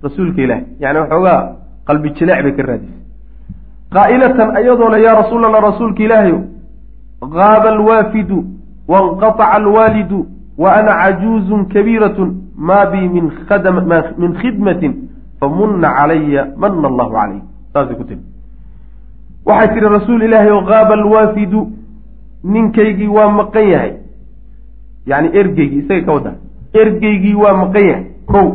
rasuulka 0.03 0.41
ilaah 0.41 0.61
yani 0.79 0.99
waxoogaa 0.99 1.55
qalbi 1.87 2.09
jileec 2.17 2.43
bay 2.43 2.53
ka 2.55 2.63
raadisay. 2.63 2.99
Qaa'ilatan 3.91 4.55
ayadoo 4.57 4.89
le 4.89 5.01
yaa 5.01 5.15
rasuul 5.21 5.45
allah 5.45 5.61
rasuulka 5.61 6.03
ilaahayo 6.03 6.39
qaaba 7.21 7.69
alwaafidu 7.69 8.45
wainqataca 8.87 9.51
alwaalidu 9.51 10.27
wa 10.57 10.75
ana 10.75 10.93
cajuuzun 11.01 11.65
kabiiratun 11.65 12.35
maa 12.57 12.85
bii 12.85 13.09
min 13.09 14.33
khidmatin 14.41 14.93
famunna 15.39 15.89
calaya 15.97 16.47
mana 16.57 16.87
allahu 16.87 17.11
calayh 17.11 17.41
saasay 17.73 17.95
ku 17.95 18.03
tiri. 18.03 18.21
Waxay 19.45 19.67
tihi 19.73 19.89
rasuul 19.97 20.23
ilaahay 20.23 20.51
oo 20.51 20.65
qaaba 20.65 20.93
alwaafidu 20.93 21.67
ninkaygii 22.43 23.07
waa 23.07 23.29
maqan 23.29 23.67
yahay. 23.69 23.93
Yani 25.05 25.29
ergeygii 25.33 25.79
isagay 25.85 26.05
ka 26.05 26.13
waddaa 26.13 26.37
ergeygii 26.73 27.35
waa 27.35 27.53
maqan 27.53 27.85
yahay. 27.87 28.05
Kow 28.25 28.47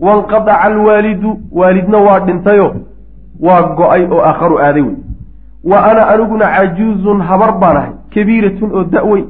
wanqadaca 0.00 0.60
alwaalidu 0.60 1.38
waalidna 1.52 1.98
waa 1.98 2.20
dhintayo 2.20 2.68
waa 3.40 3.62
go'ay 3.78 4.04
oo 4.10 4.20
aakharu 4.20 4.58
aaday 4.58 4.82
wey. 4.82 4.96
Wa 5.64 5.84
ana 5.90 6.08
aniguna 6.08 6.46
cajuuzun 6.56 7.20
habar 7.20 7.58
baan 7.58 7.76
ahay 7.76 7.92
kabiiratun 8.14 8.70
oo 8.74 8.84
da-weyn 8.84 9.26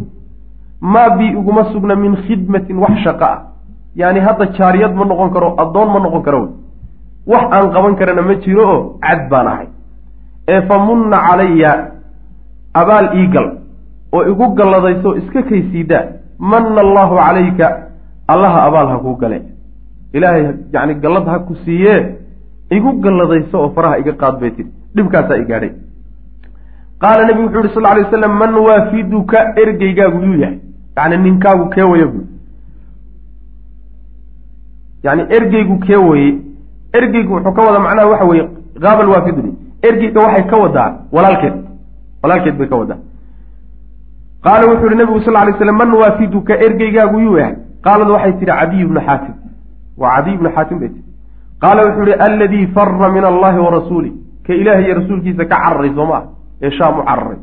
maa 0.80 1.10
bii 1.16 1.30
iguma 1.30 1.64
sugna 1.72 1.96
min 1.96 2.16
khidmatin 2.26 2.78
wax 2.78 2.98
shaqo 3.04 3.24
ah. 3.24 3.42
Yani 3.96 4.20
hadda 4.20 4.46
jaariyad 4.58 4.94
ma 4.94 5.04
noqon 5.04 5.30
karo 5.30 5.54
addoon 5.62 5.88
ma 5.92 6.00
noqon 6.00 6.22
karo 6.22 6.40
wey 6.42 6.50
wax 7.26 7.44
aan 7.56 7.70
qaban 7.74 7.94
karana 7.98 8.22
ma 8.22 8.34
jiro 8.44 8.64
oo 8.74 8.98
cad 9.04 9.28
baan 9.30 9.46
ahay. 9.52 9.68
Ee 10.48 10.60
fa 10.68 10.78
munna 10.86 11.18
calaya 11.26 11.72
abaal 12.80 13.06
iigal 13.20 13.46
oo 14.12 14.22
igu 14.32 14.46
galladayso 14.58 15.16
iska 15.20 15.42
kaysiidaa 15.42 16.04
manna 16.38 16.80
allaahu 16.86 17.14
calayka 17.16 17.66
allaha 18.28 18.58
abaal 18.68 18.88
ha 18.92 18.98
kuu 19.04 19.16
gale. 19.22 19.38
Ilaahay 20.12 20.42
yacni 20.72 20.94
gallad 21.04 21.26
ha 21.32 21.38
ku 21.38 21.54
siiyee 21.64 22.00
igu 22.70 22.92
galladayso 23.04 23.56
oo 23.62 23.70
faraha 23.76 23.98
iga 23.98 24.12
qaad 24.22 24.40
bay 24.40 24.50
tiri 24.50 24.70
dhibkaasaa 24.96 25.36
i 25.42 25.44
gaadhay 25.50 25.72
qaala 27.02 27.24
nebigu 27.28 27.46
wuxuu 27.48 27.62
yihi 27.64 27.74
sal 27.74 27.96
ly 27.96 28.02
waslam 28.04 28.34
man 28.42 28.54
waafiduka 28.66 29.38
ergeygaagu 29.62 30.18
yuu 30.26 30.38
yahay. 30.42 30.58
Yacni 30.96 31.16
ninkaagu 31.24 31.64
kee 31.74 31.82
waya 31.92 32.06
buy 32.06 32.24
yani 35.04 35.22
ergeygu 35.36 35.78
kee 35.86 35.96
waye 35.96 36.28
ergeygu 36.98 37.32
wuxuu 37.34 37.52
ka 37.56 37.62
wadaa 37.66 37.82
macnaha 37.86 38.08
waxa 38.12 38.24
weeye 38.30 38.48
qaabal 38.84 39.08
waafiduni 39.14 39.52
ergeyga 39.88 40.20
waxay 40.26 40.44
ka 40.50 40.56
wadaa 40.64 40.90
walaalkeed. 41.12 41.54
Walaalkeed 42.22 42.56
bay 42.58 42.68
ka 42.68 42.76
wadaa. 42.76 42.98
Qaala 44.44 44.66
wuxuu 44.70 44.86
yihi 44.88 44.98
nabigu 44.98 45.20
sal 45.24 45.34
lay 45.34 45.52
slam 45.58 45.76
man 45.76 45.90
waafiduka 46.00 46.54
ergeygaagu 46.66 47.18
yuu 47.20 47.38
yahay? 47.38 47.56
Qaalad 47.84 48.08
waxay 48.14 48.32
tihi 48.32 48.46
cadiy 48.46 48.84
bnu 48.84 49.00
xaatim. 49.06 49.34
Waa 49.98 50.16
cadiy 50.16 50.36
bnu 50.38 50.50
xaatim 50.56 50.78
bay 50.80 50.88
tihi 50.88 51.04
qaala 51.62 51.80
wuxuu 51.86 52.04
yihi 52.08 52.18
alladii 52.26 52.66
fara 52.74 53.08
min 53.16 53.24
allahi 53.24 53.58
wa 53.58 53.70
rasuuli. 53.70 54.12
Ka 54.46 54.52
ilaahay 54.54 54.84
iyo 54.84 54.94
rasuulkiisa 55.00 55.44
ka 55.44 55.56
cararay 55.56 55.92
soo 55.96 56.06
ma 56.06 56.16
ah 56.16 56.24
ee 56.62 56.70
shaam 56.70 56.98
u 57.00 57.04
cararay. 57.04 57.38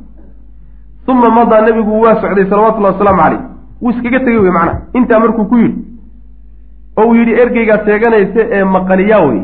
Uma 1.07 1.29
madaa 1.29 1.61
nebigu 1.65 2.01
waa 2.01 2.15
socday 2.21 2.45
salawatullahi 2.49 2.93
wasalaamu 2.93 3.21
caleyh 3.21 3.41
wuu 3.81 3.91
iskaga 3.91 4.19
tegey 4.19 4.37
wey 4.37 4.51
macnaha. 4.51 4.81
Intaa 4.93 5.19
markuu 5.19 5.45
ku 5.45 5.57
yidhi 5.57 5.77
oo 6.97 7.05
uu 7.07 7.15
yidhi 7.19 7.33
ergeygaa 7.43 7.79
sheeganaysa 7.85 8.41
ee 8.57 8.63
maqaniyaa 8.75 9.21
wey. 9.27 9.41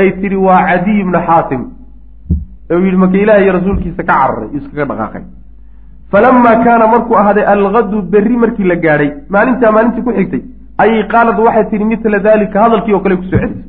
Ay 0.00 0.08
tidhi 0.22 0.36
waa 0.46 0.62
cadiy 0.68 1.02
bnu 1.04 1.18
xaatim. 1.28 1.62
Ee 2.70 2.74
uu 2.76 2.84
yidhi 2.86 2.96
maka 3.04 3.16
ilaahay 3.24 3.44
iyo 3.44 3.52
rasuulkiisa 3.58 4.02
ka 4.02 4.12
cararay 4.12 4.48
iskaga 4.58 4.84
dhaqaaqay. 4.90 5.24
Falamaa 6.12 6.56
kaana 6.64 6.86
markuu 6.94 7.16
ahaaday 7.16 7.44
algadu 7.54 8.02
berri 8.02 8.36
markii 8.44 8.64
la 8.70 8.76
gaadhay 8.84 9.10
maalintaa 9.34 9.72
maalintii 9.76 10.02
ku 10.06 10.12
xigtay 10.18 10.42
ayay 10.82 11.02
qaalad 11.12 11.38
waxay 11.46 11.64
tidhi 11.70 11.84
mitla 11.92 12.18
daalika 12.26 12.62
hadalkii 12.64 12.94
oo 12.94 13.00
kale 13.04 13.16
ku 13.16 13.24
soo 13.30 13.38
celisay 13.38 13.64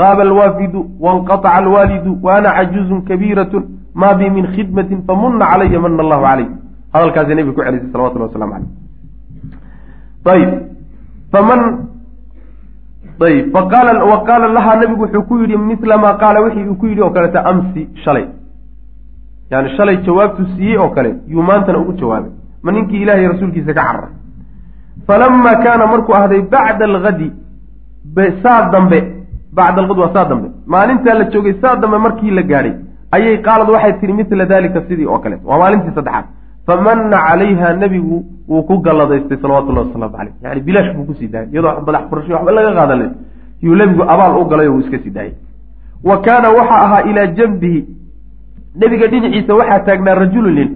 haaba 0.00 0.22
alwaafidu 0.28 0.80
wainqataca 1.00 1.54
alwaalidu 1.60 2.18
wa 2.22 2.36
ana 2.36 2.50
cajuuzun 2.58 3.00
kabiiratun 3.08 3.62
maa 3.94 4.14
bi 4.14 4.30
min 4.36 4.46
khidmatin 4.54 4.98
famuna 5.06 5.44
calaya 5.50 5.80
mana 5.84 6.02
allahu 6.04 6.22
calay 6.28 6.48
hadalkaasay 6.94 7.34
nebiga 7.38 7.56
ku 7.56 7.62
celisay 7.68 7.90
salawatullah 7.92 8.28
waslamu 8.28 8.52
caleyh 10.24 10.48
ayb 13.26 13.54
wa 13.54 13.62
qaala 14.24 14.48
lahaa 14.48 14.76
nebigu 14.80 15.02
wuxuu 15.02 15.22
ku 15.28 15.38
yidhi 15.38 15.56
mila 15.56 15.98
maa 15.98 16.14
qaala 16.22 16.40
wixii 16.40 16.68
uu 16.68 16.74
ku 16.76 16.86
yidhi 16.86 17.02
oo 17.02 17.10
kaleta 17.10 17.44
amsi 17.44 17.88
shalay. 18.04 18.26
Yani 19.50 19.68
shalay 19.76 19.96
jawaabtuu 20.06 20.46
siiyey 20.56 20.78
oo 20.78 20.88
kale 20.88 21.14
yuu 21.28 21.42
maantana 21.42 21.78
ugu 21.78 21.92
jawaabay. 21.92 22.30
Ma 22.62 22.72
ninkii 22.72 23.02
ilaahay 23.02 23.28
rasuulkiisa 23.28 23.74
ka 23.74 23.82
cararay 23.82 24.12
falama 25.06 25.54
kaana 25.64 25.86
markuu 25.86 26.14
ahday 26.14 26.42
bacda 26.42 26.84
algadi 26.84 27.32
saa 28.42 28.70
dambe 28.72 28.98
bacda 29.52 29.82
algad 29.82 29.98
waa 29.98 30.12
saa 30.14 30.24
dambe. 30.24 30.48
Maalintaa 30.66 31.14
la 31.14 31.24
joogay 31.24 31.54
saa 31.62 31.76
dambe 31.76 31.98
markii 31.98 32.30
la 32.30 32.42
gaadhay 32.42 32.74
ayay 33.12 33.38
qaalad 33.42 33.68
waxay 33.70 33.92
tihi 34.00 34.12
mila 34.12 34.44
dalika 34.46 34.82
sidii 34.88 35.06
oo 35.06 35.18
kale. 35.18 35.36
Waa 35.44 35.58
maalintii 35.58 35.94
saddexaad 35.94 36.24
famana 36.68 37.18
calayha 37.26 37.68
nebigu 37.82 38.18
wuu 38.48 38.62
ku 38.68 38.74
galladaystay 38.86 39.38
salawatullahi 39.42 39.86
wasalaamu 39.88 40.16
caleyh 40.16 40.34
yani 40.44 40.60
bilaash 40.66 40.90
buu 40.96 41.04
ku 41.08 41.14
sii 41.18 41.28
daayay 41.32 41.48
iyadoo 41.52 41.80
madax 41.86 42.02
furashay 42.10 42.34
waxba 42.36 42.52
laga 42.56 42.72
qaadanin 42.78 43.10
yuu 43.64 43.76
nebigu 43.80 44.02
abaal 44.14 44.36
u 44.40 44.44
galay 44.52 44.68
oo 44.68 44.74
uu 44.76 44.80
iska 44.84 44.98
sii 45.04 45.10
daayay. 45.16 45.34
Wa 46.08 46.16
kaana 46.26 46.48
waxaa 46.58 46.80
ahaa 46.86 47.02
ilaa 47.10 47.26
janbihi 47.38 47.80
nebiga 48.80 49.06
dhinaciisa 49.12 49.52
waxaa 49.60 49.80
taagnaa 49.88 50.14
rajulu 50.22 50.50
nin 50.58 50.70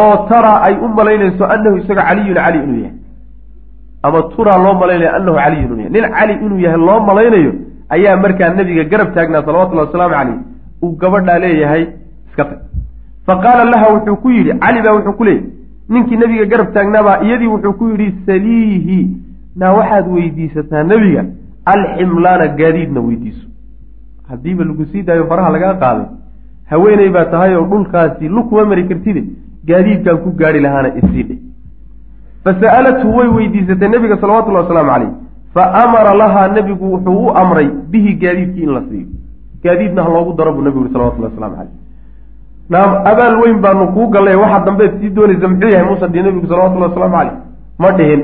oo 0.00 0.14
taraa 0.30 0.58
ay 0.66 0.74
u 0.84 0.88
malaynayso 0.98 1.44
anahu 1.54 1.76
isaga 1.82 2.02
caliyun 2.08 2.34
cali 2.40 2.58
inuu 2.64 2.80
yahay. 2.84 2.96
Ama 4.02 4.22
turaa 4.34 4.58
loo 4.64 4.74
malaynayo 4.80 5.10
anahu 5.18 5.36
caliyun 5.36 5.64
inuu 5.66 5.78
yahay. 5.84 5.92
Nin 5.94 6.04
cali 6.16 6.32
inuu 6.44 6.58
yahay 6.64 6.80
loo 6.88 7.00
malaynayo 7.10 7.52
ayaa 7.94 8.16
markaa 8.24 8.50
nebiga 8.58 8.84
garab 8.92 9.08
taagnaa 9.14 9.44
salawatullahi 9.46 9.86
wasalaamu 9.88 10.14
caleyh 10.18 10.38
uu 10.82 10.92
gabadhaa 11.02 11.38
leeyahay 11.44 11.82
iska 12.28 12.44
tag 12.50 12.58
fa 13.26 13.36
qaala 13.44 13.64
laha 13.64 13.92
wuxuu 13.94 14.16
ku 14.22 14.30
yidhi 14.30 14.58
cali 14.64 14.82
baa 14.86 14.94
wuxuu 14.98 15.12
ku 15.18 15.24
leeyay 15.24 15.44
ninkii 15.88 16.16
nebiga 16.16 16.44
garab 16.52 16.72
taagnaabaa 16.74 17.20
iyadii 17.26 17.46
wuxuu 17.54 17.72
ku 17.72 17.88
yidhi 17.90 18.08
saliihi. 18.26 18.98
Naa 19.56 19.72
waxaad 19.78 20.06
weydiisataa 20.16 20.82
nebiga 20.82 21.24
alximlaana 21.72 22.46
gaadiidna 22.60 23.00
weydiiso. 23.00 23.46
Haddiiba 24.28 24.64
lagu 24.64 24.84
sii 24.92 25.02
daayo 25.02 25.26
faraha 25.26 25.50
lagaa 25.56 25.74
qaaday 25.82 26.06
haweeney 26.70 27.08
baa 27.16 27.24
tahay 27.24 27.54
oo 27.56 27.66
dhulkaasi 27.72 28.28
lu 28.28 28.44
kuma 28.44 28.64
mari 28.64 28.84
kartide 28.88 29.24
gaadiidkaan 29.70 30.18
ku 30.24 30.30
gaari 30.40 30.60
lahaana 30.66 30.94
isiidhe 31.00 31.36
fa 32.44 32.54
sa'alathu 32.62 33.16
way 33.16 33.28
weydiisatay 33.36 33.88
nebiga 33.88 34.16
salawatullahi 34.22 34.64
wasalaamu 34.64 34.90
caleyh 34.92 35.10
fa 35.54 35.64
amara 35.82 36.14
lahaa 36.22 36.48
nebigu 36.56 36.92
wuxuu 36.94 37.18
u 37.26 37.36
amray 37.42 37.68
bihi 37.92 38.14
gaadiidkii 38.24 38.62
in 38.62 38.72
la 38.78 38.82
siiyo. 38.88 39.06
Gaadiidna 39.64 40.02
ha 40.02 40.08
loogu 40.16 40.32
daro 40.38 40.52
buu 40.52 40.62
nebigu 40.62 40.80
yuri 40.84 40.92
salawatullahi 40.92 41.34
waslamu 41.34 41.56
caleyh 41.56 41.81
abaal 42.80 43.36
weyn 43.42 43.58
baanu 43.60 43.86
kuu 43.94 44.06
gallay 44.10 44.34
waxaa 44.34 44.64
dambeed 44.64 45.00
sii 45.00 45.10
doonaysa 45.10 45.48
muxuu 45.48 45.68
yahay 45.68 45.86
muusan 45.88 46.12
dhihi 46.12 46.22
nebigu 46.24 46.46
salawatullahi 46.46 46.90
wasalaamu 46.90 47.16
caleyh 47.16 47.32
ma 47.78 47.90
dhihin. 47.92 48.22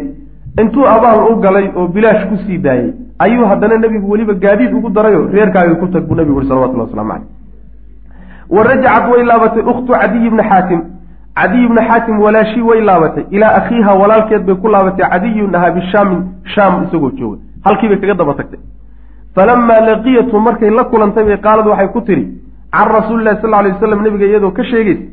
Intuu 0.61 0.87
abaal 0.87 1.21
u 1.33 1.37
galay 1.41 1.71
oo 1.77 1.87
bilaash 1.89 2.27
ku 2.29 2.37
sii 2.47 2.59
daayey 2.59 2.93
ayuu 3.19 3.47
haddana 3.47 3.79
nebigu 3.79 4.11
weliba 4.11 4.35
gaadiid 4.35 4.73
ugu 4.75 4.91
darayo 4.91 5.27
reerkaagii 5.33 5.77
ku 5.81 5.87
tag 5.89 6.03
buu 6.09 6.15
nebigu 6.15 6.35
yuri 6.37 6.49
salawatullahi 6.49 6.91
waslamu 6.91 7.11
caleyh 7.11 7.27
wa 8.51 8.63
rajacad 8.65 9.11
way 9.13 9.25
laabatay 9.25 9.63
ukhtu 9.63 9.93
cadiy 9.93 10.31
bni 10.31 10.43
xaatim. 10.51 10.81
Cadiy 11.37 11.69
bni 11.69 11.83
xaatim 11.89 12.21
walaashii 12.21 12.63
way 12.63 12.81
laabatay. 12.81 13.25
Ilaa 13.31 13.55
akhiiha 13.61 13.95
walaalkeed 13.95 14.43
bay 14.47 14.55
ku 14.55 14.69
laabatay 14.69 15.11
cadiyun 15.11 15.55
ahaa 15.55 15.71
bishaamin 15.71 16.21
shaam 16.55 16.83
isagoo 16.85 17.11
jooga 17.11 17.39
halkii 17.65 17.89
bay 17.89 17.99
kaga 18.01 18.15
daba 18.15 18.35
tagtay. 18.35 18.61
Falamaa 19.35 19.81
laqiyatu 19.81 20.41
markay 20.41 20.71
la 20.71 20.85
kulantay 20.85 21.25
bay 21.25 21.37
qaalad 21.37 21.67
waxay 21.67 21.89
ku 21.89 22.01
tidhi 22.01 22.27
can 22.73 22.89
rasuuli 22.89 23.25
lahi 23.25 23.41
sal 23.43 23.55
alay 23.55 23.73
waslam 23.73 24.03
nabiga 24.03 24.27
iyadoo 24.27 24.51
ka 24.51 24.65
sheegaysa 24.65 25.07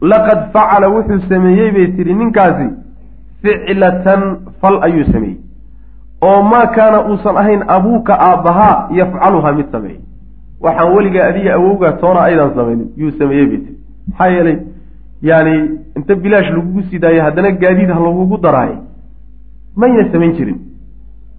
laqad 0.00 0.38
facala 0.52 0.88
wuxuu 0.88 1.20
sameeyey 1.28 1.70
bay 1.72 1.86
tidhi 1.96 2.14
ninkaasi 2.14 2.68
ficlatan 3.42 4.22
fal 4.60 4.82
ayuu 4.82 5.04
sameeyey. 5.12 5.38
Oo 6.22 6.42
maa 6.42 6.66
kaana 6.66 6.98
uusan 7.10 7.36
ahayn 7.36 7.62
abuuka 7.76 8.14
aabbahaa 8.28 8.88
yafcaluhaa 9.00 9.52
mid 9.52 9.70
sameeyey. 9.72 10.00
Waxaan 10.60 10.92
weligaa 10.94 11.28
adiga 11.30 11.54
awowgaa 11.54 11.92
toona 12.02 12.20
aydan 12.20 12.54
samaynin 12.54 12.88
yuu 12.96 13.10
sameeyey 13.18 13.46
bay 13.46 13.58
tiri 13.58 13.76
maxaa 14.08 14.28
yeelay 14.34 14.58
yani 15.22 15.54
inta 15.96 16.14
bilaash 16.14 16.50
lagugu 16.50 16.82
sii 16.90 16.98
daayay 16.98 17.20
haddana 17.20 17.50
gaadiid 17.50 17.90
ha 17.90 18.00
lagugu 18.00 18.38
daraaye 18.38 18.76
mayna 19.76 20.12
samayn 20.12 20.32
jirin. 20.38 20.58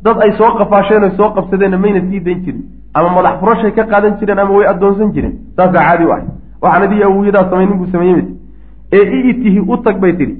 Dad 0.04 0.18
ay 0.24 0.32
soo 0.38 0.52
qafaasheen 0.60 1.04
oy 1.04 1.12
soo 1.18 1.30
qabsadeenna 1.36 1.78
mayna 1.78 2.02
sii 2.10 2.20
dayn 2.20 2.44
jirin 2.46 2.64
ama 2.94 3.10
madax 3.10 3.40
furashay 3.40 3.72
ka 3.72 3.84
qaadan 3.84 4.18
jireen 4.20 4.40
ama 4.40 4.54
way 4.58 4.68
addoonsan 4.68 5.12
jireen. 5.14 5.34
Saasaa 5.56 5.84
caadi 5.88 6.06
u 6.06 6.12
ahay 6.12 6.24
waxaan 6.62 6.84
adiga 6.84 7.06
awoyadaa 7.06 7.50
samaynin 7.50 7.78
buu 7.78 7.88
sameeyey 7.92 8.16
bay 8.16 8.26
tii 8.26 8.98
ee 8.98 9.30
i'tihi 9.30 9.60
u 9.60 9.78
tag 9.78 9.98
bay 10.00 10.14
tidhi. 10.18 10.36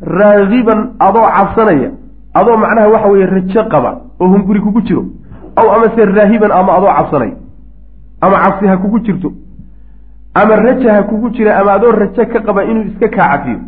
Raagiban 0.00 0.80
adoo 0.98 1.26
cabsanaya 1.36 1.90
adoo 2.34 2.56
macnaha 2.56 2.88
waxa 2.88 3.08
weeye 3.08 3.26
rajo 3.26 3.62
qaba 3.72 3.90
oo 4.20 4.28
hunguri 4.28 4.60
kugu 4.60 4.80
jiro 4.82 5.04
aw 5.56 5.66
amase 5.74 6.04
raahiban 6.04 6.50
ama 6.52 6.72
adoo 6.76 6.92
cabsanaya 6.96 7.34
ama 8.20 8.36
cabsi 8.44 8.66
ha 8.66 8.76
kugu 8.76 8.98
jirto 9.00 9.32
ama 10.34 10.56
raja 10.56 10.94
ha 10.94 11.02
kugu 11.02 11.30
jira 11.30 11.56
ama 11.60 11.72
adoo 11.72 11.92
rajo 11.92 12.24
ka 12.32 12.40
qaba 12.40 12.64
inuu 12.64 12.82
iska 12.92 13.08
kaa 13.08 13.28
cafiyo 13.38 13.58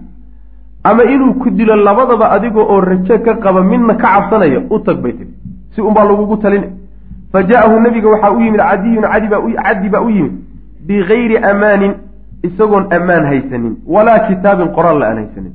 ama 0.85 1.05
inuu 1.05 1.35
ku 1.35 1.51
dilo 1.51 1.77
labadaba 1.77 2.31
adiga 2.31 2.61
oo 2.61 2.81
rajo 2.81 3.19
ka 3.25 3.35
qaba 3.35 3.63
midna 3.63 3.95
ka 3.95 4.09
cabsanaya 4.15 4.61
u 4.71 4.79
tag 4.81 5.01
bay 5.03 5.13
tiri 5.13 5.31
si 5.75 5.81
unbaa 5.81 6.05
lagugu 6.05 6.37
talina 6.37 6.67
fa 7.33 7.43
ja'ahu 7.43 7.81
nabiga 7.81 8.09
waxaa 8.09 8.33
u 8.33 8.41
yimid 8.41 8.61
cadiyun 8.61 9.05
caddi 9.65 9.89
baa 9.89 10.01
u 10.01 10.11
yimid 10.11 10.33
bigayri 10.87 11.37
amaanin 11.39 11.95
isagoon 12.43 12.87
ammaan 12.97 13.25
haysanin 13.31 13.77
walaa 13.87 14.19
kitaabin 14.29 14.69
qoraal 14.77 14.99
la 15.01 15.07
aan 15.11 15.19
haysanin. 15.23 15.53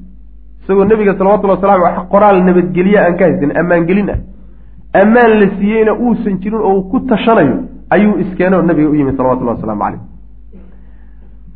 Isagoo 0.63 0.85
nebiga 0.85 1.13
salawatullhi 1.17 1.55
wasalam 1.55 1.83
aley 1.83 2.05
qoraal 2.13 2.43
nabadgelye 2.47 2.97
aan 2.99 3.17
ka 3.17 3.25
haysanin 3.25 3.57
ammaangelin 3.61 4.09
ah. 4.09 4.19
Ammaan 5.01 5.31
la 5.39 5.47
siiyeyna 5.57 5.93
uusan 5.93 6.37
jirin 6.41 6.59
oo 6.59 6.73
uu 6.75 6.83
ku 6.91 6.99
tashanayo 7.11 7.55
ayuu 7.95 8.19
iskeenay 8.23 8.59
oo 8.59 8.65
nabiga 8.71 8.89
u 8.89 8.95
yimid 8.95 9.17
salawatullahi 9.17 9.57
wasalaamu 9.57 9.83
caleyh 9.83 10.01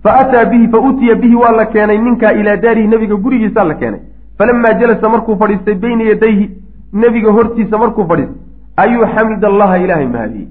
fa 0.03 0.15
ataa 0.21 0.45
bihi 0.45 0.67
fa 0.73 0.79
utiya 0.89 1.15
bihi 1.15 1.35
waa 1.43 1.51
la 1.59 1.65
keenay 1.75 1.97
ninkaa 2.07 2.31
ilaa 2.41 2.57
daarihi 2.65 2.87
nebiga 2.87 3.15
gurigiisaa 3.15 3.63
la 3.63 3.75
keenay. 3.81 4.01
Falamaa 4.37 4.73
jalasa 4.79 5.09
markuu 5.09 5.37
fadhiistay 5.37 5.75
bayna 5.85 6.03
yadayhi 6.11 6.49
nebiga 6.93 7.31
hortiisa 7.31 7.77
markuu 7.77 8.07
fadhiistay 8.11 8.46
ayuu 8.83 9.05
xamid 9.15 9.43
allaha 9.51 9.77
ilaahay 9.83 10.07
mahadiyey 10.15 10.47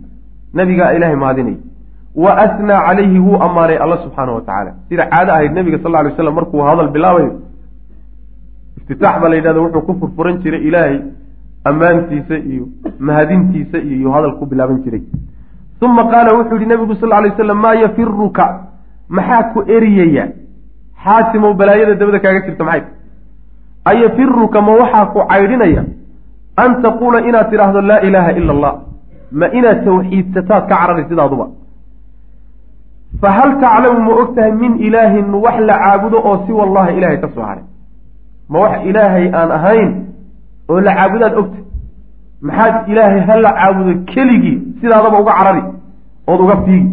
nebigaa 0.55 0.93
ilaahay 0.99 1.17
mahadinay 1.25 1.57
wa 2.25 2.31
asnaa 2.45 2.81
calayhi 2.87 3.19
wuu 3.27 3.39
ammaanay 3.47 3.77
alla 3.85 3.97
subxaana 4.05 4.33
wa 4.39 4.41
tacaala 4.47 4.73
sida 4.89 5.07
caado 5.13 5.33
ahayd 5.33 5.53
nebiga 5.59 5.79
sal 5.83 5.97
ly 6.07 6.13
slam 6.17 6.35
markuu 6.41 6.63
hadal 6.69 6.89
bilaabayo 6.97 7.33
iftitaax 8.79 9.21
baa 9.23 9.29
la 9.29 9.37
yidhahda 9.41 9.61
wuxuu 9.61 9.83
ku 9.89 9.95
furfuran 10.01 10.39
jiray 10.45 10.63
ilaahay 10.69 10.99
ammaantiisa 11.71 12.39
iyo 12.53 12.69
mahadintiisa 13.11 13.79
iyo 13.79 13.97
yuu 14.03 14.13
hadal 14.17 14.35
ku 14.41 14.47
bilaaban 14.47 14.83
jiray 14.85 15.03
uma 15.83 16.05
qaala 16.13 16.35
wuxuu 16.39 16.57
yihi 16.61 16.69
nebigu 16.73 16.95
sal 17.03 17.09
lay 17.09 17.33
slam 17.37 17.61
maa 17.67 17.75
yafiruka 17.85 18.47
maxaa 19.09 19.43
ku 19.53 19.65
eriyaya 19.77 20.25
xaasimow 21.05 21.53
balaayada 21.61 21.95
dabada 22.01 22.19
kaaga 22.25 22.41
jirta 22.47 22.65
maxay 22.65 22.85
ayafiruka 23.93 24.63
ma 24.69 24.73
waxaa 24.83 25.07
ku 25.13 25.21
caydhinaya 25.33 25.85
an 26.65 26.83
taquula 26.83 27.21
inaad 27.29 27.51
tidhaahdo 27.51 27.81
laa 27.91 28.01
ilaaha 28.09 28.33
ila 28.41 28.53
allah 28.57 28.75
ma 29.41 29.47
inaad 29.59 29.85
tawxiidsataad 29.85 30.63
ka 30.69 30.77
carari 30.77 31.05
sidaaduba 31.11 31.47
fa 33.21 33.31
hal 33.39 33.51
taclamu 33.61 34.01
ma 34.09 34.13
og 34.23 34.35
tahay 34.37 34.53
min 34.53 34.73
ilaahin 34.89 35.35
wax 35.45 35.57
la 35.69 35.77
caabudo 35.85 36.19
oo 36.29 36.37
si 36.47 36.53
wallahi 36.53 36.97
ilaahay 36.99 37.19
ka 37.21 37.29
soo 37.35 37.43
haray 37.51 37.65
ma 38.49 38.59
wax 38.65 38.75
ilaahay 38.91 39.27
aan 39.41 39.51
ahayn 39.59 39.91
oo 40.69 40.81
la 40.81 40.95
caabudaad 40.99 41.35
ogtahay 41.41 41.65
maxaad 42.49 42.89
ilaahay 42.93 43.21
ha 43.29 43.37
la 43.47 43.53
caabudo 43.61 43.93
keligii 44.13 44.59
sidaadaba 44.81 45.21
uga 45.21 45.33
carari 45.39 45.63
ood 46.27 46.41
uga 46.45 46.57
fiigi 46.65 46.91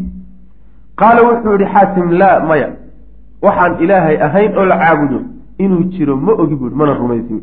qaala 1.02 1.22
wuxuu 1.28 1.54
yihi 1.60 1.74
xaatim 1.74 2.12
laa 2.22 2.40
maya 2.50 2.70
waxaan 3.46 3.74
ilaahay 3.84 4.16
ahayn 4.28 4.58
oo 4.58 4.66
la 4.72 4.78
caabudo 4.84 5.20
inuu 5.64 5.84
jiro 5.94 6.16
ma 6.28 6.32
ogi 6.44 6.56
buuhi 6.56 6.76
mana 6.76 6.94
rumaysin 6.94 7.42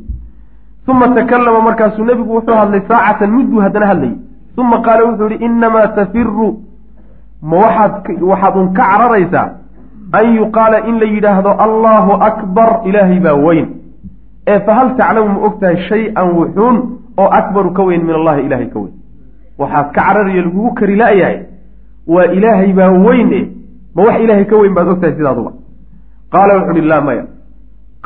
uma 0.90 1.08
takallama 1.18 1.60
markaasuu 1.68 2.04
nebigu 2.04 2.34
wuxuu 2.36 2.54
hadlay 2.60 2.82
saacatan 2.88 3.30
mudduu 3.36 3.60
haddana 3.64 3.86
hadlayay 3.86 4.16
uma 4.58 4.78
qaala 4.86 5.02
wuxuu 5.08 5.28
yihi 5.32 5.44
innamaa 5.44 5.86
tafiru 5.98 6.48
ma 7.42 7.56
waxaad 7.64 8.22
waxaad 8.30 8.56
un 8.62 8.68
ka 8.78 8.82
cararaysaa 8.92 9.46
an 10.18 10.34
yuqaala 10.36 10.78
in 10.88 10.98
la 11.02 11.06
yidhaahdo 11.14 11.50
allahu 11.66 12.12
akbar 12.30 12.68
ilaahay 12.88 13.20
baa 13.26 13.34
weyn 13.46 13.66
ee 14.52 14.58
fahal 14.66 14.88
taclamu 15.00 15.28
ma 15.34 15.46
og 15.46 15.60
tahay 15.60 15.76
shay-an 15.88 16.28
wuxuun 16.38 16.76
oo 17.22 17.28
akbaru 17.40 17.70
ka 17.78 17.82
weyn 17.88 18.02
min 18.08 18.14
allahi 18.20 18.40
ilaahay 18.46 18.68
ka 18.74 18.78
weyn 18.84 18.94
waxaad 19.58 19.86
ka 19.94 20.02
cararayo 20.02 20.42
lagugu 20.46 20.70
kari 20.78 20.96
la-yahay 21.02 21.38
waa 22.14 22.26
ilaahay 22.38 22.72
baa 22.72 22.90
weyn 23.06 23.32
e 23.32 23.42
ma 23.96 24.02
wax 24.06 24.20
ilaahay 24.24 24.44
ka 24.52 24.56
weyn 24.62 24.74
baad 24.74 24.88
og 24.88 25.00
tahay 25.00 25.14
sidaaduba 25.18 25.52
qaala 26.32 26.52
wuxu 26.58 26.72
uhi 26.72 26.88
laa 26.92 27.00
maya 27.08 27.24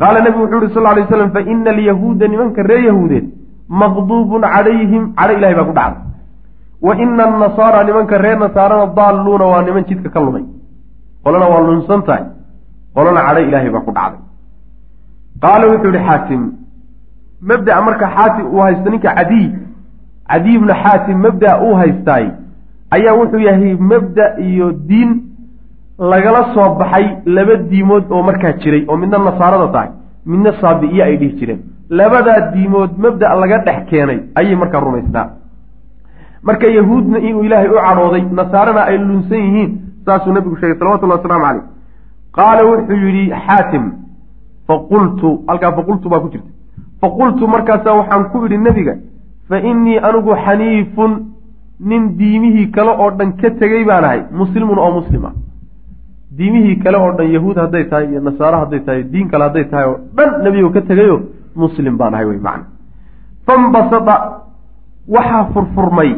qaala 0.01 0.21
nebigu 0.25 0.43
wuxuu 0.45 0.61
uhi 0.65 0.75
sal 0.75 0.83
lay 0.97 1.07
slam 1.13 1.31
fa 1.37 1.41
ina 1.53 1.71
alyahuuda 1.75 2.29
nimanka 2.29 2.63
reer 2.71 2.85
yahuudeed 2.91 3.27
maqduubun 3.83 4.43
calayhim 4.55 5.05
cadho 5.19 5.35
ilahay 5.39 5.55
baa 5.61 5.67
ku 5.71 5.75
dhacday 5.79 6.03
wa 6.87 6.93
ina 7.05 7.23
annasaara 7.31 7.85
nimanka 7.89 8.19
reer 8.25 8.39
nasaarana 8.45 8.87
daalluuna 8.99 9.45
waa 9.53 9.63
niman 9.69 9.85
jidka 9.91 10.09
ka 10.15 10.21
lumay 10.27 10.45
qolana 11.25 11.47
waa 11.53 11.63
lunsan 11.69 12.03
tahay 12.09 12.25
qolana 12.97 13.21
cadho 13.29 13.41
ilaahay 13.49 13.71
baa 13.77 13.85
ku 13.89 13.93
dhacday 13.99 14.21
qaala 15.45 15.65
wuxuu 15.73 15.93
yihi 15.95 16.07
xaatim 16.09 16.43
mabdaa 17.51 17.81
marka 17.89 18.07
xaatim 18.17 18.47
uu 18.55 18.61
haysto 18.67 18.91
ninka 18.91 19.11
cadiy 19.19 19.47
cadiy 20.31 20.57
bnu 20.63 20.75
xaatim 20.83 21.17
mabdaa 21.27 21.55
uu 21.67 21.75
haystaay 21.83 22.27
ayaa 22.97 23.15
wuxuu 23.21 23.43
yahay 23.49 23.73
mabda 23.93 24.27
iyo 24.49 24.73
diin 24.91 25.11
lagala 25.99 26.55
soo 26.55 26.75
baxay 26.81 27.07
laba 27.27 27.57
diimood 27.71 28.05
oo 28.11 28.23
markaa 28.23 28.53
jiray 28.63 28.85
oo 28.89 28.97
midna 28.97 29.19
nasaarada 29.19 29.69
tahay 29.75 29.89
midna 30.27 30.53
saabi'iye 30.61 31.03
ay 31.05 31.17
dhihi 31.17 31.37
jireen. 31.39 31.61
Labadaa 31.91 32.41
diimood 32.55 32.91
mabda 32.99 33.35
laga 33.43 33.59
dhex 33.67 33.87
keenay 33.91 34.19
ayay 34.35 34.57
markaa 34.57 34.81
rumaysnaa. 34.81 35.27
Marka 36.43 36.67
yahuudna 36.67 37.19
inuu 37.19 37.45
ilaahay 37.45 37.69
u 37.69 37.77
cadhooday 37.87 38.23
nasaarana 38.41 38.81
ay 38.91 38.99
lunsan 38.99 39.39
yihiin 39.47 39.71
saasuu 40.07 40.33
nabigu 40.33 40.57
sheegay 40.61 40.79
salawatullahi 40.79 41.19
wasalaamu 41.21 41.45
caleyh 41.47 41.65
qaala 42.37 42.63
wuxuu 42.71 42.99
yidhi 43.07 43.25
xaatim 43.47 43.85
faqultu 44.69 45.29
halkaa 45.49 45.73
faqultu 45.79 46.09
baa 46.13 46.21
ku 46.25 46.29
jirta 46.35 46.51
faqultu 47.01 47.47
markaasaa 47.55 47.95
waxaan 48.01 48.25
ku 48.33 48.45
idhi 48.47 48.59
nebiga 48.67 48.95
fa 49.49 49.57
innii 49.71 49.99
anigu 50.09 50.37
xaniifun 50.45 51.13
nin 51.91 52.03
diimihii 52.19 52.67
kale 52.77 52.91
oo 53.03 53.11
dhan 53.19 53.33
ka 53.41 53.51
tegey 53.61 53.85
baan 53.91 54.05
ahay 54.05 54.21
muslimun 54.41 54.79
oo 54.79 54.91
muslim 55.01 55.25
ah 55.31 55.33
diimihii 56.39 56.77
kale 56.85 56.99
oo 56.99 57.13
dhan 57.19 57.31
yahuud 57.37 57.57
hadday 57.57 57.85
tahay 57.85 58.07
iyo 58.11 58.21
nasaaro 58.21 58.59
hadday 58.65 58.81
tahay 58.87 59.03
diin 59.13 59.29
kale 59.33 59.45
hadday 59.45 59.65
tahay 59.65 59.87
oo 59.89 59.99
dhan 60.17 60.31
nebigo 60.45 60.71
ka 60.71 60.81
tegayo 60.81 61.21
muslim 61.57 61.97
baan 61.99 62.15
ahay 62.15 62.27
wey 62.27 62.39
macna. 62.39 62.65
Fambasada 63.47 64.17
waxaa 65.09 65.45
furfurmay 65.55 66.15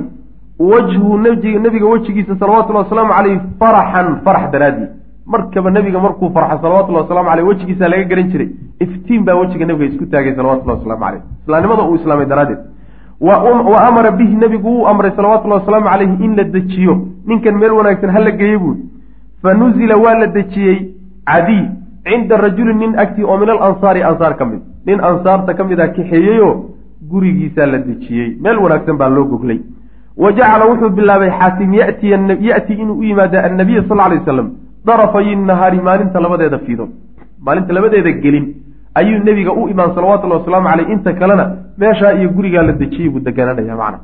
wajhu 0.58 1.18
nebiga 1.64 1.86
wejigiisa 1.86 2.36
salawatullahi 2.40 2.84
wasalaamu 2.84 3.12
caleyh 3.12 3.40
faraxan 3.60 4.08
farax 4.24 4.50
daraadii 4.52 4.88
markaba 5.26 5.70
nebiga 5.70 5.98
markuu 6.06 6.30
farxo 6.36 6.62
salawatullahi 6.62 7.04
waslamu 7.04 7.28
caleyh 7.28 7.46
wejigiisa 7.48 7.88
laga 7.88 8.04
garan 8.04 8.30
jiray. 8.30 8.48
Iftiin 8.80 9.24
baa 9.24 9.34
wejiga 9.34 9.66
nebiga 9.66 9.92
isku 9.92 10.06
taagay 10.06 10.34
salawatullahi 10.36 10.78
waslamu 10.78 11.04
caleyh 11.04 11.22
islaamnimada 11.42 11.82
uu 11.82 11.94
islaamay 12.00 12.26
daraaddeed. 12.26 12.58
Wa 13.20 13.78
amara 13.88 14.10
bihi 14.10 14.36
nebigu 14.36 14.68
wuu 14.68 14.86
amray 14.86 15.12
salawatullahi 15.16 15.60
wasalaamu 15.60 15.88
caleyhi 15.92 16.24
in 16.24 16.36
la 16.36 16.44
dejiyo. 16.44 16.94
Ninkan 17.26 17.58
meel 17.58 17.72
wanaagsan 17.72 18.10
hala 18.10 18.30
geeye 18.30 18.58
buuri 18.58 18.80
fa 19.46 19.54
nuzila 19.54 19.96
waa 20.04 20.18
la 20.22 20.26
dejiyey 20.36 20.78
cadiy 21.30 21.64
cinda 22.08 22.36
rajulin 22.44 22.78
nin 22.84 22.98
agtii 23.02 23.24
oo 23.30 23.36
min 23.42 23.50
alansaari 23.54 24.02
ansaar 24.10 24.34
ka 24.38 24.44
mid 24.50 24.60
nin 24.86 25.00
ansaarta 25.10 25.54
ka 25.58 25.64
mid 25.70 25.80
a 25.80 25.88
kaxeeyeyoo 25.96 26.52
gurigiisaa 27.10 27.66
la 27.72 27.78
dejiyey 27.88 28.28
meel 28.46 28.58
wanaagsan 28.64 28.98
baa 29.02 29.10
loo 29.16 29.24
goglay 29.32 29.60
wa 30.24 30.32
jacala 30.38 30.68
wuxuu 30.70 30.90
bilaabay 30.98 31.30
xaatim 31.38 31.74
yati 32.50 32.74
inuu 32.82 32.98
u 32.98 33.08
yimaada 33.10 33.44
annabiya 33.48 33.84
sal 33.88 34.02
lay 34.10 34.18
wasalam 34.18 34.50
darafay 34.90 35.36
nahaari 35.36 35.80
maalinta 35.88 36.24
labadeeda 36.26 36.58
fiidood 36.66 36.90
maalinta 37.46 37.78
labadeeda 37.78 38.12
gelin 38.24 38.46
ayuu 39.00 39.24
nebiga 39.30 39.52
u 39.60 39.68
imaan 39.68 39.94
salawatullahi 39.94 40.40
wasalaamu 40.40 40.68
caleyh 40.72 40.92
inta 40.94 41.18
kalena 41.22 41.44
meeshaa 41.82 42.12
iyo 42.18 42.28
gurigaa 42.36 42.68
la 42.68 42.72
dejiyey 42.82 43.10
buu 43.14 43.26
degananaya 43.30 43.76
macna 43.82 43.98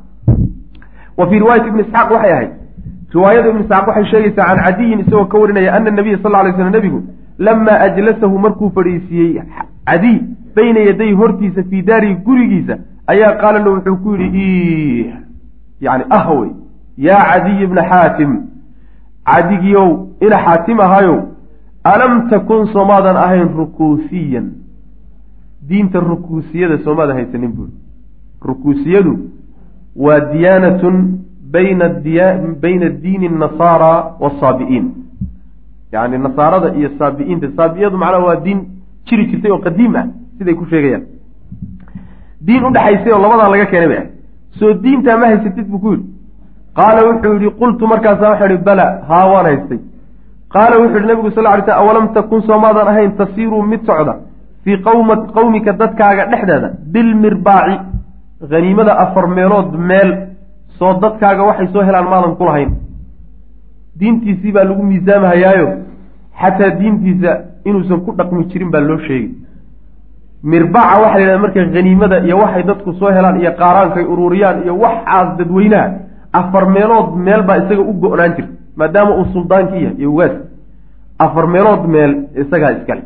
wa 1.17 1.29
fii 1.29 1.39
riwaayati 1.43 1.67
ibni 1.71 1.81
isxaaq 1.85 2.11
waxay 2.15 2.33
ahayd 2.35 2.51
riwaayada 3.15 3.49
ibni 3.49 3.61
isxaaq 3.63 3.87
waxay 3.87 4.05
sheegaysaa 4.11 4.47
can 4.49 4.63
cadiyin 4.65 4.99
isagoo 4.99 5.25
ka 5.25 5.37
warinaya 5.43 5.73
ana 5.73 5.91
nabiya 5.91 6.17
sal 6.23 6.31
lay 6.31 6.53
slam 6.53 6.71
nebigu 6.77 7.03
lamaa 7.47 7.79
ajlasahu 7.87 8.39
markuu 8.45 8.71
fadhiisiiyey 8.77 9.43
cadiy 9.91 10.17
bayna 10.55 10.79
yaday 10.89 11.11
hortiisa 11.21 11.63
fii 11.69 11.81
daarihi 11.91 12.15
gurigiisa 12.29 12.77
ayaa 13.15 13.35
qaala 13.43 13.59
lo 13.59 13.75
wuxuu 13.75 13.97
ku 14.07 14.15
yidhi 14.15 14.47
ih 15.01 15.13
yani 15.87 16.03
ah 16.09 16.25
wey 16.39 16.49
yaa 16.97 17.21
cadiy 17.29 17.67
bna 17.67 17.85
xaatim 17.93 18.41
cadigiyow 19.31 19.89
ina 20.21 20.43
xaatim 20.45 20.79
ahayow 20.87 21.21
alam 21.83 22.29
takun 22.29 22.67
soomaadan 22.73 23.17
ahayn 23.17 23.47
rukuusiyan? 23.57 24.51
Diinta 25.69 25.99
rukuusiyada 25.99 26.77
soomaada 26.83 27.13
haysanin 27.13 27.51
buuri 27.55 27.71
rukuusiyadu 28.41 29.17
waa 29.95 30.19
diyaanatun 30.19 30.95
bayna 31.53 32.89
diini 33.03 33.29
nasaara 33.29 33.91
wasaabi'iin 34.23 34.85
yani 35.93 36.17
nasaarada 36.17 36.73
iyo 36.79 36.89
saabi'iinta. 36.99 37.47
Saabi'iyadu 37.57 37.97
macnaha 37.97 38.25
waa 38.27 38.35
diin 38.45 38.59
jiri 39.07 39.25
jirtay 39.31 39.51
oo 39.51 39.61
qadiim 39.67 39.95
ah 39.95 40.05
siday 40.37 40.55
ku 40.55 40.65
sheegayaan. 40.71 41.03
Diin 42.45 42.63
udhexaysay 42.69 43.11
oo 43.13 43.21
labadaa 43.21 43.49
laga 43.53 43.65
keenay 43.71 43.87
bay 43.91 43.97
ahay 43.97 44.09
soo 44.59 44.73
diintaa 44.83 45.17
ma 45.17 45.25
haysatid 45.31 45.67
buu 45.71 45.79
ku 45.79 45.89
yidhi. 45.93 46.05
Qaala 46.77 46.99
wuxuu 47.07 47.33
yihi 47.39 47.51
qultu 47.61 47.87
markaasa 47.87 48.29
waxaa 48.31 48.49
ihi 48.49 48.57
bala 48.67 48.85
haa 49.09 49.25
waan 49.31 49.45
haystay. 49.45 49.79
Qaala 50.53 50.75
wuxuu 50.81 50.97
yihi 50.97 51.07
nabigu 51.07 51.31
sal 51.35 51.43
ly 51.43 51.61
sl 51.65 51.71
awalam 51.81 52.13
takun 52.13 52.41
soomaadan 52.49 52.87
ahayn 52.87 53.11
tasiiruu 53.19 53.61
mid 53.71 53.81
socda 53.85 54.13
fii 54.63 54.77
qawma 54.87 55.15
qawmika 55.37 55.71
dadkaaga 55.81 56.25
dhexdeeda 56.31 56.69
bilmirbaaci 56.93 57.75
haniimada 58.51 58.93
afar 59.03 59.27
meelood 59.27 59.69
meel 59.89 60.32
soo 60.79 60.93
dadkaaga 61.01 61.43
waxay 61.49 61.67
soo 61.73 61.81
helaan 61.87 62.05
maadan 62.09 62.35
ku 62.35 62.43
lahayn. 62.45 62.71
Diintiisii 63.99 64.51
baa 64.51 64.63
lagu 64.63 64.83
miisaamahayaayo. 64.83 65.67
Xataa 66.41 66.69
diintiisa 66.79 67.31
inuusan 67.65 68.01
ku 68.05 68.11
dhaqmi 68.17 68.45
jirin 68.51 68.71
baa 68.71 68.81
loo 68.81 68.97
sheegay. 69.07 69.29
Mirbaaca 70.43 70.99
waxa 71.01 71.17
la 71.17 71.21
yidhahda 71.21 71.39
marka 71.41 71.59
haniimada 71.75 72.17
iyo 72.25 72.37
waxay 72.37 72.63
dadku 72.63 72.93
soo 72.99 73.11
helaan 73.15 73.39
iyo 73.41 73.51
qaaraankay 73.61 74.03
ururiyaan 74.13 74.63
iyo 74.63 74.73
waxaas 74.83 75.37
dadweynaha 75.37 75.87
afar 76.33 76.65
meelood 76.75 77.09
meel 77.25 77.43
baa 77.47 77.57
isaga 77.57 77.81
u 77.81 77.93
go-naan 78.01 78.33
jirta 78.35 78.51
maadaama 78.75 79.15
uu 79.17 79.25
suldaankii 79.33 79.83
yahay 79.83 79.97
iyo 79.99 80.11
ugaas. 80.13 80.31
Afar 81.19 81.47
meelood 81.47 81.83
meel 81.93 82.11
isagaa 82.41 82.71
iskale 82.77 83.03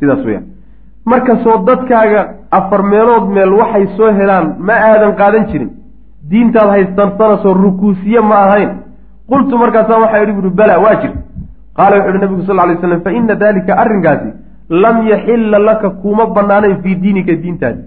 sidaas 0.00 0.24
weyaan 0.26 0.44
marka 1.04 1.36
soo 1.44 1.56
dadkaaga 1.68 2.20
afar 2.50 2.82
meelood 2.82 3.26
meel 3.34 3.52
waxay 3.60 3.86
soo 3.96 4.10
helaan 4.18 4.46
ma 4.58 4.72
aadan 4.88 5.12
qaadan 5.20 5.46
jirin 5.50 5.70
diintaad 6.28 6.68
haystansana 6.70 7.42
soo 7.42 7.54
rukuusiye 7.54 8.20
ma 8.20 8.36
ahayn. 8.46 8.70
qultu 9.30 9.58
markaasaa 9.58 9.98
waxaa 10.02 10.22
idhi 10.22 10.32
buuri 10.32 10.50
bala 10.50 10.78
waa 10.84 10.94
jir. 11.02 11.12
Qaala 11.76 11.96
wuxu 11.96 12.10
uhi 12.10 12.18
nabigu 12.22 12.42
sal 12.46 12.60
ly 12.68 12.76
slam 12.80 13.00
fa 13.04 13.12
ina 13.12 13.34
dalika 13.34 13.76
arrinkaasi 13.82 14.30
lam 14.68 15.06
yaxilla 15.08 15.58
laka 15.58 15.90
kuma 16.02 16.26
banaanayn 16.26 16.82
fii 16.82 16.94
diinika 17.02 17.32
diintaadi. 17.42 17.82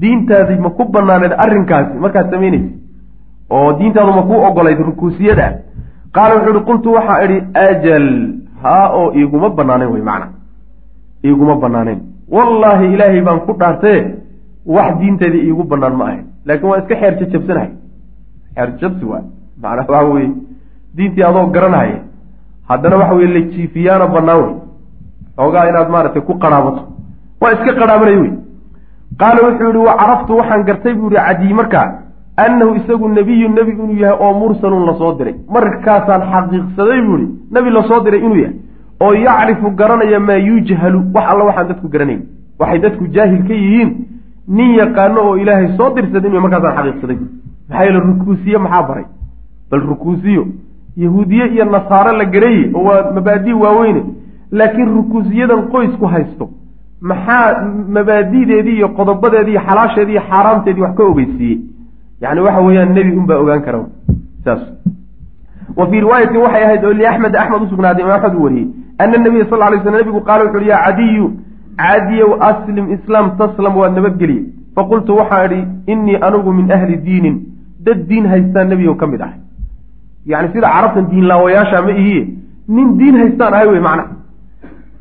Diintaadi 0.00 0.56
ma 0.64 0.70
ku 0.70 0.84
banaaneed 0.94 1.34
arrinkaasi 1.44 1.98
markaad 2.04 2.30
samaynaysa 2.30 2.70
oo 3.50 3.72
diintaadu 3.78 4.12
ma 4.18 4.22
kuu 4.22 4.40
ogolayd 4.48 4.78
rukuusiyada. 4.78 5.46
Qaala 6.14 6.34
wuxuu 6.36 6.54
ihi 6.56 6.64
qultu 6.70 6.92
waxaa 6.96 7.22
idhi 7.24 7.38
ajal 7.68 8.08
haa 8.62 8.88
oo 9.00 9.12
iiguma 9.12 9.50
banaanayn 9.50 9.92
wey 9.92 10.02
macna. 10.02 10.26
Iiguma 11.24 11.56
banaanayn 11.56 12.00
wallaahi 12.36 12.92
ilaahay 12.94 13.20
baan 13.26 13.40
ku 13.46 13.52
dhaartee 13.58 13.98
wax 14.66 14.98
diinteedii 15.00 15.42
iigu 15.48 15.64
banaan 15.64 15.96
ma 15.96 16.04
ahayn 16.04 16.24
laakiin 16.46 16.70
waa 16.70 16.78
iska 16.82 16.94
xeer 17.00 17.14
jajabsanahay 17.20 17.70
xeer 18.54 18.68
jabsi 18.80 19.04
waay 19.10 19.24
macnaa 19.62 19.86
waxa 19.88 20.04
weye 20.14 20.30
diintii 20.96 21.24
adoo 21.30 21.46
garanaya 21.56 21.98
haddana 22.68 22.96
waxa 22.96 23.14
weye 23.18 23.28
la 23.36 23.40
jiifiyaana 23.52 24.06
banaan 24.14 24.40
wey 24.44 24.54
xoogaa 25.36 25.68
inaad 25.70 25.88
maaragtay 25.94 26.22
ku 26.22 26.34
qarhaabato 26.44 26.82
waa 27.40 27.52
iska 27.56 27.72
qarhaabanay 27.80 28.16
wey 28.22 28.32
qaala 29.20 29.40
wuxuu 29.46 29.68
yihi 29.72 29.86
wa 29.88 29.94
caraftu 30.00 30.36
waxaan 30.40 30.64
gartay 30.68 30.94
buu 30.94 31.10
yihi 31.10 31.24
cadiy 31.26 31.52
markaa 31.60 31.88
annahu 32.44 32.74
isagu 32.78 33.08
nebiyu 33.08 33.48
nebi 33.48 33.72
inuu 33.72 33.96
yahay 34.02 34.18
oo 34.26 34.32
mursalun 34.38 34.86
la 34.86 34.94
soo 35.00 35.12
diray. 35.18 35.34
Markaasaan 35.54 36.22
xaqiiqsaday 36.32 37.00
buu 37.06 37.16
ihi 37.18 37.28
nebi 37.54 37.70
la 37.76 37.82
soo 37.88 38.00
diray 38.04 38.20
inuu 38.26 38.36
yahay 38.44 38.56
oo 39.00 39.12
yacrifu 39.26 39.70
garanaya 39.80 40.20
maa 40.20 40.40
yujhalu 40.48 40.98
wax 41.14 41.24
alla 41.32 41.44
waxaan 41.48 41.68
dadku 41.68 41.88
garanayn. 41.94 42.22
Waxay 42.58 42.78
dadku 42.84 43.04
jaahil 43.16 43.42
ka 43.48 43.54
yihiin 43.54 43.90
nin 44.48 44.74
yaqaano 44.78 45.20
oo 45.28 45.36
ilaahay 45.36 45.76
soo 45.76 45.94
dirsaday 45.94 46.30
inu 46.30 46.40
markaasaan 46.40 46.76
xaqiiqsaday. 46.76 47.18
Maxaa 47.68 47.84
yeele 47.84 48.00
rukuusiye 48.00 48.58
maxaa 48.58 48.82
baray? 48.88 49.04
Bal 49.70 49.80
rukuusiyo 49.80 50.46
yahuudiye 50.96 51.46
iyo 51.54 51.64
nasaaro 51.64 52.12
la 52.18 52.24
garaye 52.24 52.70
oo 52.74 52.82
waa 52.84 53.10
mabaadi 53.14 53.52
waaweyne. 53.52 54.02
Laakiin 54.52 54.94
rukuusiyadan 54.96 55.62
qoysku 55.72 56.06
haysto 56.06 56.50
maxaa 57.00 57.64
mabaadideedii 57.88 58.76
iyo 58.76 58.88
qodobadeedii 58.88 59.50
iyo 59.50 59.60
xalaasheedii 59.68 60.12
iyo 60.12 60.22
xaaraamteedii 60.30 60.82
wax 60.82 60.94
ka 60.96 61.02
ogeysiiyey? 61.04 61.58
Yani 62.20 62.40
waxa 62.40 62.60
weeyaan 62.60 62.92
nebi 62.94 63.16
unbaa 63.16 63.38
ogaan 63.38 63.62
kara. 63.62 63.84
Saas. 64.44 64.60
Wa 65.76 65.86
fii 65.86 66.00
riwaayatin 66.00 66.36
waxay 66.36 66.64
ahayd 66.64 66.84
oo 66.84 66.92
liaxmed 66.92 67.36
axmed 67.36 67.62
usugnaaday 67.62 68.04
imaam 68.04 68.20
axmed 68.24 68.38
uu 68.38 68.44
wariyey 68.44 68.68
ana 68.98 69.18
nabiya 69.18 69.46
sal 69.50 69.58
lay 69.58 69.80
sl 69.82 69.90
nebigu 69.90 70.20
qaala 70.20 70.44
wuxu 70.44 70.58
uhi 70.58 70.68
yaa 70.68 70.84
cadiyu 70.86 71.32
cadiyow 71.82 72.30
aslim 72.50 72.86
islaam 72.96 73.36
taslam 73.40 73.76
waad 73.80 73.94
nabadgeliye 73.98 74.42
faqultu 74.76 75.16
waxaan 75.20 75.52
idhi 75.52 75.62
innii 75.92 76.18
anigu 76.28 76.52
min 76.58 76.72
ahli 76.76 76.96
diinin 77.06 77.36
dad 77.86 78.06
diin 78.10 78.26
haystaan 78.32 78.68
nebigow 78.72 78.96
ka 79.02 79.06
mid 79.12 79.20
ahay 79.26 79.38
yani 80.32 80.48
sida 80.54 80.68
carabtan 80.74 81.06
diinlaawayaasha 81.12 81.82
ma 81.86 81.92
ihiye 82.02 82.22
nin 82.76 82.98
diin 82.98 83.16
haystaan 83.22 83.54
ahay 83.54 83.68
wey 83.72 83.80
macna 83.86 84.04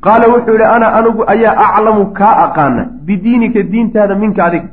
qaala 0.05 0.31
wuxuu 0.33 0.55
yihi 0.59 0.69
ana 0.75 0.87
anigu 0.99 1.23
ayaa 1.33 1.55
aclamu 1.67 2.05
kaa 2.19 2.35
aqaana 2.45 2.83
bidiinika 3.07 3.63
diintaada 3.73 4.15
minka 4.23 4.45
adig 4.47 4.63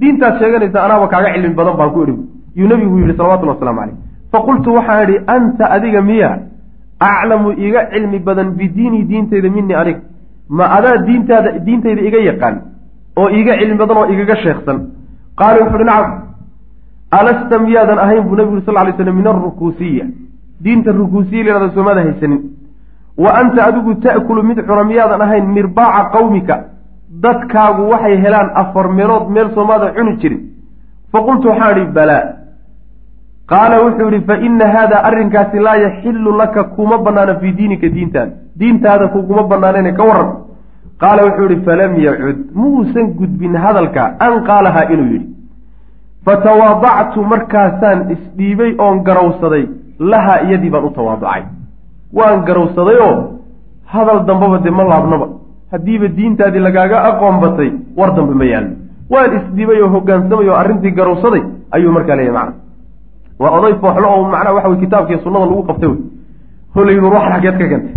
diintaad 0.00 0.38
sheeganaysa 0.40 0.84
anaaba 0.86 1.08
kaaga 1.14 1.32
cilmi 1.34 1.54
badan 1.60 1.76
baan 1.80 1.90
ku 1.94 2.02
idhi 2.06 2.16
yuu 2.60 2.68
nebigu 2.72 2.98
yihi 3.02 3.16
salawatulli 3.20 3.52
waslamu 3.54 3.80
caleyh 3.80 3.96
faqultu 4.32 4.76
waxaan 4.78 5.02
idhi 5.06 5.16
anta 5.36 5.70
adiga 5.76 6.02
miya 6.10 6.30
aclamu 7.10 7.50
iga 7.66 7.80
cilmi 7.92 8.18
badan 8.28 8.48
bidiinii 8.60 9.04
diintayda 9.10 9.50
minii 9.56 9.78
aniga 9.82 10.00
ma 10.48 10.64
adaa 10.76 10.96
diintaada 11.06 11.58
diintayda 11.66 12.02
iga 12.08 12.18
yaqaan 12.30 12.56
oo 13.16 13.28
iiga 13.30 13.58
cilmi 13.58 13.76
badan 13.78 13.96
oo 13.96 14.06
igaga 14.12 14.36
sheeksan. 14.36 14.78
Qaala 15.38 15.58
wuxu 15.64 15.76
uhi 15.76 15.84
nacam 15.84 16.12
alasta 17.10 17.58
miyaadan 17.58 17.98
ahayn 17.98 18.22
buu 18.28 18.36
nabigu 18.36 18.60
sal 18.66 18.74
lay 18.74 18.92
slam 18.96 19.16
min 19.16 19.26
arukuusiya 19.26 20.04
diinta 20.64 20.92
rukuusiya 20.92 21.44
layhahda 21.44 21.74
soomada 21.74 22.00
haysanin. 22.00 22.40
Wa 23.16 23.30
anta 23.40 23.64
adigu 23.68 23.94
ta'kulu 24.04 24.42
mid 24.42 24.58
cuna 24.66 24.84
miyaadan 24.84 25.20
ahayn 25.20 25.46
mirbaaca 25.56 26.10
qawmika. 26.14 26.56
Dadkaagu 27.22 27.82
waxay 27.92 28.16
helaan 28.24 28.50
afar 28.54 28.88
meelood 28.92 29.28
meel 29.30 29.48
soomaada 29.54 29.92
cuni 29.96 30.16
jirin. 30.20 30.40
Faqultu 31.12 31.48
waxaan 31.48 31.78
idhi 31.78 31.92
balaa 31.92 32.22
qaala 33.52 33.76
wuxuu 33.84 34.08
yihi 34.12 34.24
fa 34.28 34.36
ina 34.48 34.66
haada 34.74 34.96
arrinkaasi 35.08 35.58
laa 35.66 35.76
yaxilu 35.84 36.32
laka 36.40 36.64
kuma 36.76 36.98
banaana 36.98 37.34
fii 37.40 37.52
diinika 37.58 37.88
diintaada 37.96 38.32
diintaada 38.60 39.08
kuguma 39.14 39.42
banaanayne 39.52 39.92
ka 39.98 40.04
waran 40.10 40.30
qaala 41.02 41.22
wuxuu 41.26 41.48
yihi 41.50 41.62
falam 41.68 41.92
yacud. 42.06 42.36
Muusan 42.54 43.06
gudbin 43.18 43.54
hadalka 43.64 44.02
an 44.26 44.34
qaalahaa 44.48 44.86
inuu 44.94 45.08
yidhi. 45.12 45.28
Fatawaadactu 46.24 47.22
markaasaan 47.32 48.10
isdhiibay 48.14 48.74
oon 48.78 48.98
garawsaday 49.08 49.64
lahaa 50.12 50.40
iyadii 50.46 50.70
baan 50.74 50.84
u 50.88 50.90
tawaadacay. 50.98 51.42
Waan 52.18 52.42
garawsaday 52.48 52.98
oo 53.06 53.14
hadal 53.94 54.24
dambaba 54.26 54.58
dee 54.64 54.70
ma 54.78 54.84
laabnaba 54.92 55.26
haddiiba 55.72 56.08
diintaadii 56.18 56.62
lagaaga 56.66 56.98
aqoon 57.10 57.40
batay 57.44 57.70
war 57.96 58.10
dambe 58.16 58.34
ma 58.34 58.44
yaallo. 58.52 58.72
Waan 59.10 59.30
isdhiibay 59.38 59.80
oo 59.82 59.88
hogaansamay 59.94 60.48
oo 60.48 60.56
arrintii 60.62 60.90
garawsaday 60.98 61.42
ayuu 61.70 61.92
markaa 61.92 62.16
leeyahy 62.16 62.34
macna 62.38 62.54
waa 63.38 63.50
oday 63.58 63.74
fooxlo 63.82 64.06
oo 64.14 64.24
macnaha 64.32 64.54
waxa 64.56 64.68
wey 64.68 64.78
kitaabkii 64.84 65.18
sunnada 65.24 65.46
lagu 65.50 65.62
qabtay 65.68 65.88
wey 65.88 66.00
holaydu 66.74 67.00
ruuxan 67.10 67.32
xageed 67.34 67.56
ka 67.60 67.66
keentay. 67.70 67.94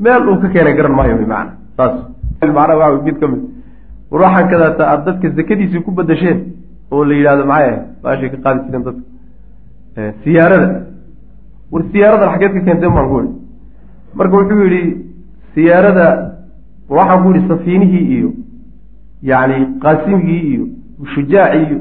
Meel 0.00 0.28
uu 0.28 0.40
ka 0.42 0.48
keenay 0.54 0.74
garan 0.78 0.94
maayo 0.98 1.16
wy 1.20 1.26
macna 1.26 1.52
saas. 1.76 1.94
Macnaha 2.42 2.78
waa 2.80 3.02
mid 3.06 3.16
ka 3.20 3.26
mid. 3.32 3.42
Ruuxan 4.12 4.48
kadaata 4.50 4.82
aada 4.90 5.04
dadka 5.06 5.28
zakadiisii 5.38 5.82
ku 5.86 5.90
badasheen 5.90 6.38
oo 6.90 7.04
la 7.04 7.14
yidhahdo 7.14 7.44
maxay 7.44 7.68
ahay 7.68 7.78
baashay 8.02 8.30
ka 8.30 8.38
qaadi 8.44 8.60
jireen 8.66 8.82
dadka. 8.86 9.02
Siyaarada. 10.24 10.68
War 11.72 11.82
siyaaradan 11.92 12.28
xageed 12.34 12.52
ka 12.56 12.60
keenteen 12.66 12.92
baan 12.96 13.08
ku 13.10 13.16
ihi 13.22 13.30
marka 14.18 14.34
wuxuu 14.36 14.64
yidhi 14.64 14.82
siyaarada 15.54 16.06
waxaan 16.88 17.22
ku 17.22 17.28
yihi 17.34 17.48
safiinihii 17.48 18.04
iyo 18.16 18.30
yacni 19.30 19.58
qaasimigii 19.82 20.42
iyo 20.52 20.64
shujaaci 21.14 21.58
iyo 21.66 21.78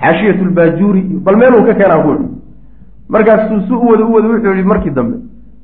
xaashiyat 0.00 0.38
lbaajuuri 0.50 1.00
iyo 1.10 1.18
bal 1.26 1.36
meel 1.36 1.54
uu 1.58 1.66
ka 1.68 1.74
keenaan 1.80 2.02
ku 2.06 2.10
ihi 2.14 2.26
markaasuu 3.08 3.60
su 3.68 3.74
u 3.74 3.88
wada 3.90 4.04
u 4.04 4.12
wada 4.14 4.28
wuxuu 4.28 4.52
yihi 4.52 4.62
markii 4.62 4.90
dambe 4.90 5.16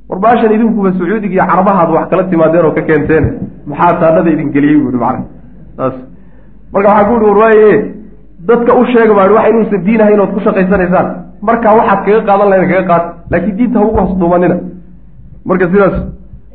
war 0.09 0.19
baashan 0.19 0.51
idinkuba 0.51 0.91
sacuudiga 0.91 1.33
iyo 1.33 1.45
carabahaad 1.45 1.89
wax 1.89 2.09
kala 2.09 2.23
timaadeen 2.23 2.65
oo 2.65 2.71
ka 2.71 2.81
keenteen? 2.81 3.25
Maxaa 3.67 3.99
taadhada 3.99 4.29
idin 4.31 4.51
geliyey? 4.51 4.77
bu 4.77 4.89
ihi 4.89 4.97
macna 4.97 5.25
saas. 5.77 5.93
Marka 6.73 6.89
waxaa 6.89 7.05
ku 7.09 7.13
ihi 7.25 7.31
war 7.39 7.53
dadka 8.47 8.75
u 8.75 8.85
sheega 8.85 9.13
baa 9.13 9.29
waxa 9.31 9.49
inuusan 9.49 9.83
diin 9.83 10.01
ahayn 10.01 10.19
ood 10.19 10.33
ku 10.33 10.39
shaqaysanaysaan. 10.39 11.07
Markaa 11.41 11.75
waxaad 11.75 12.05
kaga 12.05 12.21
qaadan 12.27 12.49
lahayn 12.49 12.69
kaga 12.69 12.87
qaad. 12.87 13.03
Laakiin 13.31 13.55
diinta 13.57 13.79
ha 13.79 13.85
ugu 13.85 13.97
hoos 13.97 14.17
dhuumanina 14.19 14.57
marka 15.45 15.65
sidaas 15.65 15.95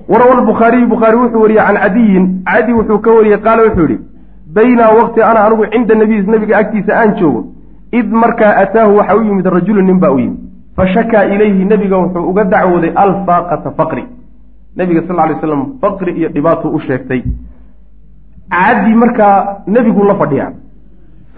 warawa 0.09 0.41
lbukhaariyu 0.43 0.87
bukhaari 0.89 1.16
wuxuu 1.16 1.41
wariyey 1.41 1.64
can 1.66 1.76
cadiyin. 1.76 2.24
Cadi 2.45 2.72
wuxuu 2.72 2.99
ka 2.99 3.11
wariyey 3.11 3.39
qaala 3.39 3.62
wuxuu 3.62 3.89
yihi 3.89 3.99
baynaa 4.55 4.95
waqti 4.99 5.22
ana 5.22 5.41
anigu 5.47 5.66
cinda 5.72 5.95
nabiy 5.95 6.22
nabiga 6.22 6.59
agtiisa 6.59 6.93
aan 7.01 7.14
joogo 7.18 7.41
id 7.93 8.11
markaa 8.22 8.57
ataahu 8.62 8.97
waxa 8.99 9.16
u 9.16 9.22
yimid 9.24 9.47
rajulu 9.47 9.82
nin 9.82 9.99
baa 9.99 10.11
u 10.11 10.18
yimid 10.18 10.45
fashakaa 10.77 11.24
ilayhi 11.24 11.64
nebiga 11.64 11.97
wuxuu 11.99 12.29
uga 12.31 12.45
dacwooday 12.45 12.93
alfaaqata 12.95 13.70
faqri. 13.70 14.05
Nebiga 14.77 15.03
sal 15.07 15.16
ly 15.29 15.35
slam 15.41 15.62
faqri 15.81 16.12
iyo 16.18 16.29
dhibaatuu 16.29 16.70
u 16.77 16.81
sheegtay. 16.81 17.22
Caddi 18.51 18.95
markaa 18.95 19.62
nebiguu 19.66 20.05
la 20.05 20.14
fadhiyaa. 20.14 20.53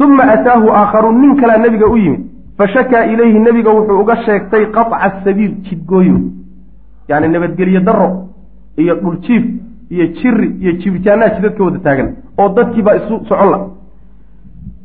Uma 0.00 0.22
ataahu 0.32 0.70
aakharu 0.70 1.12
nin 1.12 1.36
kalaa 1.40 1.58
nebiga 1.58 1.86
u 1.86 1.96
yimid. 1.96 2.20
Fashakaa 2.58 3.04
ilayhi 3.04 3.38
nebiga 3.38 3.70
wuxuu 3.70 4.00
uga 4.00 4.16
sheegtay 4.24 4.66
qaطca 4.66 5.12
sabiil 5.24 5.54
jidgooyo. 5.62 6.18
Yani 7.08 7.28
nabadgelyo 7.28 7.80
daro 7.80 8.28
iyo 8.76 8.94
dhuljiif 8.94 9.44
iyo 9.90 10.06
jiri 10.06 10.48
iyo 10.60 10.72
jibitaanaa 10.72 11.28
jidadka 11.36 11.64
wada 11.64 11.78
taagan 11.78 12.08
oo 12.38 12.48
dadkiibaa 12.48 12.94
isu 12.96 13.24
socon 13.28 13.50
la 13.50 13.58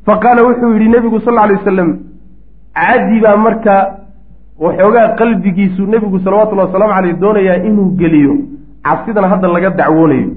fa 0.06 0.18
qaala 0.24 0.44
wuxuu 0.48 0.74
yidhi 0.74 0.90
nebigu 0.90 1.20
sal 1.26 1.36
ly 1.50 1.56
wasalam 1.58 1.90
caddi 2.74 3.20
baa 3.20 3.38
markaa 3.38 3.82
waxoogaa 4.66 5.08
qalbigiisu 5.20 5.82
nebigu 5.94 6.20
salawatullahi 6.26 6.68
wasalaamu 6.68 6.94
caleyh 6.98 7.16
doonayaa 7.24 7.58
inuu 7.70 7.90
geliyo 8.02 8.34
cabsidan 8.88 9.26
hadda 9.32 9.48
laga 9.56 9.70
dacwoonayo 9.80 10.30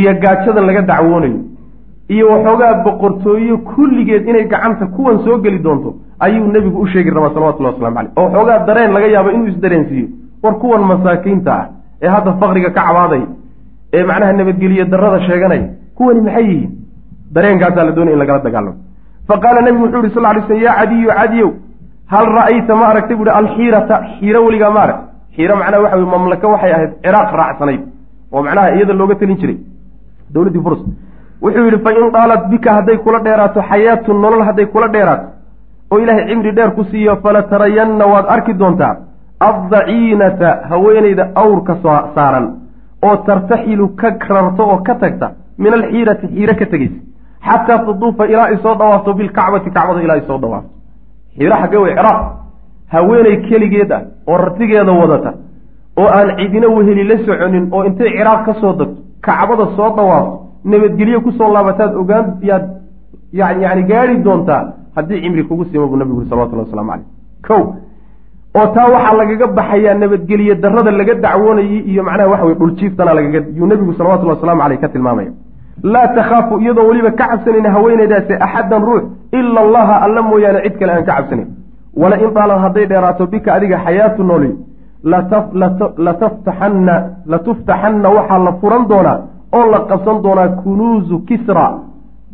iyo 0.00 0.12
gaajadan 0.22 0.66
laga 0.68 0.82
dacwoonayo 0.90 1.38
iyo 2.14 2.24
waxoogaa 2.32 2.72
boqortooyo 2.84 3.58
kulligeed 3.58 4.28
inay 4.28 4.44
gacanta 4.52 4.86
kuwan 4.96 5.18
soo 5.24 5.38
geli 5.44 5.58
doonto 5.66 5.94
ayuu 6.24 6.46
nebigu 6.54 6.78
u 6.80 6.86
sheegi 6.86 7.10
rabaa 7.10 7.34
salawatullahi 7.34 7.74
waslamu 7.74 7.96
caleyh 7.96 8.12
oo 8.16 8.24
waxoogaa 8.24 8.58
dareen 8.68 8.92
laga 8.96 9.06
yaabo 9.14 9.30
inuu 9.36 9.46
isdareensiiyo 9.54 10.08
war 10.42 10.54
kuwan 10.62 10.82
masaakiinta 10.92 11.52
ah 11.60 11.66
ee 12.02 12.08
hadda 12.16 12.32
faqriga 12.40 12.70
ka 12.70 12.82
cabaaday 12.88 13.22
ee 13.96 14.04
macnaha 14.10 14.32
nabadgeliye 14.32 14.84
darada 14.84 15.20
sheeganaya 15.26 15.68
kuwani 15.96 16.20
maxay 16.20 16.44
yihiin? 16.50 16.70
Dareenkaasaa 17.34 17.84
la 17.84 17.92
doonaya 17.96 18.14
in 18.14 18.18
lagala 18.22 18.40
dagaalamo. 18.46 18.76
Fa 19.28 19.34
qaala 19.42 19.60
nebigu 19.66 19.84
wuxuu 19.84 20.02
yihi 20.04 20.14
sal 20.14 20.34
ly 20.36 20.42
slm 20.46 20.60
yaa 20.66 20.74
cadiyu 20.80 21.08
cadiyow 21.18 21.50
hal 22.12 22.26
ra'ayta 22.38 22.74
ma 22.80 22.86
aragtay 22.92 23.16
buuhi 23.16 23.30
alxiirata 23.40 23.94
xiiro 24.18 24.44
weligaa 24.46 24.70
ma 24.70 24.80
arag 24.86 24.98
xiiro 25.36 25.56
macnaha 25.56 25.82
waxa 25.84 25.96
wey 25.96 26.06
mamlaka 26.14 26.48
waxay 26.48 26.72
ahayd 26.72 26.92
ciraaq 27.04 27.30
raacsanayd 27.40 27.82
oo 28.32 28.42
macnaha 28.42 28.74
iyada 28.76 28.92
looga 29.00 29.14
telin 29.14 29.36
jiray 29.42 29.58
dowladdii 30.34 30.62
furs 30.66 30.80
wuxuu 31.42 31.64
yidhi 31.66 31.78
fa 31.84 31.90
in 31.92 32.10
daalat 32.16 32.42
bika 32.52 32.70
hadday 32.78 32.98
kula 33.04 33.18
dheeraato 33.26 33.60
xayaatu 33.70 34.12
nolol 34.24 34.42
hadday 34.48 34.66
kula 34.74 34.88
dheeraato 34.88 35.26
oo 35.92 35.98
ilaahay 35.98 36.26
cimri 36.28 36.52
dheer 36.58 36.70
ku 36.76 36.84
siiyo 36.90 37.16
fala 37.22 37.42
tarayanna 37.42 38.04
waad 38.12 38.26
arki 38.34 38.52
doontaa 38.60 38.94
addaciinata 39.48 40.48
haweenayda 40.70 41.24
awrka 41.42 41.76
saaran 42.14 42.46
oo 43.06 43.16
tartaxilu 43.26 43.88
ka 44.00 44.08
rarto 44.36 44.62
oo 44.72 44.78
ka 44.86 44.94
tagta 45.02 45.26
min 45.58 45.72
alxiirati 45.78 46.26
xiiro 46.34 46.54
ka 46.60 46.66
tegeysa 46.72 46.98
xataa 47.48 47.78
taduufa 47.86 48.24
ilaa 48.32 48.46
ay 48.52 48.56
soo 48.62 48.74
dhawaafto 48.80 49.14
bilkacbati 49.14 49.70
kacbada 49.70 50.00
ilaa 50.06 50.16
ay 50.20 50.24
soo 50.28 50.38
dhawaafto 50.38 50.70
xiiro 51.38 51.56
xaggee 51.62 51.80
wey 51.84 51.94
ciraaq 51.98 52.20
haweenay 52.94 53.36
keligeed 53.48 53.92
ah 53.92 54.02
oo 54.28 54.36
rartigeeda 54.44 54.92
wadata 55.00 55.30
oo 56.00 56.08
aan 56.18 56.28
cidina 56.38 56.68
weheli 56.76 57.04
la 57.10 57.16
soconin 57.26 57.68
oo 57.72 57.84
intay 57.88 58.10
ciraaq 58.18 58.40
ka 58.46 58.52
soo 58.60 58.72
degto 58.80 59.00
kacbada 59.26 59.66
soo 59.76 59.90
dhawaafto 59.96 60.36
nabadgelyo 60.64 61.20
ku 61.20 61.30
soo 61.38 61.52
laabataad 61.54 61.92
ogaan 62.02 62.26
yaad 62.48 62.64
yani 63.64 63.82
gaari 63.90 64.16
doontaa 64.26 64.62
haddii 64.96 65.20
cimri 65.22 65.44
kugu 65.48 65.64
siima 65.64 65.86
buu 65.86 65.96
nabigu 65.96 66.18
uri 66.20 66.28
salawatullah 66.30 66.64
waslamu 66.66 66.90
caleyh 66.90 67.06
kow 67.46 67.62
oo 68.58 68.66
taa 68.74 68.88
waxaa 68.94 69.16
lagaga 69.20 69.46
baxayaa 69.58 69.94
nabadgelye 70.02 70.54
darada 70.64 70.90
laga 70.90 71.14
dacwoonayay 71.24 71.78
iyo 71.90 72.02
macnaha 72.08 72.28
waxa 72.32 72.44
wey 72.48 72.54
dhuljiiftana 72.60 73.14
lagaga 73.18 73.38
yuu 73.58 73.66
nebigu 73.66 73.92
salawatullahi 73.98 74.36
waslamu 74.38 74.62
caleyh 74.62 74.78
ka 74.84 74.88
tilmaamaya 74.94 75.32
laa 75.82 76.08
takhaafu 76.08 76.60
iyadoo 76.60 76.86
weliba 76.88 77.10
ka 77.10 77.28
cabsanayn 77.28 77.66
haweenaydaasi 77.66 78.34
axadan 78.40 78.82
ruux 78.82 79.02
ila 79.32 79.60
allaha 79.60 79.94
alla 80.06 80.22
mooyaane 80.22 80.62
cid 80.62 80.78
kale 80.78 80.92
aan 80.92 81.04
ka 81.04 81.14
cabsanayn 81.16 81.48
wala 81.96 82.16
in 82.16 82.34
daalad 82.34 82.58
hadday 82.58 82.86
dheeraato 82.86 83.26
bika 83.26 83.54
adiga 83.54 83.78
xayaatu 83.84 84.24
nooli 84.24 84.50
lataftaxanna 86.06 86.94
latuftaxanna 87.26 88.08
waxaa 88.16 88.38
la 88.38 88.52
furan 88.60 88.88
doonaa 88.88 89.18
oo 89.52 89.70
la 89.70 89.80
qabsan 89.90 90.22
doonaa 90.22 90.48
kunuuzu 90.48 91.18
kisra 91.18 91.66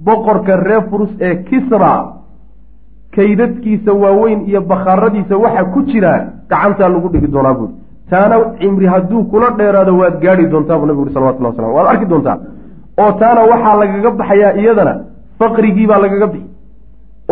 boqorka 0.05 0.57
reer 0.57 0.83
furus 0.91 1.11
ee 1.21 1.35
kisra. 1.35 2.21
Kaydadkiisa 3.15 3.93
waaweyn 3.93 4.41
iyo 4.49 4.61
bakhaaradiisa 4.61 5.37
waxa 5.37 5.65
ku 5.65 5.83
jira 5.83 6.13
gacantaa 6.49 6.89
lagu 6.89 7.09
dhigi 7.09 7.27
doonaa 7.27 7.55
buuri 7.55 7.75
taana 8.11 8.37
cimri 8.61 8.87
hadduu 8.87 9.25
kula 9.25 9.51
dheeraado 9.59 9.97
waad 9.99 10.21
gaadhi 10.23 10.47
doontaa 10.47 10.79
buu 10.79 10.87
nabigu 10.87 11.03
uri 11.03 11.15
salawatullah 11.15 11.51
waslam 11.51 11.75
waad 11.75 11.87
arki 11.87 12.07
doontaa 12.07 12.39
oo 13.03 13.11
taana 13.21 13.43
waxaa 13.53 13.77
lagaga 13.83 14.11
baxayaa 14.21 14.53
iyadana 14.63 14.95
faqrigiibaa 15.41 16.01
lagaga 16.05 16.27
bixi 16.33 16.49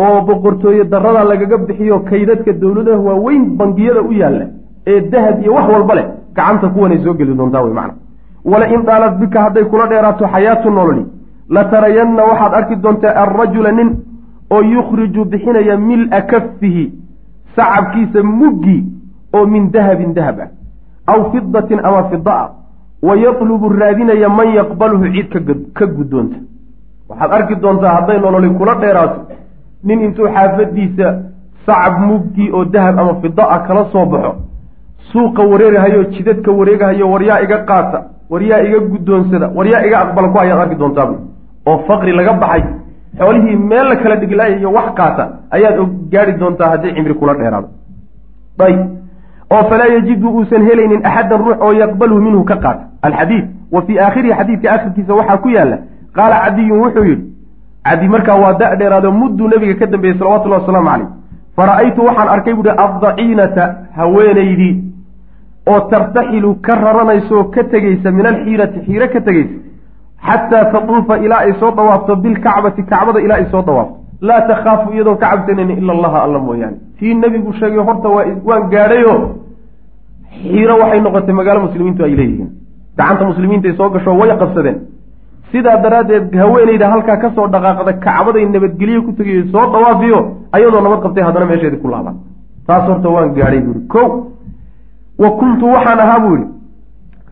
oo 0.05 0.17
boqortooye 0.27 0.83
daradaa 0.93 1.25
lagaga 1.31 1.57
bixiyo 1.67 1.99
kaydadka 2.09 2.51
dowladaha 2.61 2.99
waaweyn 3.07 3.43
bangiyada 3.59 4.01
u 4.09 4.11
yaalla 4.21 4.45
ee 4.91 4.99
dahab 5.13 5.41
iyo 5.43 5.53
wax 5.57 5.67
walba 5.73 5.93
leh 5.99 6.05
gacanta 6.35 6.67
kuwanay 6.73 6.99
soo 7.03 7.13
geli 7.19 7.33
doontaa 7.39 7.61
wey 7.65 7.73
macna. 7.79 7.93
Wala 8.51 8.65
in 8.75 8.81
daalad 8.87 9.19
bika 9.21 9.41
hadday 9.45 9.63
kula 9.71 9.87
dheeraato 9.91 10.25
xayaatu 10.33 10.69
nololi 10.77 11.05
la 11.55 11.63
tarayanna 11.71 12.23
waxaad 12.29 12.53
arki 12.59 12.75
doontaa 12.83 13.13
alrajula 13.23 13.71
nin 13.71 13.89
oo 14.55 14.61
yukhriju 14.75 15.25
bixinaya 15.25 15.77
mil-a 15.77 16.21
kafihi 16.31 16.85
sacabkiisa 17.55 18.23
muggi 18.23 18.77
oo 19.33 19.45
min 19.53 19.71
dahabin 19.71 20.13
dahab 20.13 20.39
ah 20.45 20.49
aw 21.11 21.19
fidatin 21.31 21.79
ama 21.83 22.03
fida 22.09 22.33
ah 22.43 22.49
wa 23.01 23.15
yatlubu 23.15 23.69
raadinaya 23.69 24.29
man 24.29 24.53
yaqbaluhu 24.59 25.11
cid 25.15 25.33
ka 25.73 25.85
guddoonta 25.85 26.37
waxaad 27.09 27.31
arki 27.37 27.55
doontaa 27.55 27.95
hadday 27.97 28.19
nololi 28.19 28.49
kula 28.59 28.75
dheeraato 28.75 29.19
nin 29.83 30.01
intuu 30.01 30.27
xaafadiisa 30.35 31.07
sacab 31.65 31.99
muggi 32.07 32.51
oo 32.51 32.65
dahab 32.65 32.99
ama 32.99 33.13
fida 33.21 33.43
ah 33.55 33.59
kala 33.67 33.85
soo 33.93 34.05
baxo 34.05 34.35
suuqa 35.11 35.43
wareegahayo 35.51 36.03
jidadka 36.13 36.51
wareegahayo 36.51 37.11
waryaa 37.13 37.39
iga 37.45 37.57
qaata 37.69 38.03
waryaa 38.29 38.61
iga 38.67 38.79
guddoonsada 38.91 39.47
waryaa 39.57 39.85
iga 39.87 39.97
aqbala 40.03 40.29
ku 40.33 40.39
ayaad 40.39 40.59
arki 40.65 40.75
doontaa 40.75 41.05
bu 41.05 41.15
oo 41.69 41.77
faqri 41.87 42.11
laga 42.19 42.33
baxay 42.33 42.63
xoolihii 43.19 43.55
meel 43.55 43.87
la 43.89 43.95
kala 43.95 44.15
dhiglayayo 44.21 44.71
wax 44.77 44.87
qaata 44.99 45.23
ayaad 45.51 45.77
gaari 46.11 46.33
doontaa 46.41 46.69
haddii 46.73 46.93
cimri 46.95 47.13
kula 47.13 47.33
dheeraado 47.39 47.67
ayb 48.67 48.98
oo 49.51 49.63
falaa 49.69 49.89
yajidu 49.95 50.29
uusan 50.29 50.65
helaynin 50.69 51.05
axaddan 51.05 51.39
ruux 51.45 51.57
oo 51.61 51.71
yaqbalhu 51.73 52.21
minhu 52.21 52.43
ka 52.43 52.55
qaata 52.55 52.83
alxadiid 53.01 53.45
wa 53.71 53.81
fii 53.81 53.99
aakhirihi 53.99 54.33
xadiidka 54.39 54.71
aakhirkiisa 54.73 55.13
waxaa 55.13 55.37
ku 55.37 55.49
yaalla 55.49 55.77
qaala 56.17 56.41
cadiyun 56.45 56.79
wuxuu 56.83 57.03
yidhi 57.03 57.23
cadi 57.89 58.07
markaa 58.15 58.35
waa 58.43 58.53
da 58.53 58.75
dheeraado 58.75 59.11
mudduu 59.11 59.47
nabiga 59.47 59.75
ka 59.79 59.85
dambeeyey 59.93 60.17
salawatullahi 60.19 60.61
wasalaamu 60.61 60.89
caleyh 60.89 61.07
fara-aytu 61.57 62.05
waxaan 62.09 62.29
arkay 62.35 62.53
buuhi 62.53 62.75
addaciinata 62.85 63.63
haweenaydii 63.95 64.73
oo 65.71 65.79
tartaxilu 65.93 66.55
ka 66.67 66.75
raranaysa 66.75 67.35
oo 67.35 67.43
ka 67.55 67.63
tegeysa 67.63 68.11
min 68.11 68.25
alxiirati 68.25 68.79
xiiro 68.85 69.07
ka 69.13 69.21
tegeysa 69.21 69.55
xataa 70.27 70.65
tatuufa 70.75 71.17
ilaa 71.25 71.39
ay 71.47 71.53
soo 71.59 71.71
dawaafto 71.71 72.15
bilkacbati 72.15 72.83
kacbada 72.83 73.19
ilaa 73.25 73.37
ay 73.41 73.45
soo 73.51 73.61
dawaafto 73.61 73.95
laa 74.27 74.41
takhaafu 74.49 74.93
iyadoo 74.93 75.15
ka 75.15 75.27
cabsanaynin 75.31 75.77
ila 75.81 75.93
allaha 75.93 76.19
alla 76.25 76.39
mooyaane. 76.39 76.77
Tii 76.99 77.13
nebigu 77.15 77.53
sheegay 77.59 77.79
horta 77.87 78.09
waa 78.15 78.25
waan 78.49 78.69
gaadhayo. 78.73 79.13
Xiiro 80.43 80.75
waxay 80.81 81.01
noqotay 81.01 81.33
magaalo 81.39 81.59
muslimiintu 81.67 82.03
ay 82.03 82.13
leeyihiin. 82.19 82.49
Gacanta 82.97 83.25
muslimiintaay 83.31 83.73
soo 83.77 83.89
gasho 83.89 84.11
way 84.19 84.29
qabsadeen. 84.41 84.77
Sidaa 85.51 85.77
daraaddeed 85.83 86.35
haweenayda 86.41 86.87
halkaa 86.93 87.17
ka 87.23 87.29
soo 87.35 87.47
dhaqaaqda 87.53 87.93
kacbaday 88.05 88.45
nabadgelyo 88.45 89.01
ku 89.05 89.11
tegayo 89.17 89.43
soo 89.53 89.65
dawaafiyo 89.73 90.19
ayadoo 90.55 90.81
nabad 90.85 90.99
qabtay 91.05 91.23
haddana 91.27 91.45
meesheedii 91.51 91.81
ku 91.83 91.87
laaban 91.93 92.15
taas 92.67 92.83
horta 92.89 93.09
waan 93.15 93.33
gaadhay 93.37 93.61
buuhi 93.65 93.81
ko 93.93 94.01
wa 95.21 95.29
kuntu 95.39 95.65
waxaan 95.73 95.99
ahaa 96.05 96.19
buu 96.23 96.35
yihi 96.37 96.47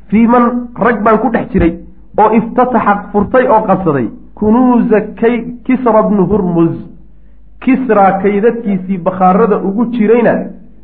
fii 0.09 0.27
man 0.33 0.43
rag 0.85 0.97
baan 1.05 1.17
ku 1.23 1.27
dhex 1.35 1.45
jiray 1.53 1.71
oo 2.21 2.29
iftataxa 2.39 2.93
furtay 3.11 3.45
oo 3.53 3.61
qabsaday 3.69 4.07
kunuuza 4.37 5.01
kisra 5.65 6.03
bnu 6.03 6.25
hurmuz. 6.31 6.73
Kisraa 7.63 8.11
kaydadkiisii 8.21 8.97
bakhaarada 8.97 9.57
ugu 9.57 9.85
jirayna 9.85 10.33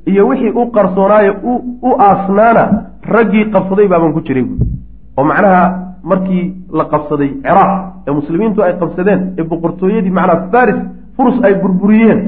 iyo 0.06 0.28
wixii 0.28 0.50
u 0.62 0.72
qarsoonaayo 0.72 1.34
u 1.82 1.92
aasnaana 2.00 2.64
raggii 3.14 3.46
qabsaday 3.54 3.88
baabaan 3.88 4.14
ku 4.14 4.22
jiray 4.28 4.44
buui 4.44 4.68
oo 5.18 5.24
macnaha 5.24 5.64
markii 6.04 6.44
la 6.74 6.86
qabsaday 6.94 7.30
ciraaq 7.44 7.72
ee 8.08 8.12
muslimiintu 8.12 8.64
ay 8.64 8.74
qabsadeen 8.82 9.22
ee 9.38 9.44
boqortooyadii 9.52 10.10
macnaha 10.18 10.48
faris 10.52 10.80
furus 11.18 11.38
ay 11.44 11.54
burburiyeen. 11.62 12.22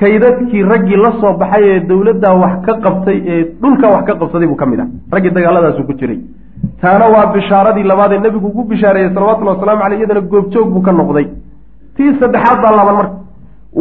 Kaydadkii 0.00 0.62
raggii 0.62 0.96
la 0.96 1.12
soo 1.20 1.32
baxay 1.38 1.64
ee 1.70 1.80
dowladdaa 1.88 2.34
wax 2.42 2.54
ka 2.66 2.72
qabtay 2.84 3.18
ee 3.32 3.44
dhulka 3.62 3.86
wax 3.94 4.04
ka 4.06 4.14
qabsaday 4.20 4.48
buu 4.48 4.56
ka 4.56 4.66
mid 4.66 4.80
ah. 4.80 4.88
Raggii 5.12 5.30
dagaaladaasu 5.30 5.84
ku 5.86 5.92
jiray 6.00 6.18
taana 6.80 7.06
waa 7.14 7.26
bishaaradii 7.34 7.82
labaad 7.82 8.12
ee 8.12 8.18
nebigu 8.20 8.46
ugu 8.46 8.64
bishaareeyey 8.64 9.14
salawatullahi 9.14 9.58
waslamu 9.58 9.82
caleyh 9.82 9.98
iyadana 9.98 10.20
goobjoog 10.20 10.68
buu 10.74 10.82
ka 10.82 10.92
noqday. 10.92 11.26
Tii 11.96 12.14
saddexaad 12.20 12.62
baa 12.62 12.76
laaban 12.76 12.96
marka. 12.96 13.14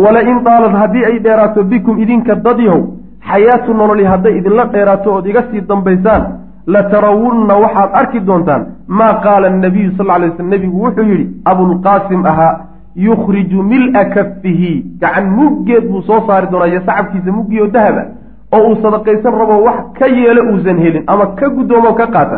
Wala 0.03 0.21
in 0.21 0.43
daalad 0.43 0.75
haddii 0.81 1.05
ay 1.05 1.19
dheeraato 1.19 1.63
bikum 1.63 1.99
idinka 1.99 2.35
dadyahow 2.35 2.81
xayaatu 3.29 3.73
nololi 3.73 4.05
hadday 4.05 4.37
idinla 4.37 4.65
dheeraato 4.65 5.13
ood 5.13 5.25
iga 5.27 5.43
sii 5.51 5.61
dambaysaan 5.61 6.23
latarawunna 6.67 7.55
waxaad 7.63 7.89
arki 7.93 8.19
doontaan 8.19 8.65
maa 8.87 9.13
qaala 9.25 9.47
anabiyu 9.47 9.91
sal 9.97 10.09
ly 10.21 10.29
sl 10.37 10.43
nebigu 10.53 10.77
wuxuu 10.83 11.03
yidhi 11.11 11.25
abulqaasim 11.45 12.25
ahaa 12.25 12.59
yukhriju 12.95 13.63
mil-a 13.63 14.05
kafihi 14.15 14.73
gacan 15.01 15.29
muggeed 15.37 15.87
buu 15.89 16.01
soo 16.01 16.19
saari 16.27 16.47
doonaa 16.51 16.67
iyo 16.67 16.81
sacabkiisa 16.85 17.31
muggii 17.31 17.61
oo 17.61 17.67
dahaba 17.67 18.03
oo 18.55 18.61
uu 18.69 18.75
sadaqaysan 18.83 19.33
rabo 19.41 19.63
wax 19.63 19.79
ka 19.99 20.07
yeelo 20.07 20.41
uusan 20.51 20.77
helin 20.83 21.03
ama 21.07 21.25
ka 21.39 21.49
guddoomo 21.49 21.93
ka 21.93 22.07
qaata 22.07 22.37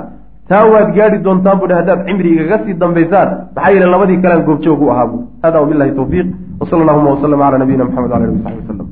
taa 0.49 0.63
waad 0.71 0.89
gaadhi 0.95 1.17
doontaan 1.25 1.59
buuhi 1.59 1.75
haddaad 1.79 1.99
cimri 2.07 2.29
igaga 2.35 2.57
sii 2.65 2.79
dambaysaan 2.81 3.29
maxaa 3.55 3.71
yeele 3.73 3.87
labadii 3.93 4.21
kalean 4.23 4.45
goobjoog 4.47 4.81
u 4.81 4.89
ahaa 4.93 5.07
buu. 5.11 5.23
Hada 5.43 5.57
wabilahi 5.61 5.91
tawfiiq. 5.99 6.27
Wsala 6.61 6.81
allahuma 6.83 7.09
waslama 7.13 7.43
cala 7.45 7.57
nabiyina 7.61 7.85
maxamed 7.85 8.11
wala 8.11 8.25
alihi 8.25 8.33
wasaxbi 8.37 8.61
wasalam 8.61 8.87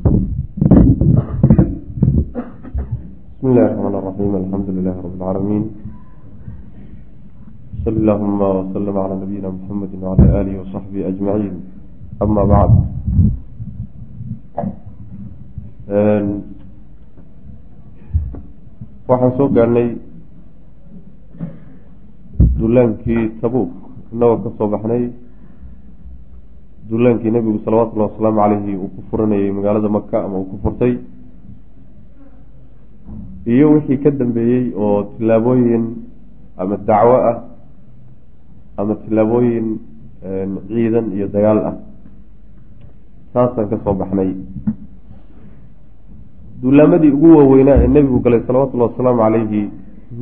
bismi 3.36 3.50
illahi 3.52 3.68
raxmaan 3.72 3.94
raxiim 4.08 4.36
alxamdu 4.42 4.70
lilahi 4.78 4.98
rabi 5.06 5.16
lcaalamiin 5.18 5.64
sal 7.84 7.96
allahuma 8.02 8.48
wslama 8.60 9.00
cala 9.02 9.16
nabiyina 9.24 9.50
muxamedi 9.56 9.96
wcala 10.02 10.26
aalihi 10.38 10.58
wasaxbihi 10.62 11.04
ajmaciin. 11.12 11.56
Ama 12.24 12.44
bacd. 12.52 12.76
Waxaan 19.08 19.32
soo 19.38 19.50
gaadhnay 19.56 19.90
dullaankii 22.60 23.30
tabuuk 23.42 23.72
inagoo 24.14 24.38
ka 24.44 24.50
soo 24.58 24.68
baxnay. 24.68 25.04
Dullaankii 26.90 27.32
nebigu 27.32 27.60
salawatullahi 27.66 28.12
wasalaamu 28.12 28.40
caleyhi 28.42 28.74
uu 28.78 28.88
ku 28.96 29.02
furanayay 29.10 29.52
magaalada 29.52 29.90
maka 29.90 30.24
ama 30.24 30.38
uu 30.40 30.46
ku 30.52 30.58
furtay. 30.64 30.94
Iyo 33.46 33.72
wixii 33.74 33.98
ka 34.04 34.12
dambeeyey 34.12 34.74
oo 34.78 35.04
tillaabooyin 35.18 35.86
ama 36.58 36.78
dacwo 36.78 37.16
ah 37.30 37.38
ama 38.78 38.96
tillaabooyin 39.04 39.68
ciidan 40.68 41.12
iyo 41.18 41.28
dagaal 41.28 41.58
ah. 41.70 41.76
Taasaan 43.34 43.70
ka 43.70 43.78
soo 43.84 43.94
baxnay. 43.94 44.32
Dullaamadii 46.62 47.12
ugu 47.12 47.38
waaweynaa 47.38 47.78
ee 47.84 47.88
nebigu 47.88 48.20
galay 48.24 48.42
salawatullahi 48.48 48.92
wasalaamu 48.96 49.22
caleyhi 49.22 49.62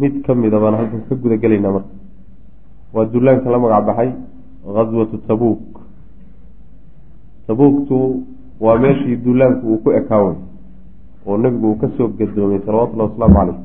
mid 0.02 0.24
ka 0.26 0.34
mida 0.36 0.60
baan 0.60 0.76
halkan 0.80 1.02
ka 1.10 1.16
guda 1.16 1.38
gelaynaa 1.38 1.72
marka 1.78 1.92
waa 2.94 3.06
dullaanka 3.06 3.50
la 3.50 3.60
magac 3.60 3.86
baxay 3.86 4.10
ghaswatu 4.76 5.18
tabuuk. 5.28 5.62
Tabuuktu 7.48 8.24
waa 8.60 8.78
meeshii 8.80 9.16
dullaanku 9.16 9.68
uu 9.68 9.78
ku 9.84 9.92
ekaaway 9.92 10.36
oo 11.26 11.38
nebigu 11.38 11.68
uu 11.72 11.76
ka 11.82 11.88
soo 11.98 12.08
gadoomay 12.08 12.60
salawatullahi 12.66 13.10
wasalaamu 13.10 13.36
caleyh 13.36 13.58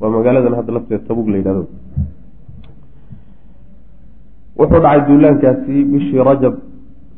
waa 0.00 0.10
magaaladan 0.10 0.54
hadda 0.58 0.72
lafteeda 0.72 1.04
tabuuk 1.08 1.28
la 1.28 1.36
yidhahdo 1.36 1.64
wuxuu 4.58 4.80
dhacay 4.84 5.00
duulaankaasi 5.08 5.84
bishii 5.84 6.24
rajab 6.28 6.54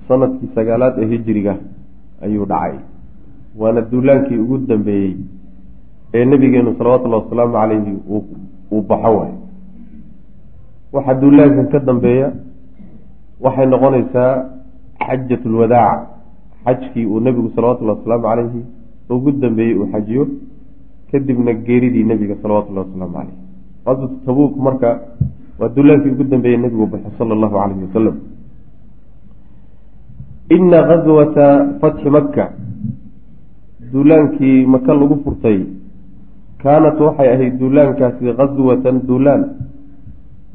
sannadkii 0.09 0.51
sagaalaad 0.55 0.95
ee 1.03 1.07
hijiriga 1.07 1.57
ayuu 2.23 2.47
dhacay. 2.47 2.79
Waana 3.59 3.81
duulaankii 3.81 4.39
ugu 4.39 4.59
dambeeyey 4.59 5.17
ee 6.15 6.25
nebigeenu 6.25 6.75
salawatullahi 6.79 7.23
wasalaamu 7.25 7.53
caleyhi 7.53 7.95
uu 8.73 8.83
baxo 8.89 9.11
waay 9.19 9.33
waxaa 10.93 11.21
duulaankan 11.21 11.67
ka 11.73 11.79
dambeeya 11.89 12.33
waxay 13.45 13.67
noqonaysaa 13.67 14.33
xajat 15.07 15.43
lwadaac 15.45 15.99
xajkii 16.65 17.07
uu 17.07 17.21
nebigu 17.21 17.51
salawatullahi 17.55 17.99
wasalaamu 17.99 18.27
caleyhi 18.29 18.61
ugu 19.11 19.31
dambeeyey 19.43 19.75
uu 19.79 19.89
xajiyo 19.93 20.25
kadibna 21.11 21.53
geeridii 21.67 22.05
nebiga 22.11 22.37
salawatullahi 22.43 22.87
wasalaamu 22.89 23.15
caleyh 23.19 23.37
qaswatu 23.85 24.17
tabuuk 24.27 24.55
marka 24.67 24.91
waa 25.61 25.69
duulaankii 25.77 26.13
ugu 26.17 26.25
dambeeyey 26.33 26.59
nebigu 26.65 26.87
baxo 26.93 27.11
sala 27.19 27.33
allahu 27.37 27.55
calayhi 27.61 27.85
wasalam 27.89 28.17
ina 30.57 30.79
gaswata 30.91 31.47
fatxi 31.81 32.09
maka 32.17 32.45
duulaankii 33.93 34.67
maka 34.75 34.95
lagu 35.01 35.17
furtay 35.25 35.59
kaanat 36.63 37.01
waxay 37.07 37.29
ahayd 37.35 37.55
duulaankaasi 37.61 38.33
gaswatan 38.41 38.97
duulaan 39.09 39.43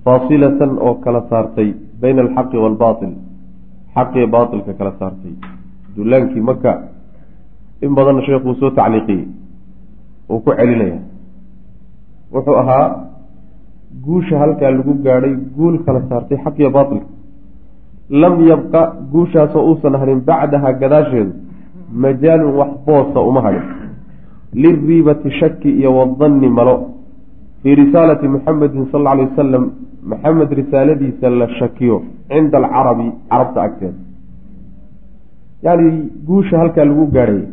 faasilatan 0.05 0.71
oo 0.79 0.93
kala 1.03 1.21
saartay 1.29 1.73
bayna 2.01 2.21
alxaqi 2.25 2.57
waalbaatil. 2.57 3.13
Xaqiyo 3.95 4.27
baatilka 4.27 4.73
kala 4.73 4.91
saartay. 4.99 5.33
Duulaankii 5.95 6.41
maka 6.41 6.71
in 7.81 7.95
badanna 7.95 8.21
sheekuu 8.25 8.55
soo 8.59 8.71
tacliiqiyey. 8.77 9.27
Uu 10.29 10.39
ku 10.39 10.51
celinaya 10.57 10.99
wuxuu 12.33 12.55
ahaa 12.61 12.85
guusha 14.05 14.39
halkaa 14.39 14.71
lagu 14.71 14.93
gaadhay 15.05 15.35
guul 15.57 15.77
kala 15.85 16.01
saartay 16.09 16.37
xaq 16.43 16.59
iyo 16.59 16.69
baatilka. 16.77 17.07
Lam 18.09 18.35
yabqa 18.47 18.81
guushaasoo 19.11 19.63
uusan 19.69 19.95
harin 20.01 20.21
bacdaha 20.27 20.73
gadaasheedu 20.81 21.31
majaalun 22.03 22.55
wax 22.59 22.71
boosa 22.85 23.19
uma 23.29 23.41
hadhin 23.45 23.65
liriibati 24.53 25.31
shaki 25.39 25.69
iyo 25.79 25.95
wadanni 25.97 26.49
malo. 26.49 26.75
Fii 27.61 27.75
risaalati 27.75 28.27
muxamedin 28.27 28.89
sal 28.91 29.01
alla 29.01 29.11
alay 29.11 29.25
wasalam 29.31 29.65
maxamed 30.11 30.49
risaaladiisa 30.59 31.29
la 31.29 31.47
shakiyo 31.59 31.97
cinda 32.29 32.57
alcarabi 32.61 33.07
carabta 33.29 33.59
agteeda 33.67 33.99
yacni 35.65 35.91
guusha 36.27 36.59
halkaa 36.61 36.85
lagu 36.85 37.05
gaadhay 37.15 37.43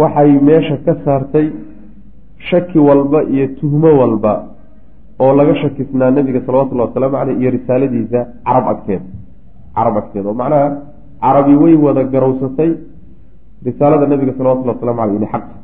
waxay 0.00 0.30
meesha 0.48 0.76
ka 0.84 0.94
saartay 1.04 1.46
shaki 2.50 2.78
walba 2.78 3.24
iyo 3.24 3.46
tuhmo 3.60 3.90
walba 4.00 4.32
oo 5.20 5.32
laga 5.38 5.54
shakisnaa 5.62 6.10
nebiga 6.10 6.40
salawatullahi 6.46 6.88
wasalaamu 6.88 7.16
caleyh 7.16 7.40
iyo 7.40 7.50
risaaladiisa 7.56 8.20
carab 8.46 8.68
agteeda 8.74 9.06
carab 9.76 9.96
agteeda 10.02 10.28
oo 10.28 10.38
macnaha 10.42 10.68
carabi 11.24 11.54
way 11.62 11.74
wada 11.86 12.04
garowsatay 12.04 12.70
risaalada 13.66 14.06
nebiga 14.12 14.32
salawatullahi 14.38 14.76
waslamu 14.78 15.00
caleyh 15.00 15.16
inay 15.16 15.30
xaqta 15.34 15.54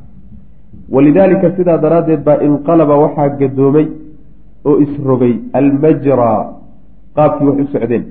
walidaalika 0.95 1.55
sidaa 1.57 1.77
daraaddeed 1.85 2.21
baa 2.27 2.39
inqalaba 2.47 2.95
waxaa 3.03 3.29
gadoomay 3.41 3.87
oo 4.69 4.77
isrogay 4.85 5.33
almajraa 5.59 6.39
qaabkii 7.17 7.47
wax 7.49 7.59
u 7.65 7.67
socdeen 7.73 8.05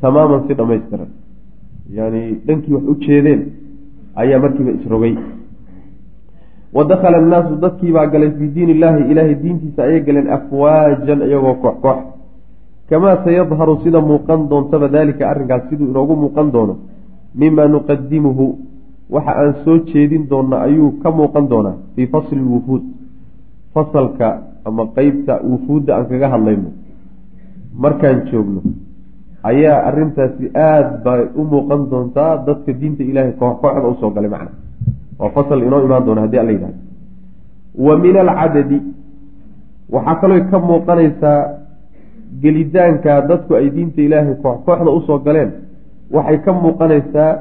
tamaaman 0.00 0.40
si 0.46 0.54
dhammaystiran. 0.58 1.10
Yani 1.98 2.22
dhankii 2.46 2.74
wax 2.74 2.84
u 2.92 2.94
jeedeen 3.06 3.40
ayaa 4.22 4.38
markiiba 4.44 4.70
isrogay 4.78 5.14
wa 6.76 6.84
dakhala 6.84 7.16
annaasu 7.22 7.56
dadkiibaa 7.64 8.06
galay 8.12 8.30
fii 8.38 8.48
diin 8.54 8.70
illahi 8.74 9.10
ilaahay 9.10 9.34
diintiisa 9.42 9.82
ayay 9.84 10.00
galeen 10.06 10.28
afwaajan 10.36 11.20
iyagoo 11.28 11.54
koox 11.62 11.76
koox 11.84 11.98
kamaa 12.90 13.16
sayadharu 13.24 13.76
sida 13.84 14.00
muuqan 14.10 14.48
doontaba 14.50 14.88
daalika 14.96 15.28
arrinkaas 15.30 15.68
siduu 15.68 15.88
inoogu 15.92 16.16
muuqan 16.22 16.52
doono 16.54 16.74
mima 17.40 17.68
nuqadimuhu 17.74 18.46
waxa 19.14 19.32
aan 19.42 19.54
soo 19.64 19.78
jeedin 19.92 20.26
doona 20.32 20.56
ayuu 20.66 20.90
ka 21.02 21.10
muuqan 21.20 21.48
doonaa 21.52 21.76
fii 21.94 22.06
fasli 22.14 22.40
lwufuud 22.46 22.82
fasalka 23.74 24.28
ama 24.66 24.86
qeybta 24.96 25.34
wufuudda 25.50 25.96
aan 25.96 26.06
kaga 26.10 26.28
hadlayno 26.34 26.70
markaan 27.84 28.18
joogno 28.30 28.60
ayaa 29.50 29.78
arrintaasi 29.88 30.50
aada 30.54 30.98
bay 31.04 31.22
u 31.40 31.44
muuqan 31.52 31.82
doontaa 31.90 32.32
dadka 32.46 32.72
diinta 32.80 33.02
ilaahay 33.10 33.32
koox 33.40 33.54
kooxda 33.62 33.88
u 33.88 33.94
soo 34.00 34.10
galay 34.10 34.30
macna. 34.30 34.50
Waa 35.18 35.30
fasal 35.30 35.62
inoo 35.62 35.80
imaan 35.86 36.04
doona 36.06 36.20
haddii 36.26 36.38
alla 36.42 36.52
yidhahdo 36.52 36.78
wa 37.86 37.98
min 37.98 38.16
alcadadi 38.16 38.78
waxaa 39.94 40.14
kaloo 40.20 40.40
ka 40.50 40.58
muuqanaysaa 40.58 41.40
gelitaanka 42.42 43.20
dadku 43.28 43.54
ay 43.54 43.70
diinta 43.70 44.00
ilaahay 44.02 44.34
koox 44.42 44.58
kooxda 44.66 44.90
u 44.90 45.00
soo 45.06 45.18
galeen. 45.18 45.50
Waxay 46.12 46.38
ka 46.44 46.52
muuqanaysaa 46.52 47.32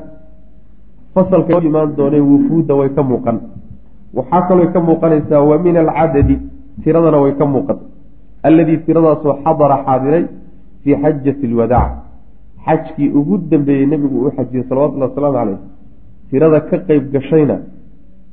fasalka 1.14 1.62
imaan 1.64 1.96
doonee 1.98 2.22
wufuudda 2.22 2.76
way 2.76 2.90
ka 2.90 3.04
muuqan. 3.04 3.38
Waxaa 4.14 4.42
kaloo 4.48 4.68
ka 4.74 4.80
muuqanaysaa 4.80 5.42
wa 5.50 5.58
min 5.58 5.78
alcadadi 5.78 6.38
tiradana 6.84 7.18
way 7.24 7.34
ka 7.40 7.46
muuqan 7.46 7.78
alladii 8.44 8.78
tiradaasoo 8.86 9.38
xadara 9.44 9.78
xaadiray 9.86 10.26
fii 10.84 10.96
xajati 11.04 11.46
alwadaac 11.50 11.92
xajkii 12.66 13.10
ugu 13.20 13.38
dambeeyey 13.38 13.86
nebigu 13.86 14.16
uu 14.26 14.32
xajiyey 14.38 14.66
salawatullahi 14.70 15.10
wasalaamu 15.12 15.38
caleyh 15.38 15.60
tirada 16.30 16.60
ka 16.70 16.78
qeyb 16.88 17.12
gashayna 17.14 17.56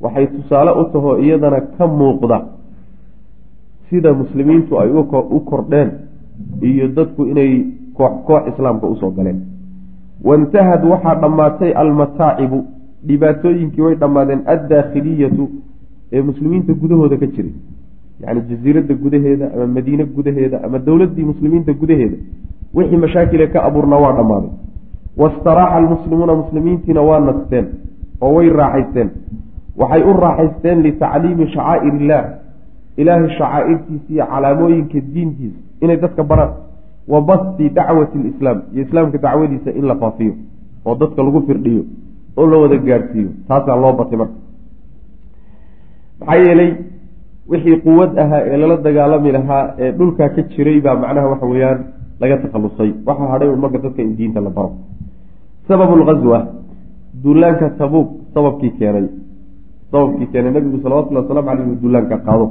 waxay 0.03 0.27
tusaale 0.27 0.71
u 0.81 0.85
tahoo 0.93 1.17
iyadana 1.19 1.61
ka 1.77 1.87
muuqda 1.87 2.39
sida 3.89 4.13
muslimiintu 4.13 4.79
ay 4.81 4.91
u 5.37 5.41
kordheen 5.41 5.91
iyo 6.63 6.89
dadku 6.89 7.27
inay 7.27 7.67
koox 7.95 8.13
koox 8.27 8.43
islaamka 8.53 8.87
u 8.87 8.97
soo 8.97 9.11
galeen. 9.11 9.41
Waintahad 10.25 10.85
waxaa 10.85 11.15
dhammaatay 11.23 11.73
almataacibu 11.83 12.65
dhibaatooyinkii 13.07 13.83
way 13.83 13.95
dhammaadeen 14.03 14.43
addaakhiliyatu 14.55 15.49
ee 16.13 16.23
muslimiinta 16.23 16.73
gudahooda 16.73 17.17
ka 17.17 17.27
jiray 17.27 17.53
yacni 18.23 18.43
jasiiradda 18.51 18.95
gudaheeda 18.95 19.47
ama 19.55 19.67
madiine 19.67 20.05
gudaheeda 20.05 20.65
ama 20.65 20.79
dowladdii 20.79 21.25
muslimiinta 21.33 21.73
gudaheeda 21.73 22.17
wixii 22.75 22.97
mashaakile 23.05 23.47
ka 23.47 23.63
abuurnaa 23.69 24.01
waa 24.05 24.13
dhammaaday 24.19 24.51
wastaraaxa 25.17 25.77
almuslimuuna 25.77 26.35
muslimiintiina 26.43 27.01
waa 27.09 27.21
nasteen 27.21 27.67
oo 28.21 28.35
way 28.35 28.49
raaxaysteen 28.49 29.11
waxay 29.77 30.03
u 30.11 30.13
raaxaysteen 30.25 30.83
litacliimi 30.83 31.47
shacaa'ir 31.55 31.95
illaah 32.01 32.25
ilaahay 32.97 33.31
shacaa'irtiisa 33.39 34.13
iyo 34.15 34.27
calaamooyinka 34.33 35.01
diintiisa 35.15 35.59
inay 35.81 35.97
dadka 35.97 36.23
baraan 36.25 36.53
wa 37.09 37.21
basti 37.21 37.69
dacwati 37.79 38.19
lislaam 38.19 38.59
iyo 38.75 38.83
islaamka 38.87 39.19
dacwadiisa 39.19 39.71
in 39.79 39.85
la 39.91 39.97
faafiyo 40.03 40.35
oo 40.87 40.95
dadka 40.95 41.23
lagu 41.23 41.43
firdhiyo 41.47 41.85
oo 42.37 42.47
la 42.47 42.57
wada 42.63 42.77
gaadhsiiyo 42.77 43.31
taasaa 43.49 43.77
loo 43.77 43.93
batay 43.93 44.19
marka 44.19 44.39
maxaa 46.21 46.37
yeelay 46.45 46.71
wixii 47.51 47.81
quwad 47.85 48.19
ahaa 48.19 48.43
ee 48.47 48.57
lala 48.57 48.77
dagaalami 48.77 49.33
lahaa 49.33 49.75
ee 49.79 49.93
dhulkaa 49.99 50.29
ka 50.29 50.43
jiray 50.53 50.81
baa 50.81 50.97
macnaha 51.03 51.29
waxa 51.33 51.47
weeyaan 51.47 51.81
laga 52.21 52.37
takhalusay. 52.43 52.91
Waxaa 53.07 53.31
hadhay 53.33 53.49
un 53.49 53.61
dadka 53.61 54.03
in 54.03 54.17
diinta 54.17 54.41
la 54.41 54.51
baro. 54.51 54.73
Sababu 55.69 55.97
lghazwa 55.97 56.39
duulaanka 57.23 57.71
tabuuk 57.71 58.09
sababkii 58.35 58.73
keenay. 58.79 59.07
Sababkii 59.91 60.27
keenay 60.33 60.53
nabigu 60.53 60.79
salawatullhi 60.83 61.23
wasalaamu 61.23 61.49
caleyh 61.49 61.67
uu 61.69 61.81
duulaanka 61.83 62.19
qaado. 62.27 62.47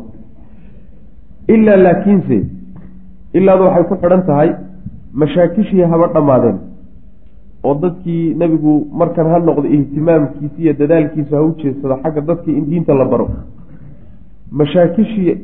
Ilaa 1.48 1.78
laakiinse 1.86 2.38
ilaadu 3.34 3.64
waxay 3.64 3.84
ku 3.89 3.96
xidhan 4.02 4.24
tahay 4.28 4.50
mashaakishii 5.14 5.88
haba 5.92 6.08
dhammaadeen 6.14 6.58
oo 7.64 7.76
dadkii 7.84 8.34
nebigu 8.42 8.74
markan 9.00 9.28
ha 9.32 9.39
noqdo 9.39 9.68
ihtimaamkiisi 9.78 10.62
iyo 10.64 10.74
dadaalkiisu 10.82 11.36
ha 11.36 11.42
u 11.48 11.56
jeedsado 11.62 11.96
xagga 12.04 12.22
dadkii 12.30 12.58
in 12.60 12.66
diinta 12.70 12.94
la 12.94 13.06
baro 13.06 13.30
mashaakishii 14.60 15.38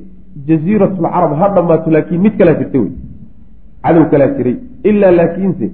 jasiiratulcarab 0.47 1.33
ha 1.39 1.47
dhammaato 1.55 1.91
laakiin 1.95 2.21
mid 2.25 2.37
kalaa 2.39 2.57
jirta 2.61 2.79
wey 2.79 2.91
cadow 3.83 4.05
kalaa 4.11 4.31
jiray. 4.37 4.55
Ilaa 4.89 5.11
laakiinse 5.19 5.67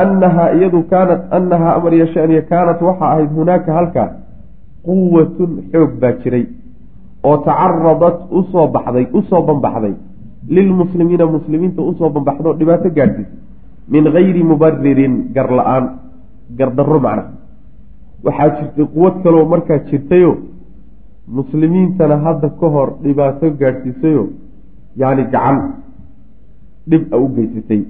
annahaa 0.00 0.50
iyadu 0.56 0.82
kaanat 0.92 1.22
annahaa 1.36 1.74
amar 1.78 1.94
yashaniya 2.02 2.42
kaanat 2.50 2.80
waxa 2.88 3.04
ahayd 3.12 3.30
hunaaka 3.38 3.72
halkaa 3.78 4.08
quwatun 4.86 5.50
xoog 5.72 5.92
baa 6.02 6.12
jiray 6.22 6.44
oo 7.28 7.36
tacaradat 7.46 8.18
u 8.30 8.42
soo 8.52 8.66
baxday 8.74 9.06
u 9.18 9.22
soo 9.30 9.42
banbaxday 9.48 9.94
lilmuslimiina 10.56 11.26
muslimiinta 11.36 11.82
u 11.82 11.94
soo 11.98 12.10
banbaxdo 12.16 12.52
dhibaato 12.58 12.90
gaadhsiisa 12.96 13.36
min 13.94 14.04
gayri 14.16 14.42
mubaririn 14.50 15.14
gar 15.34 15.48
la'aan 15.58 15.84
gardarro 16.58 16.98
macna. 17.06 17.24
Waxaa 18.24 18.48
jirtay 18.56 18.86
quwad 18.94 19.14
kaloo 19.24 19.44
markaa 19.52 19.78
jirtayo 19.90 20.32
muslimiintana 21.28 22.16
hadda 22.24 22.48
ka 22.60 22.68
hor 22.68 22.88
dhibaato 23.02 23.50
gaadhsiisayo 23.50 24.28
yacni 24.96 25.24
gacan 25.24 25.58
dhib 26.88 27.12
a 27.14 27.16
u 27.18 27.28
geysatay. 27.36 27.82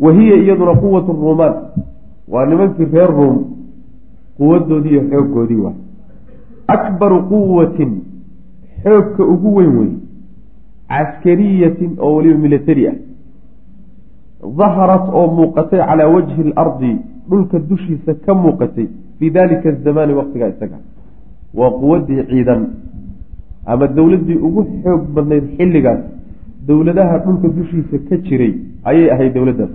Wa 0.00 0.12
hiya 0.12 0.36
iyaduna 0.36 0.74
quwatu 0.74 1.12
ruumaan 1.12 1.54
waa 2.28 2.46
nimankii 2.46 2.84
reer 2.92 3.10
ruum 3.10 3.44
quwadoodii 4.38 4.90
iyo 4.90 5.02
xooggoodii 5.10 5.60
waa. 5.64 5.72
Akbaru 6.66 7.22
quwatin 7.28 7.92
xoogka 8.82 9.24
ugu 9.24 9.54
weyn 9.56 9.78
wey 9.78 9.90
caskariyatin 10.88 11.96
oo 11.98 12.16
weliba 12.16 12.38
militari 12.38 12.88
ah. 12.88 12.94
Daharat 14.58 15.08
oo 15.12 15.26
muuqatay 15.36 15.80
calaa 15.80 16.08
wajhi 16.08 16.52
alardi 16.56 16.96
dhulka 17.30 17.58
dushiisa 17.58 18.14
ka 18.14 18.34
muuqatay 18.34 18.86
fii 19.18 19.30
dalika 19.30 19.68
azamaani 19.68 20.12
waqtigaa 20.14 20.48
isaga 20.48 20.78
waa 21.58 21.70
quwaddii 21.80 22.22
ciidan. 22.30 22.60
Ama 23.66 23.86
dowladdii 23.96 24.38
ugu 24.46 24.62
xoog 24.82 25.02
badnayd 25.14 25.44
xilligaas 25.58 26.00
dowladaha 26.68 27.16
dhulka 27.24 27.48
dushiisa 27.56 27.96
ka 28.08 28.16
jiray 28.26 28.52
ayay 28.90 29.10
ahayd 29.14 29.32
dowladdaas 29.36 29.72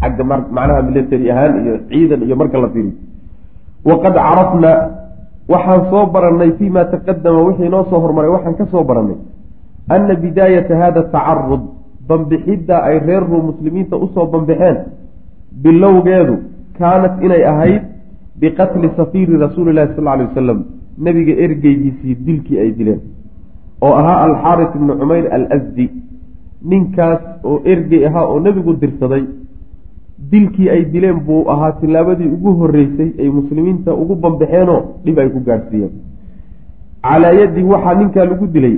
xagga 0.00 0.24
macnaha 0.30 0.82
military 0.88 1.30
ahaan 1.32 1.54
iyo 1.64 1.74
ciidan 1.90 2.20
iyo 2.26 2.36
marka 2.40 2.58
la 2.64 2.68
fiiriyo. 2.74 2.94
Waqad 3.88 4.14
carafna 4.14 4.72
waxaan 5.52 5.82
soo 5.90 6.04
barannay 6.14 6.50
fii 6.58 6.70
ma 6.76 6.84
taqadama 6.92 7.40
wixii 7.48 7.68
noo 7.74 7.84
soo 7.90 8.00
hormaray 8.04 8.30
waxaan 8.36 8.54
ka 8.60 8.66
soo 8.72 8.84
barannay. 8.84 9.16
Ana 9.88 10.14
bidaayata 10.22 10.74
hada 10.82 11.02
tacarud 11.14 11.62
bambixidda 12.08 12.76
ay 12.88 12.98
reer 13.06 13.22
ruum 13.30 13.44
muslimiinta 13.50 13.96
u 13.96 14.06
soo 14.14 14.26
bambixeen 14.32 14.76
bilowgeedu 15.62 16.34
kaanat 16.78 17.14
inay 17.24 17.42
ahayd 17.52 17.82
biqatli 18.40 18.88
safiiri 18.96 19.38
rasuuli 19.44 19.72
llahi 19.76 19.94
sal 19.96 20.08
alay 20.14 20.26
wasalam 20.28 20.64
nebiga 21.06 21.34
ergeygiisii 21.44 22.16
dilkii 22.26 22.58
ay 22.64 22.70
dileen 22.78 23.00
oo 23.86 23.94
ahaa 24.00 24.18
alxaaris 24.26 24.70
ibnu 24.78 24.98
cumayr 25.00 25.26
alsdi 25.38 25.86
ninkaas 26.70 27.22
oo 27.44 27.58
ergey 27.72 28.02
ahaa 28.08 28.26
oo 28.32 28.40
nebigu 28.46 28.72
dirsaday 28.82 29.24
dilkii 30.30 30.70
ay 30.74 30.82
dileen 30.92 31.20
buu 31.26 31.42
ahaa 31.54 31.72
tilaabadii 31.80 32.32
ugu 32.36 32.50
horreysay 32.60 33.10
ay 33.20 33.28
muslimiinta 33.38 33.94
ugu 34.02 34.14
bambixeenoo 34.22 34.80
dhib 35.04 35.18
ay 35.18 35.28
ku 35.34 35.40
gaadhsiiyeen 35.48 35.94
calaa 37.06 37.34
yaddi 37.40 37.62
waxaa 37.72 37.94
ninkaa 38.00 38.24
lagu 38.32 38.46
dilay 38.54 38.76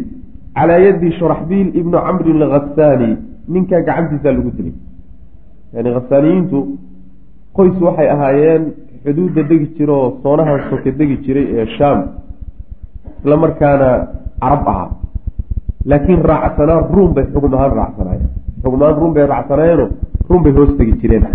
calaa 0.58 0.80
yaddi 0.86 1.12
shuraxbiil 1.18 1.68
ibnu 1.80 1.96
camrin 2.06 2.42
alkhasaani 2.46 3.10
ninkaa 3.54 3.80
gacantiisaa 3.88 4.32
lagu 4.38 4.50
dilay. 4.56 4.74
Yani 5.74 5.90
khasaaniyiintu 5.96 6.58
qoys 7.56 7.76
waxay 7.86 8.08
ahaayeen 8.14 8.64
xuduudda 9.04 9.42
degi 9.50 9.66
jira 9.76 9.92
oo 9.92 10.08
soonahan 10.22 10.60
soke 10.70 10.90
degi 10.98 11.16
jiray 11.24 11.46
ee 11.58 11.66
shaam 11.76 11.98
isla 13.20 13.36
markaana 13.44 13.88
carab 14.42 14.68
ahaa 14.72 14.88
laakiin 15.90 16.22
raacsanaa 16.30 16.80
ruum 16.96 17.14
bay 17.14 17.26
xugum 17.32 17.54
ahaan 17.54 17.72
raacsanaayeen 17.80 18.30
ahaan 18.82 18.96
ruum 19.00 19.12
bay 19.14 19.26
raacsanaayeenoo 19.34 19.88
ruum 20.28 20.42
bay 20.42 20.52
hoos 20.52 20.76
tegi 20.78 20.92
jireen. 21.02 21.26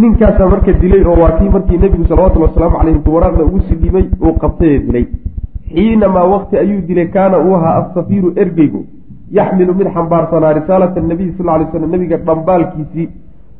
Ninkaasaa 0.00 0.48
marka 0.48 0.72
dilay 0.82 1.02
oo 1.04 1.16
waa 1.22 1.32
kii 1.38 1.48
markii 1.54 1.78
nebigu 1.78 2.04
salawatullhi 2.08 2.48
wasalaamu 2.48 2.78
caleyh 2.78 2.94
intuu 2.96 3.14
ugu 3.48 3.60
sii 3.68 3.76
dhibay 3.82 4.06
uu 4.22 4.34
qabtay 4.42 4.74
ee 4.74 4.78
dilay. 4.86 5.06
Xiinamaa 5.72 6.26
waqti 6.34 6.58
ayuu 6.58 6.80
dilay 6.88 7.08
kaana 7.16 7.38
uu 7.38 7.54
ahaa 7.58 7.74
asafiiru 7.80 8.32
ergeygu 8.42 8.84
yaxmilu 9.38 9.74
mid 9.74 9.88
xambaarsanaa 9.96 10.52
risaalata 10.58 11.00
nabiy 11.00 11.32
sal 11.38 11.46
lay 11.46 11.66
slam 11.72 11.90
nebiga 11.90 12.16
dhambaalkiisii 12.28 13.08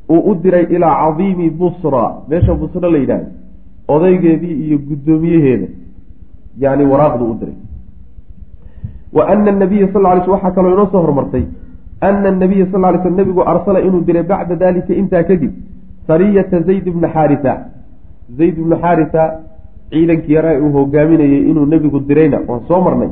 uu 0.09 0.21
u 0.31 0.35
diray 0.43 0.67
ilaa 0.71 0.95
cadiimi 1.03 1.51
busra 1.51 2.05
meesha 2.29 2.55
busra 2.55 2.91
la 2.91 2.99
yidhaahdo 2.99 3.31
odaygeedii 3.95 4.55
iyo 4.67 4.79
guddoomiyaheeda 4.89 5.67
yani 6.59 6.85
waraaqdu 6.93 7.25
u 7.31 7.35
diray. 7.41 7.57
Wa 9.13 9.29
ana 9.33 9.53
nabiya 9.53 9.89
sal 9.93 10.03
ly 10.03 10.21
sl 10.25 10.31
waxaa 10.31 10.51
kaloo 10.51 10.73
inoo 10.73 10.89
soo 10.93 11.03
hormartay 11.07 11.45
ana 12.01 12.31
nabiya 12.31 12.67
sal 12.73 12.83
ly 12.93 12.99
sl 13.03 13.15
nebigu 13.21 13.43
arsala 13.53 13.81
inuu 13.81 14.01
diray 14.01 14.23
bacda 14.23 14.57
dalika 14.57 14.95
intaa 14.95 15.23
kadib 15.23 15.53
sariyata 16.07 16.61
zayd 16.61 16.85
bna 16.95 17.09
xaarisa. 17.09 17.53
Zayd 18.39 18.57
bnu 18.57 18.77
xaarisa 18.83 19.23
ciidankii 19.91 20.35
yaraa 20.35 20.59
uu 20.61 20.73
hogaaminayay 20.73 21.43
inuu 21.51 21.67
nebigu 21.67 22.01
dirayna 22.01 22.39
waan 22.49 22.61
soo 22.69 22.81
marnay 22.81 23.09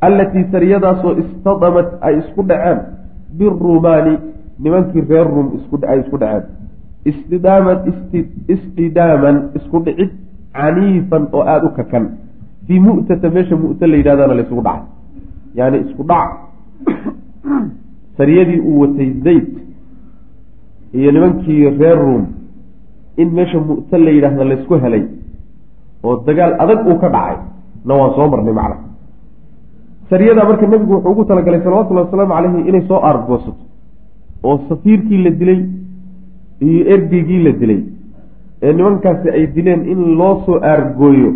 allatii 0.00 0.44
sariyadaasoo 0.52 1.14
istadamat 1.22 1.88
ay 2.00 2.18
isku 2.18 2.42
dhaceen 2.42 2.78
biruumaani 3.38 4.18
nimankii 4.58 5.04
reer 5.08 5.26
ruum 5.26 5.48
ay 5.88 6.00
isku 6.00 6.18
dhaceen. 6.18 6.44
Istidaaman 7.04 7.78
istidaaman 8.54 9.36
isku 9.58 9.78
dhicid 9.84 10.10
caniifan 10.52 11.28
oo 11.32 11.42
aada 11.42 11.66
u 11.66 11.70
kakan 11.76 12.04
fii 12.66 12.80
mu'tata 12.80 13.30
meesha 13.30 13.56
mu'ta 13.56 13.86
la 13.86 13.96
yidhahdana 13.96 14.34
la 14.34 14.42
isugu 14.42 14.62
dhacay 14.62 14.82
yaani 15.54 15.78
isku 15.86 16.02
dhac. 16.10 16.30
Sariyadii 18.16 18.60
uu 18.60 18.80
watay 18.80 19.10
zayd 19.24 19.48
iyo 20.92 21.10
nimankii 21.12 21.70
reer 21.78 21.98
ruum 21.98 22.26
in 23.16 23.30
meesha 23.38 23.58
mu'ta 23.60 23.98
la 23.98 24.10
yidhaahda 24.10 24.44
laysku 24.44 24.74
helay 24.84 25.04
oo 26.02 26.16
dagaal 26.26 26.52
adag 26.58 26.86
uu 26.86 26.98
ka 26.98 27.08
dhacay. 27.08 27.36
Na 27.84 27.94
waan 27.94 28.12
soo 28.16 28.28
marnay 28.28 28.52
macna. 28.52 28.76
Sariyada 30.10 30.44
marka 30.44 30.66
nebigu 30.66 30.92
wuxuu 30.94 31.10
ugu 31.10 31.24
talagalay 31.24 31.60
salawatullahi 31.62 32.06
wasalaamu 32.06 32.34
calayhi 32.34 32.68
inay 32.68 32.82
soo 32.88 33.00
aargoosato 33.08 33.67
oo 34.42 34.56
safiirkii 34.68 35.22
la 35.24 35.30
dilay 35.30 35.60
iyo 36.68 36.82
ergeygii 36.94 37.42
la 37.46 37.52
dilay 37.60 37.80
ee 38.62 38.72
nimankaasi 38.72 39.30
ay 39.36 39.46
dileen 39.54 39.82
in 39.92 40.00
loo 40.18 40.34
soo 40.46 40.58
aargooyo 40.70 41.30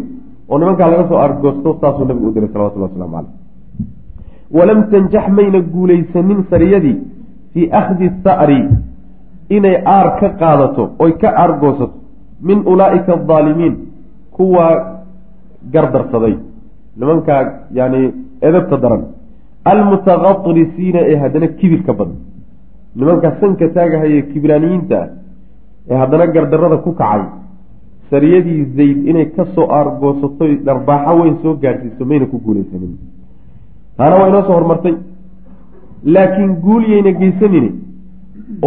oo 0.48 0.58
nimankaa 0.58 0.90
laga 0.92 1.08
soo 1.08 1.18
aargoosto 1.24 1.78
saasuu 1.80 2.04
nabigu 2.04 2.28
u 2.28 2.34
diray 2.36 2.50
salawatullahi 2.52 2.92
waslamu 2.92 3.16
caleyh 3.16 3.32
walam 4.58 4.80
tanjax 4.92 5.26
mayna 5.38 5.60
guulaysanin 5.74 6.40
sariyadii 6.50 6.96
fii 7.52 7.68
akhdi 7.80 8.10
sa'ri 8.24 8.60
inay 9.56 9.76
aar 9.96 10.08
ka 10.20 10.28
qaadato 10.40 10.90
oy 10.98 11.12
ka 11.22 11.28
aargoosato 11.42 11.96
min 12.48 12.58
ulaa'ika 12.72 13.12
aldaalimiin 13.18 13.74
kuwa 14.36 14.66
gardarsaday. 15.72 16.34
Nimankaa 16.96 17.42
yani 17.78 18.00
edabta 18.42 18.76
daran. 18.82 19.02
Almutaqatrisiina 19.64 21.00
ee 21.10 21.16
haddana 21.22 21.46
kibirka 21.58 21.92
badan 21.98 22.16
nimankaa 22.96 23.32
sanka 23.40 23.68
taagahaye 23.76 24.22
kibraaniyiinta 24.32 24.96
ah 25.02 25.08
ee 25.90 25.96
haddana 26.02 26.26
gardarada 26.34 26.76
ku 26.86 26.92
kacay 27.00 27.22
sariyadii 28.10 28.64
zayd 28.76 28.98
inay 29.10 29.26
ka 29.36 29.44
soo 29.54 29.66
aargoosato 29.78 30.46
dharbaaxo 30.66 31.14
weyn 31.22 31.36
soo 31.42 31.54
gaadhsiiso 31.62 32.04
mayna 32.10 32.26
ku 32.32 32.38
guulaysanin. 32.44 32.92
Taana 33.96 34.16
waa 34.20 34.28
inoo 34.28 34.42
soo 34.48 34.54
hormartay. 34.58 34.94
Laakiin 36.14 36.52
guul 36.64 36.84
yayna 36.92 37.12
geysanine 37.20 37.70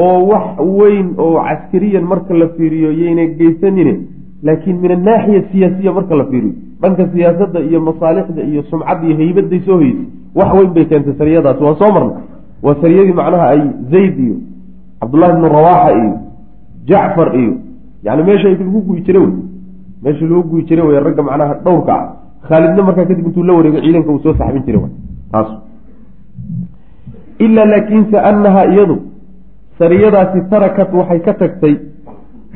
oo 0.04 0.18
wax 0.32 0.46
weyn 0.80 1.08
oo 1.18 1.34
caskariyan 1.48 2.06
marka 2.12 2.34
la 2.42 2.48
fiiriyo 2.58 2.92
yayna 3.02 3.26
geysanine 3.40 3.94
laakiin 4.44 4.78
min 4.84 4.92
annaaxiya 4.98 5.42
siyaasiya 5.52 5.92
marka 5.98 6.16
la 6.22 6.26
fiiriyo. 6.32 6.54
Dhanka 6.82 7.04
siyaasadda 7.14 7.60
iyo 7.70 7.80
masaalixda 7.90 8.42
iyo 8.52 8.62
sumcadda 8.72 9.06
iyo 9.08 9.16
haybaday 9.22 9.60
soo 9.68 9.78
hoysay 9.82 10.06
wax 10.36 10.50
weyn 10.58 10.72
bay 10.76 10.86
keentay 10.86 11.14
sariyadaas. 11.20 11.62
Waan 11.62 11.76
soo 11.82 11.92
marnay 11.96 12.16
waa 12.66 12.76
sariyadii 12.82 13.14
macnaha 13.22 13.46
ay 13.54 13.62
zayd 13.94 14.16
iyo 14.26 14.38
cabdullahi 15.00 15.34
bnu 15.38 15.48
rawaaxa 15.58 15.92
iyo 16.02 16.14
jacfar 16.90 17.30
iyo 17.38 17.54
yani 18.06 18.24
meesha 18.24 18.50
lagu 18.50 18.82
guyi 18.82 19.02
jira 19.02 19.20
wey. 19.20 19.34
Meeshii 20.04 20.28
lagu 20.28 20.44
guyi 20.50 20.66
jira 20.66 20.84
wey 20.84 21.00
ragga 21.00 21.24
macnaha 21.24 21.54
dhowrka 21.66 21.94
ah. 21.94 22.06
Khaalidna 22.48 22.84
markaa 22.84 23.06
kadib 23.06 23.26
intuu 23.26 23.44
la 23.44 23.54
wareego 23.54 23.80
ciidanka 23.82 24.12
uu 24.12 24.20
soo 24.20 24.34
saxbin 24.38 24.64
jiray 24.66 24.82
taas. 25.32 25.50
Ilaa 27.40 27.66
laakiinse 27.66 28.18
annahaa 28.20 28.66
iyadu 28.74 28.98
sariyadaasi 29.80 30.42
tarakat 30.50 30.94
waxay 30.94 31.20
ka 31.20 31.34
tagtay 31.34 31.76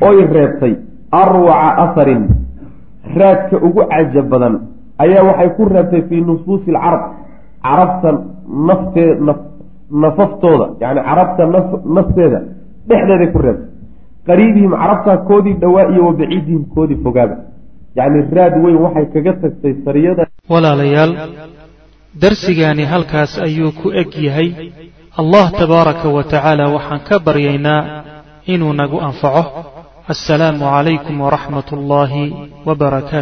oy 0.08 0.18
reebtay 0.34 0.74
arwaca 1.10 1.70
aharin 1.84 2.22
raadka 3.18 3.56
ugu 3.58 3.82
cajab 3.90 4.28
badan 4.28 4.54
ayaa 4.98 5.26
waxay 5.28 5.50
ku 5.56 5.64
reebtay 5.64 6.02
fii 6.08 6.20
nufuusi 6.22 6.70
alcarab. 6.70 7.02
Carabta 7.62 8.10
naftee 8.66 9.18
nafaftooda 10.02 10.66
yani 10.82 11.00
carabta 11.08 11.42
nafteeda 11.96 12.40
dhexdeeday 12.88 13.28
ku 13.34 13.38
reebtay. 13.44 13.68
Qariibihim 14.28 14.72
carabtaa 14.82 15.16
koodii 15.28 15.54
dhowaa 15.62 15.86
iyo 15.92 16.02
wa 16.06 16.12
baciidihim 16.12 16.64
koodii 16.74 16.98
fogaaba. 17.04 17.36
Yacni 17.96 18.20
raad 18.36 18.54
weyn 18.64 18.76
waxay 18.84 19.06
kaga 19.14 19.32
tagtay 19.42 19.74
sariyada. 19.84 20.26
Walaalayaal 20.52 21.12
darsigaani 22.22 22.84
halkaas 22.92 23.32
ayuu 23.46 23.72
ku 23.82 23.88
eg 24.00 24.10
yahay. 24.26 24.48
Allah 25.20 25.46
tabaaraka 25.60 26.08
wa 26.16 26.22
tacaala 26.24 26.64
waxaan 26.76 27.00
ka 27.08 27.16
baryaynaa 27.26 27.82
inuu 28.52 28.72
nagu 28.80 28.98
anfaco. 29.08 29.44
Assalaamu 30.12 30.64
calaykum 30.74 31.16
waraxmat 31.24 31.68
ullaahi 31.76 32.24
wbarakaatu 32.66 33.16